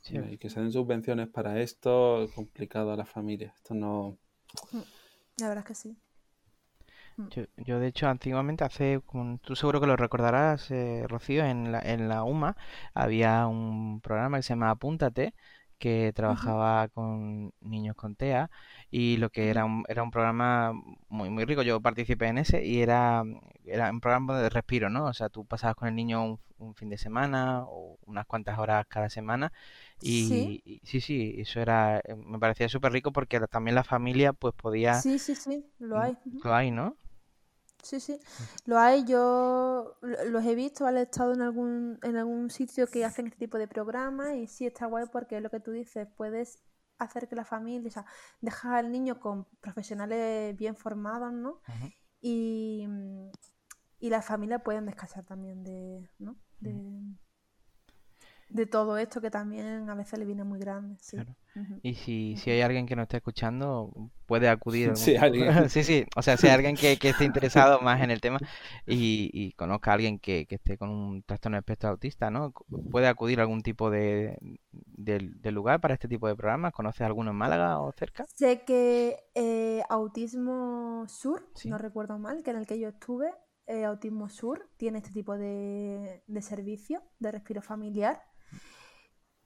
Sí. 0.00 0.16
Y 0.18 0.38
que 0.38 0.50
se 0.50 0.60
den 0.60 0.72
subvenciones 0.72 1.28
para 1.28 1.60
esto, 1.60 2.28
complicado 2.34 2.92
a 2.92 2.96
las 2.96 3.08
familias. 3.08 3.54
Esto 3.56 3.74
no. 3.74 4.18
Mm. 4.72 4.78
La 5.38 5.48
verdad 5.48 5.64
es 5.64 5.68
que 5.68 5.74
sí. 5.74 5.98
Yo, 7.30 7.42
yo, 7.56 7.80
de 7.80 7.88
hecho, 7.88 8.06
antiguamente, 8.06 8.62
hace, 8.62 9.02
tú 9.42 9.56
seguro 9.56 9.80
que 9.80 9.88
lo 9.88 9.96
recordarás, 9.96 10.70
eh, 10.70 11.04
Rocío, 11.08 11.44
en 11.44 11.72
la, 11.72 11.80
en 11.80 12.08
la 12.08 12.22
UMA 12.22 12.56
había 12.94 13.48
un 13.48 14.00
programa 14.00 14.38
que 14.38 14.44
se 14.44 14.50
llama 14.50 14.70
Apúntate, 14.70 15.34
que 15.78 16.12
trabajaba 16.14 16.84
uh 16.84 16.86
-huh. 16.86 16.92
con 16.92 17.52
niños 17.60 17.96
con 17.96 18.14
TEA 18.16 18.50
y 18.90 19.16
lo 19.18 19.30
que 19.30 19.50
era 19.50 19.64
un, 19.64 19.84
era 19.88 20.02
un 20.02 20.10
programa 20.10 20.72
muy 21.08 21.30
muy 21.30 21.44
rico. 21.44 21.62
Yo 21.62 21.80
participé 21.80 22.26
en 22.28 22.38
ese 22.38 22.64
y 22.64 22.80
era, 22.82 23.22
era 23.64 23.90
un 23.90 24.00
programa 24.00 24.38
de 24.40 24.48
respiro, 24.50 24.90
¿no? 24.90 25.06
O 25.06 25.12
sea, 25.12 25.28
tú 25.28 25.44
pasabas 25.44 25.76
con 25.76 25.88
el 25.88 25.94
niño 25.94 26.24
un, 26.24 26.40
un 26.58 26.74
fin 26.74 26.88
de 26.90 26.98
semana 26.98 27.64
o 27.64 27.98
unas 28.06 28.26
cuantas 28.26 28.58
horas 28.58 28.86
cada 28.88 29.08
semana 29.08 29.52
y 30.00 30.28
¿Sí? 30.28 30.62
y 30.64 30.80
sí, 30.84 31.00
sí, 31.00 31.34
eso 31.38 31.60
era, 31.60 31.98
eh, 31.98 32.14
me 32.16 32.38
parecía 32.38 32.68
súper 32.68 32.92
rico 32.92 33.12
porque 33.12 33.40
también 33.48 33.74
la 33.74 33.84
familia 33.84 34.32
pues 34.32 34.54
podía... 34.54 34.94
Sí, 34.94 35.18
sí, 35.18 35.34
sí, 35.34 35.64
lo 35.78 36.00
hay. 36.00 36.16
Lo 36.44 36.54
hay, 36.54 36.70
¿no? 36.70 36.96
Sí, 37.82 38.00
sí, 38.00 38.20
lo 38.66 38.78
hay. 38.78 39.04
Yo 39.04 39.96
los 40.02 40.44
he 40.44 40.54
visto, 40.54 40.84
¿vale? 40.84 41.00
He 41.00 41.02
estado 41.04 41.32
en 41.32 41.42
algún, 41.42 41.98
en 42.02 42.16
algún 42.16 42.50
sitio 42.50 42.86
que 42.88 43.04
hacen 43.04 43.26
este 43.26 43.38
tipo 43.38 43.58
de 43.58 43.68
programas 43.68 44.34
y 44.34 44.46
sí 44.46 44.66
está 44.66 44.86
guay 44.86 45.06
porque 45.10 45.36
es 45.36 45.42
lo 45.42 45.50
que 45.50 45.60
tú 45.60 45.70
dices, 45.70 46.08
puedes 46.16 46.62
hacer 46.98 47.28
que 47.28 47.36
la 47.36 47.44
familia, 47.44 47.88
o 47.88 47.92
sea, 47.92 48.06
dejar 48.40 48.74
al 48.74 48.90
niño 48.90 49.20
con 49.20 49.46
profesionales 49.60 50.56
bien 50.56 50.76
formados, 50.76 51.32
¿no? 51.32 51.50
Uh 51.50 51.72
-huh. 51.72 51.94
Y, 52.20 52.88
y 54.00 54.10
la 54.10 54.22
familia 54.22 54.58
pueden 54.58 54.86
descansar 54.86 55.24
también 55.24 55.62
de, 55.62 56.10
¿no? 56.18 56.36
De, 56.60 56.74
de 58.48 58.66
todo 58.66 58.96
esto 58.98 59.20
que 59.20 59.30
también 59.30 59.88
a 59.90 59.94
veces 59.94 60.18
le 60.18 60.24
viene 60.24 60.44
muy 60.44 60.58
grande. 60.58 60.96
Sí. 61.00 61.16
Claro. 61.16 61.34
Y 61.82 61.94
si, 61.94 62.36
si 62.36 62.50
hay 62.50 62.60
alguien 62.60 62.86
que 62.86 62.94
nos 62.94 63.04
esté 63.04 63.16
escuchando, 63.18 63.92
puede 64.26 64.48
acudir. 64.48 64.92
Sí, 64.96 65.16
alguien. 65.16 65.48
sí, 65.70 65.82
sí. 65.84 66.04
O 66.16 66.22
sea, 66.22 66.36
si 66.36 66.46
hay 66.46 66.54
alguien 66.54 66.76
que, 66.76 66.96
que 66.98 67.10
esté 67.10 67.24
interesado 67.24 67.80
más 67.80 68.00
en 68.00 68.10
el 68.10 68.20
tema 68.20 68.38
y, 68.86 69.30
y 69.32 69.52
conozca 69.52 69.90
a 69.90 69.94
alguien 69.94 70.18
que, 70.18 70.46
que, 70.46 70.54
esté 70.54 70.78
con 70.78 70.90
un 70.90 71.22
trastorno 71.24 71.56
de 71.56 71.60
espectro 71.60 71.90
autista, 71.90 72.30
¿no? 72.30 72.52
Puede 72.90 73.08
acudir 73.08 73.40
a 73.40 73.42
algún 73.42 73.62
tipo 73.62 73.90
de, 73.90 74.38
de, 74.72 75.18
de 75.34 75.50
lugar 75.52 75.80
para 75.80 75.94
este 75.94 76.08
tipo 76.08 76.28
de 76.28 76.36
programas. 76.36 76.72
¿Conoces 76.72 77.02
alguno 77.02 77.30
en 77.30 77.36
Málaga 77.36 77.80
o 77.80 77.92
cerca? 77.92 78.24
Sé 78.34 78.62
que 78.64 79.16
eh, 79.34 79.82
Autismo 79.88 81.04
Sur, 81.08 81.42
Sí. 81.54 81.62
si 81.62 81.68
no 81.68 81.78
recuerdo 81.78 82.18
mal, 82.18 82.42
que 82.42 82.50
en 82.50 82.56
el 82.58 82.66
que 82.66 82.78
yo 82.78 82.88
estuve, 82.88 83.32
eh, 83.66 83.84
Autismo 83.84 84.28
Sur 84.28 84.68
tiene 84.76 84.98
este 84.98 85.10
tipo 85.10 85.36
de, 85.36 86.22
de 86.26 86.42
servicio 86.42 87.02
de 87.18 87.32
respiro 87.32 87.62
familiar. 87.62 88.22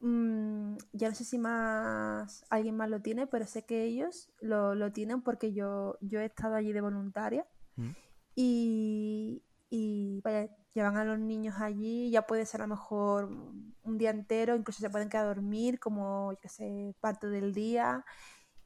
Mm, 0.04 0.78
ya 0.92 1.08
no 1.08 1.14
sé 1.14 1.24
si 1.24 1.38
más 1.38 2.44
alguien 2.50 2.76
más 2.76 2.90
lo 2.90 3.00
tiene, 3.02 3.28
pero 3.28 3.46
sé 3.46 3.64
que 3.64 3.84
ellos 3.84 4.32
lo, 4.40 4.74
lo 4.74 4.90
tienen 4.92 5.22
porque 5.22 5.52
yo, 5.52 5.96
yo 6.00 6.18
he 6.20 6.24
estado 6.24 6.56
allí 6.56 6.72
de 6.72 6.80
voluntaria 6.80 7.46
Mm. 7.76 7.90
y, 8.34 9.42
y 9.70 10.20
vaya, 10.22 10.50
llevan 10.74 10.96
a 10.98 11.04
los 11.04 11.18
niños 11.18 11.54
allí, 11.60 12.10
ya 12.10 12.26
puede 12.26 12.44
ser 12.46 12.60
a 12.62 12.64
lo 12.66 12.74
mejor 12.74 13.30
un 13.82 13.96
día 13.98 14.10
entero, 14.10 14.56
incluso 14.56 14.80
se 14.80 14.90
pueden 14.90 15.08
quedar 15.08 15.24
a 15.24 15.28
dormir 15.28 15.78
como, 15.78 16.32
yo 16.32 16.38
qué 16.40 16.48
sé, 16.48 16.94
parte 17.00 17.28
del 17.28 17.54
día 17.54 18.04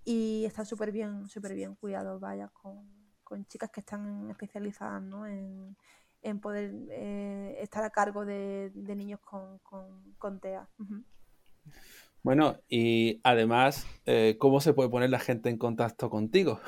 y 0.05 0.45
están 0.47 0.66
súper 0.66 0.91
bien, 0.91 1.28
súper 1.28 1.55
bien 1.55 1.74
cuidados, 1.76 2.20
vaya, 2.20 2.49
con, 2.49 2.89
con 3.22 3.45
chicas 3.47 3.70
que 3.70 3.80
están 3.80 4.30
especializadas, 4.30 5.03
¿no? 5.03 5.26
en, 5.26 5.76
en 6.22 6.41
poder 6.41 6.74
eh, 6.91 7.57
estar 7.61 7.84
a 7.84 7.91
cargo 7.91 8.24
de, 8.24 8.72
de 8.74 8.97
niños 8.97 9.20
con, 9.20 9.59
con, 9.61 10.14
con 10.18 10.41
TEA. 10.41 10.68
Bueno, 12.23 12.57
y 12.69 13.21
además, 13.23 13.87
eh, 14.05 14.37
¿cómo 14.41 14.61
se 14.61 14.73
puede 14.73 14.89
poner 14.89 15.11
la 15.11 15.21
gente 15.21 15.49
en 15.49 15.59
contacto 15.59 16.11
contigo? 16.11 16.61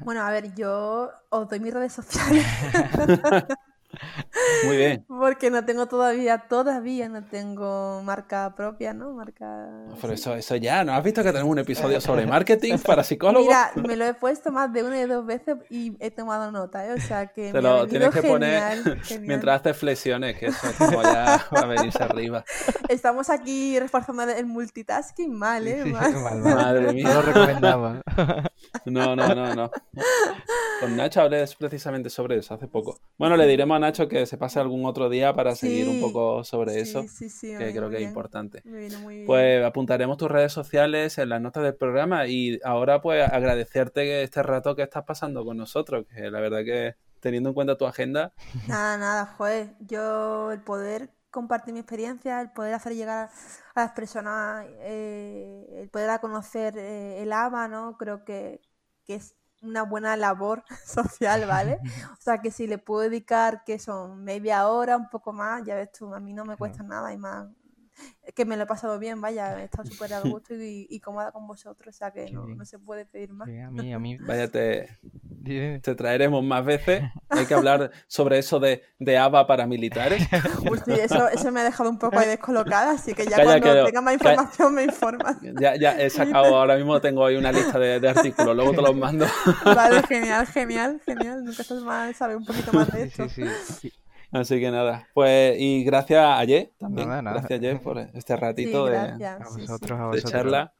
Bueno, 0.00 0.22
a 0.22 0.30
ver, 0.30 0.54
yo 0.54 1.10
os 1.30 1.48
doy 1.48 1.58
mis 1.60 1.72
redes 1.72 1.94
sociales 1.94 2.44
Muy 4.64 4.76
bien. 4.76 5.04
porque 5.08 5.50
no 5.50 5.64
tengo 5.64 5.86
todavía, 5.86 6.38
todavía 6.48 7.08
no 7.08 7.24
tengo 7.24 8.02
marca 8.02 8.54
propia, 8.56 8.94
¿no? 8.94 9.12
Marca... 9.12 9.68
Pero 10.00 10.12
eso, 10.12 10.34
eso 10.34 10.56
ya, 10.56 10.84
¿no 10.84 10.92
has 10.94 11.02
visto 11.04 11.22
que 11.22 11.30
tenemos 11.32 11.50
un 11.50 11.58
episodio 11.58 12.00
sobre 12.00 12.26
marketing 12.26 12.78
para 12.78 13.02
psicólogos? 13.04 13.46
Mira, 13.46 13.72
me 13.86 13.96
lo 13.96 14.04
he 14.06 14.14
puesto 14.14 14.52
más 14.52 14.72
de 14.72 14.82
una 14.82 15.00
y 15.00 15.06
dos 15.06 15.24
veces 15.26 15.56
y 15.70 15.96
he 16.00 16.10
tomado 16.10 16.50
nota, 16.50 16.86
¿eh? 16.86 16.92
O 16.92 17.00
sea 17.00 17.26
que 17.28 17.52
Te 17.52 17.62
lo 17.62 17.86
tienes 17.86 18.10
que 18.10 18.22
genial, 18.22 18.82
poner 18.82 19.00
genial. 19.04 19.26
mientras 19.28 19.60
haces 19.60 19.76
flexiones, 19.76 20.38
que 20.38 20.46
eso 20.46 20.66
es 20.68 20.76
como 20.76 21.02
ya 21.02 21.44
va 21.54 21.60
a 21.60 21.66
venirse 21.66 22.02
arriba. 22.02 22.44
Estamos 22.88 23.30
aquí 23.30 23.78
reforzando 23.78 24.22
el 24.24 24.46
multitasking 24.46 25.32
mal, 25.36 25.66
¿eh? 25.66 25.82
Sí, 25.84 25.90
Mal. 25.90 26.38
Madre 26.40 26.92
mía. 26.92 27.04
No 27.08 27.14
lo 27.14 27.22
recomendamos. 27.22 27.98
No, 28.84 29.16
no, 29.16 29.34
no, 29.34 29.54
no. 29.54 29.70
Con 30.84 30.96
Nacho 30.96 31.22
hablé 31.22 31.44
precisamente 31.58 32.10
sobre 32.10 32.36
eso 32.36 32.52
hace 32.52 32.68
poco. 32.68 32.98
Bueno, 33.16 33.38
le 33.38 33.46
diremos 33.46 33.74
a 33.76 33.78
Nacho 33.78 34.06
que 34.06 34.26
se 34.26 34.36
pase 34.36 34.60
algún 34.60 34.84
otro 34.84 35.08
día 35.08 35.34
para 35.34 35.54
seguir 35.54 35.88
un 35.88 36.00
poco 36.00 36.44
sobre 36.44 36.78
eso, 36.78 37.04
Sí, 37.08 37.30
sí, 37.30 37.56
que 37.56 37.72
creo 37.72 37.88
que 37.88 37.96
es 37.96 38.02
importante. 38.02 38.60
Muy 38.64 38.88
bien. 38.88 39.26
Pues 39.26 39.64
apuntaremos 39.64 40.18
tus 40.18 40.30
redes 40.30 40.52
sociales 40.52 41.16
en 41.16 41.30
las 41.30 41.40
notas 41.40 41.62
del 41.62 41.74
programa 41.74 42.26
y 42.26 42.60
ahora 42.64 43.00
pues 43.00 43.26
agradecerte 43.26 44.22
este 44.22 44.42
rato 44.42 44.76
que 44.76 44.82
estás 44.82 45.04
pasando 45.04 45.42
con 45.42 45.56
nosotros, 45.56 46.04
que 46.06 46.30
la 46.30 46.40
verdad 46.40 46.64
que 46.64 46.96
teniendo 47.20 47.48
en 47.48 47.54
cuenta 47.54 47.78
tu 47.78 47.86
agenda, 47.86 48.34
Nada, 48.68 48.98
nada, 48.98 49.26
joder. 49.38 49.74
Yo 49.80 50.52
el 50.52 50.60
poder 50.60 51.08
compartir 51.30 51.72
mi 51.72 51.80
experiencia, 51.80 52.42
el 52.42 52.50
poder 52.50 52.74
hacer 52.74 52.94
llegar 52.94 53.30
a 53.74 53.80
las 53.80 53.92
personas, 53.92 54.66
eh, 54.80 55.80
el 55.80 55.88
poder 55.88 56.08
dar 56.08 56.16
a 56.16 56.20
conocer 56.20 56.76
eh, 56.76 57.22
el 57.22 57.32
ABA, 57.32 57.68
¿no? 57.68 57.96
Creo 57.96 58.24
que, 58.24 58.60
que 59.06 59.14
es 59.14 59.34
una 59.64 59.82
buena 59.82 60.16
labor 60.16 60.64
social, 60.84 61.46
¿vale? 61.46 61.78
O 62.12 62.22
sea 62.24 62.38
que 62.38 62.50
si 62.50 62.66
le 62.66 62.78
puedo 62.78 63.02
dedicar, 63.02 63.64
que 63.64 63.78
son 63.78 64.24
media 64.24 64.68
hora, 64.68 64.96
un 64.96 65.08
poco 65.10 65.32
más, 65.32 65.64
ya 65.64 65.74
ves 65.74 65.92
tú, 65.92 66.14
a 66.14 66.20
mí 66.20 66.32
no 66.32 66.44
me 66.44 66.56
cuesta 66.56 66.82
nada 66.82 67.12
y 67.12 67.18
más. 67.18 67.48
Que 68.34 68.44
me 68.44 68.56
lo 68.56 68.64
he 68.64 68.66
pasado 68.66 68.98
bien, 68.98 69.20
vaya, 69.20 69.60
he 69.60 69.64
estado 69.64 69.84
súper 69.88 70.12
a 70.14 70.20
gusto 70.24 70.54
y, 70.54 70.86
y 70.90 71.00
cómoda 71.00 71.30
con 71.30 71.46
vosotros, 71.46 71.94
o 71.94 71.96
sea 71.98 72.10
que 72.10 72.30
no, 72.32 72.46
no 72.46 72.64
se 72.64 72.78
puede 72.78 73.04
pedir 73.06 73.32
más. 73.32 73.48
Sí, 73.48 73.58
a 73.58 73.70
mí, 73.70 73.92
a 73.92 73.98
mí. 73.98 74.16
vaya, 74.20 74.48
te, 74.48 74.88
te 75.44 75.94
traeremos 75.94 76.42
más 76.42 76.64
veces. 76.64 77.02
Hay 77.28 77.46
que 77.46 77.54
hablar 77.54 77.90
sobre 78.06 78.38
eso 78.38 78.58
de, 78.60 78.82
de 78.98 79.18
ABA 79.18 79.46
para 79.46 79.66
militares. 79.66 80.26
Uy, 80.70 80.78
sí, 80.84 80.92
eso, 80.92 81.28
eso 81.28 81.52
me 81.52 81.60
ha 81.60 81.64
dejado 81.64 81.90
un 81.90 81.98
poco 81.98 82.18
ahí 82.18 82.26
descolocada, 82.28 82.92
así 82.92 83.14
que 83.14 83.24
ya 83.26 83.36
Calla, 83.36 83.60
cuando 83.60 83.72
que- 83.84 83.86
tenga 83.90 84.00
más 84.00 84.16
calla. 84.18 84.32
información 84.34 84.74
me 84.74 84.84
informas. 84.84 85.36
Ya, 85.60 85.76
ya 85.76 86.00
he 86.00 86.08
sacado, 86.10 86.56
ahora 86.56 86.76
mismo 86.76 87.00
tengo 87.00 87.24
ahí 87.26 87.36
una 87.36 87.52
lista 87.52 87.78
de, 87.78 88.00
de 88.00 88.08
artículos, 88.08 88.56
luego 88.56 88.72
te 88.72 88.82
los 88.82 88.96
mando. 88.96 89.26
Vale, 89.64 90.02
genial, 90.08 90.46
genial, 90.46 91.00
genial. 91.04 91.44
Nunca 91.44 91.62
estás 91.62 91.82
mal 91.82 92.14
saber 92.14 92.36
un 92.36 92.44
poquito 92.44 92.72
más 92.72 92.90
de 92.92 93.10
Sí, 93.10 93.22
esto. 93.22 93.28
sí, 93.28 93.44
sí. 93.80 93.92
Así 94.34 94.58
que 94.60 94.70
nada, 94.70 95.08
pues 95.14 95.56
y 95.60 95.84
gracias 95.84 96.24
a 96.24 96.44
Ye 96.44 96.72
también, 96.78 97.08
Nada, 97.08 97.22
nada. 97.22 97.36
gracias 97.40 97.60
Ye 97.60 97.76
por 97.76 97.98
este 98.14 98.36
Sí, 98.36 98.40
ratito 98.40 98.86
de, 98.86 98.92
gracias. 98.92 99.40
A 99.40 99.44
sí, 99.44 99.60
sí. 99.60 99.60
vosotros, 99.62 100.00
a 100.00 100.06
de 100.10 100.22
vosotros. 100.22 100.32
charla. 100.32 100.74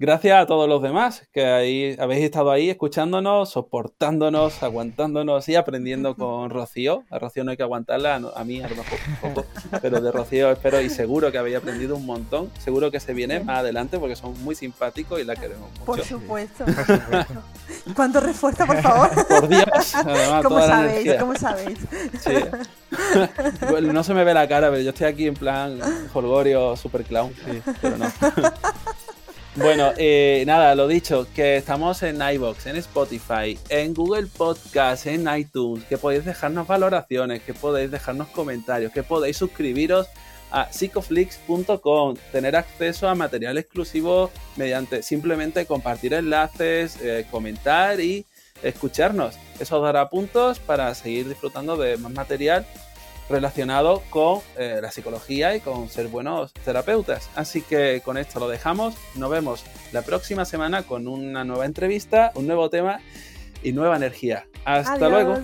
Gracias 0.00 0.40
a 0.40 0.46
todos 0.46 0.68
los 0.68 0.80
demás 0.80 1.26
que 1.32 1.44
ahí 1.44 1.96
habéis 1.98 2.24
estado 2.24 2.52
ahí 2.52 2.70
escuchándonos, 2.70 3.50
soportándonos, 3.50 4.62
aguantándonos 4.62 5.48
y 5.48 5.56
aprendiendo 5.56 6.14
con 6.16 6.50
Rocío. 6.50 7.02
A 7.10 7.18
Rocío 7.18 7.42
no 7.42 7.50
hay 7.50 7.56
que 7.56 7.64
aguantarla, 7.64 8.14
a 8.14 8.20
no- 8.20 8.28
a 8.36 8.44
mí 8.44 8.60
a 8.62 8.68
lo 8.68 8.76
mejor 8.76 8.98
un 9.24 9.34
poco, 9.34 9.48
pero 9.82 10.00
de 10.00 10.12
Rocío 10.12 10.52
espero 10.52 10.80
y 10.80 10.88
seguro 10.88 11.32
que 11.32 11.38
habéis 11.38 11.56
aprendido 11.56 11.96
un 11.96 12.06
montón. 12.06 12.48
Seguro 12.60 12.92
que 12.92 13.00
se 13.00 13.12
viene 13.12 13.40
más 13.40 13.58
adelante 13.58 13.98
porque 13.98 14.14
son 14.14 14.40
muy 14.44 14.54
simpáticos 14.54 15.20
y 15.20 15.24
la 15.24 15.34
queremos 15.34 15.68
Por 15.84 15.96
mucho. 15.96 16.08
supuesto. 16.08 16.64
Por 16.64 16.74
supuesto. 16.76 17.42
¿Cuánto 17.96 18.20
refuerzo, 18.20 18.66
por 18.66 18.80
favor? 18.80 19.10
Por 19.28 19.48
Dios, 19.48 19.94
además 19.94 20.42
¿Cómo 20.44 20.60
sabéis? 20.60 21.14
¿Cómo 21.14 21.34
sabéis? 21.34 21.78
Sí. 22.20 22.32
Bueno, 23.68 23.92
no 23.92 24.04
se 24.04 24.14
me 24.14 24.22
ve 24.24 24.32
la 24.32 24.46
cara, 24.46 24.70
pero 24.70 24.80
yo 24.82 24.90
estoy 24.90 25.06
aquí 25.08 25.26
en 25.26 25.34
plan 25.34 25.78
Holgorio, 26.14 26.76
super 26.76 27.02
clown. 27.04 27.32
Sí. 27.44 27.62
Pero 27.82 27.96
no. 27.98 28.06
Bueno, 29.58 29.92
eh, 29.96 30.44
nada, 30.46 30.76
lo 30.76 30.86
dicho, 30.86 31.26
que 31.34 31.56
estamos 31.56 32.04
en 32.04 32.22
iBox, 32.22 32.66
en 32.66 32.76
Spotify, 32.76 33.58
en 33.68 33.92
Google 33.92 34.28
Podcast, 34.28 35.06
en 35.08 35.26
iTunes, 35.36 35.84
que 35.84 35.98
podéis 35.98 36.24
dejarnos 36.24 36.68
valoraciones, 36.68 37.42
que 37.42 37.54
podéis 37.54 37.90
dejarnos 37.90 38.28
comentarios, 38.28 38.92
que 38.92 39.02
podéis 39.02 39.36
suscribiros 39.36 40.06
a 40.52 40.66
psicoflix.com, 40.70 42.14
tener 42.30 42.54
acceso 42.54 43.08
a 43.08 43.16
material 43.16 43.58
exclusivo 43.58 44.30
mediante 44.54 45.02
simplemente 45.02 45.66
compartir 45.66 46.14
enlaces, 46.14 46.96
eh, 47.02 47.26
comentar 47.28 47.98
y 47.98 48.26
escucharnos. 48.62 49.34
Eso 49.58 49.78
os 49.78 49.82
dará 49.82 50.08
puntos 50.08 50.60
para 50.60 50.94
seguir 50.94 51.28
disfrutando 51.28 51.76
de 51.76 51.96
más 51.96 52.12
material 52.12 52.64
relacionado 53.28 54.02
con 54.10 54.40
eh, 54.56 54.78
la 54.80 54.90
psicología 54.90 55.54
y 55.56 55.60
con 55.60 55.88
ser 55.88 56.08
buenos 56.08 56.52
terapeutas. 56.64 57.30
Así 57.34 57.62
que 57.62 58.00
con 58.04 58.16
esto 58.16 58.40
lo 58.40 58.48
dejamos. 58.48 58.94
Nos 59.14 59.30
vemos 59.30 59.64
la 59.92 60.02
próxima 60.02 60.44
semana 60.44 60.82
con 60.82 61.08
una 61.08 61.44
nueva 61.44 61.66
entrevista, 61.66 62.32
un 62.34 62.46
nuevo 62.46 62.70
tema 62.70 63.00
y 63.62 63.72
nueva 63.72 63.96
energía. 63.96 64.46
Hasta 64.64 65.08
luego. 65.08 65.38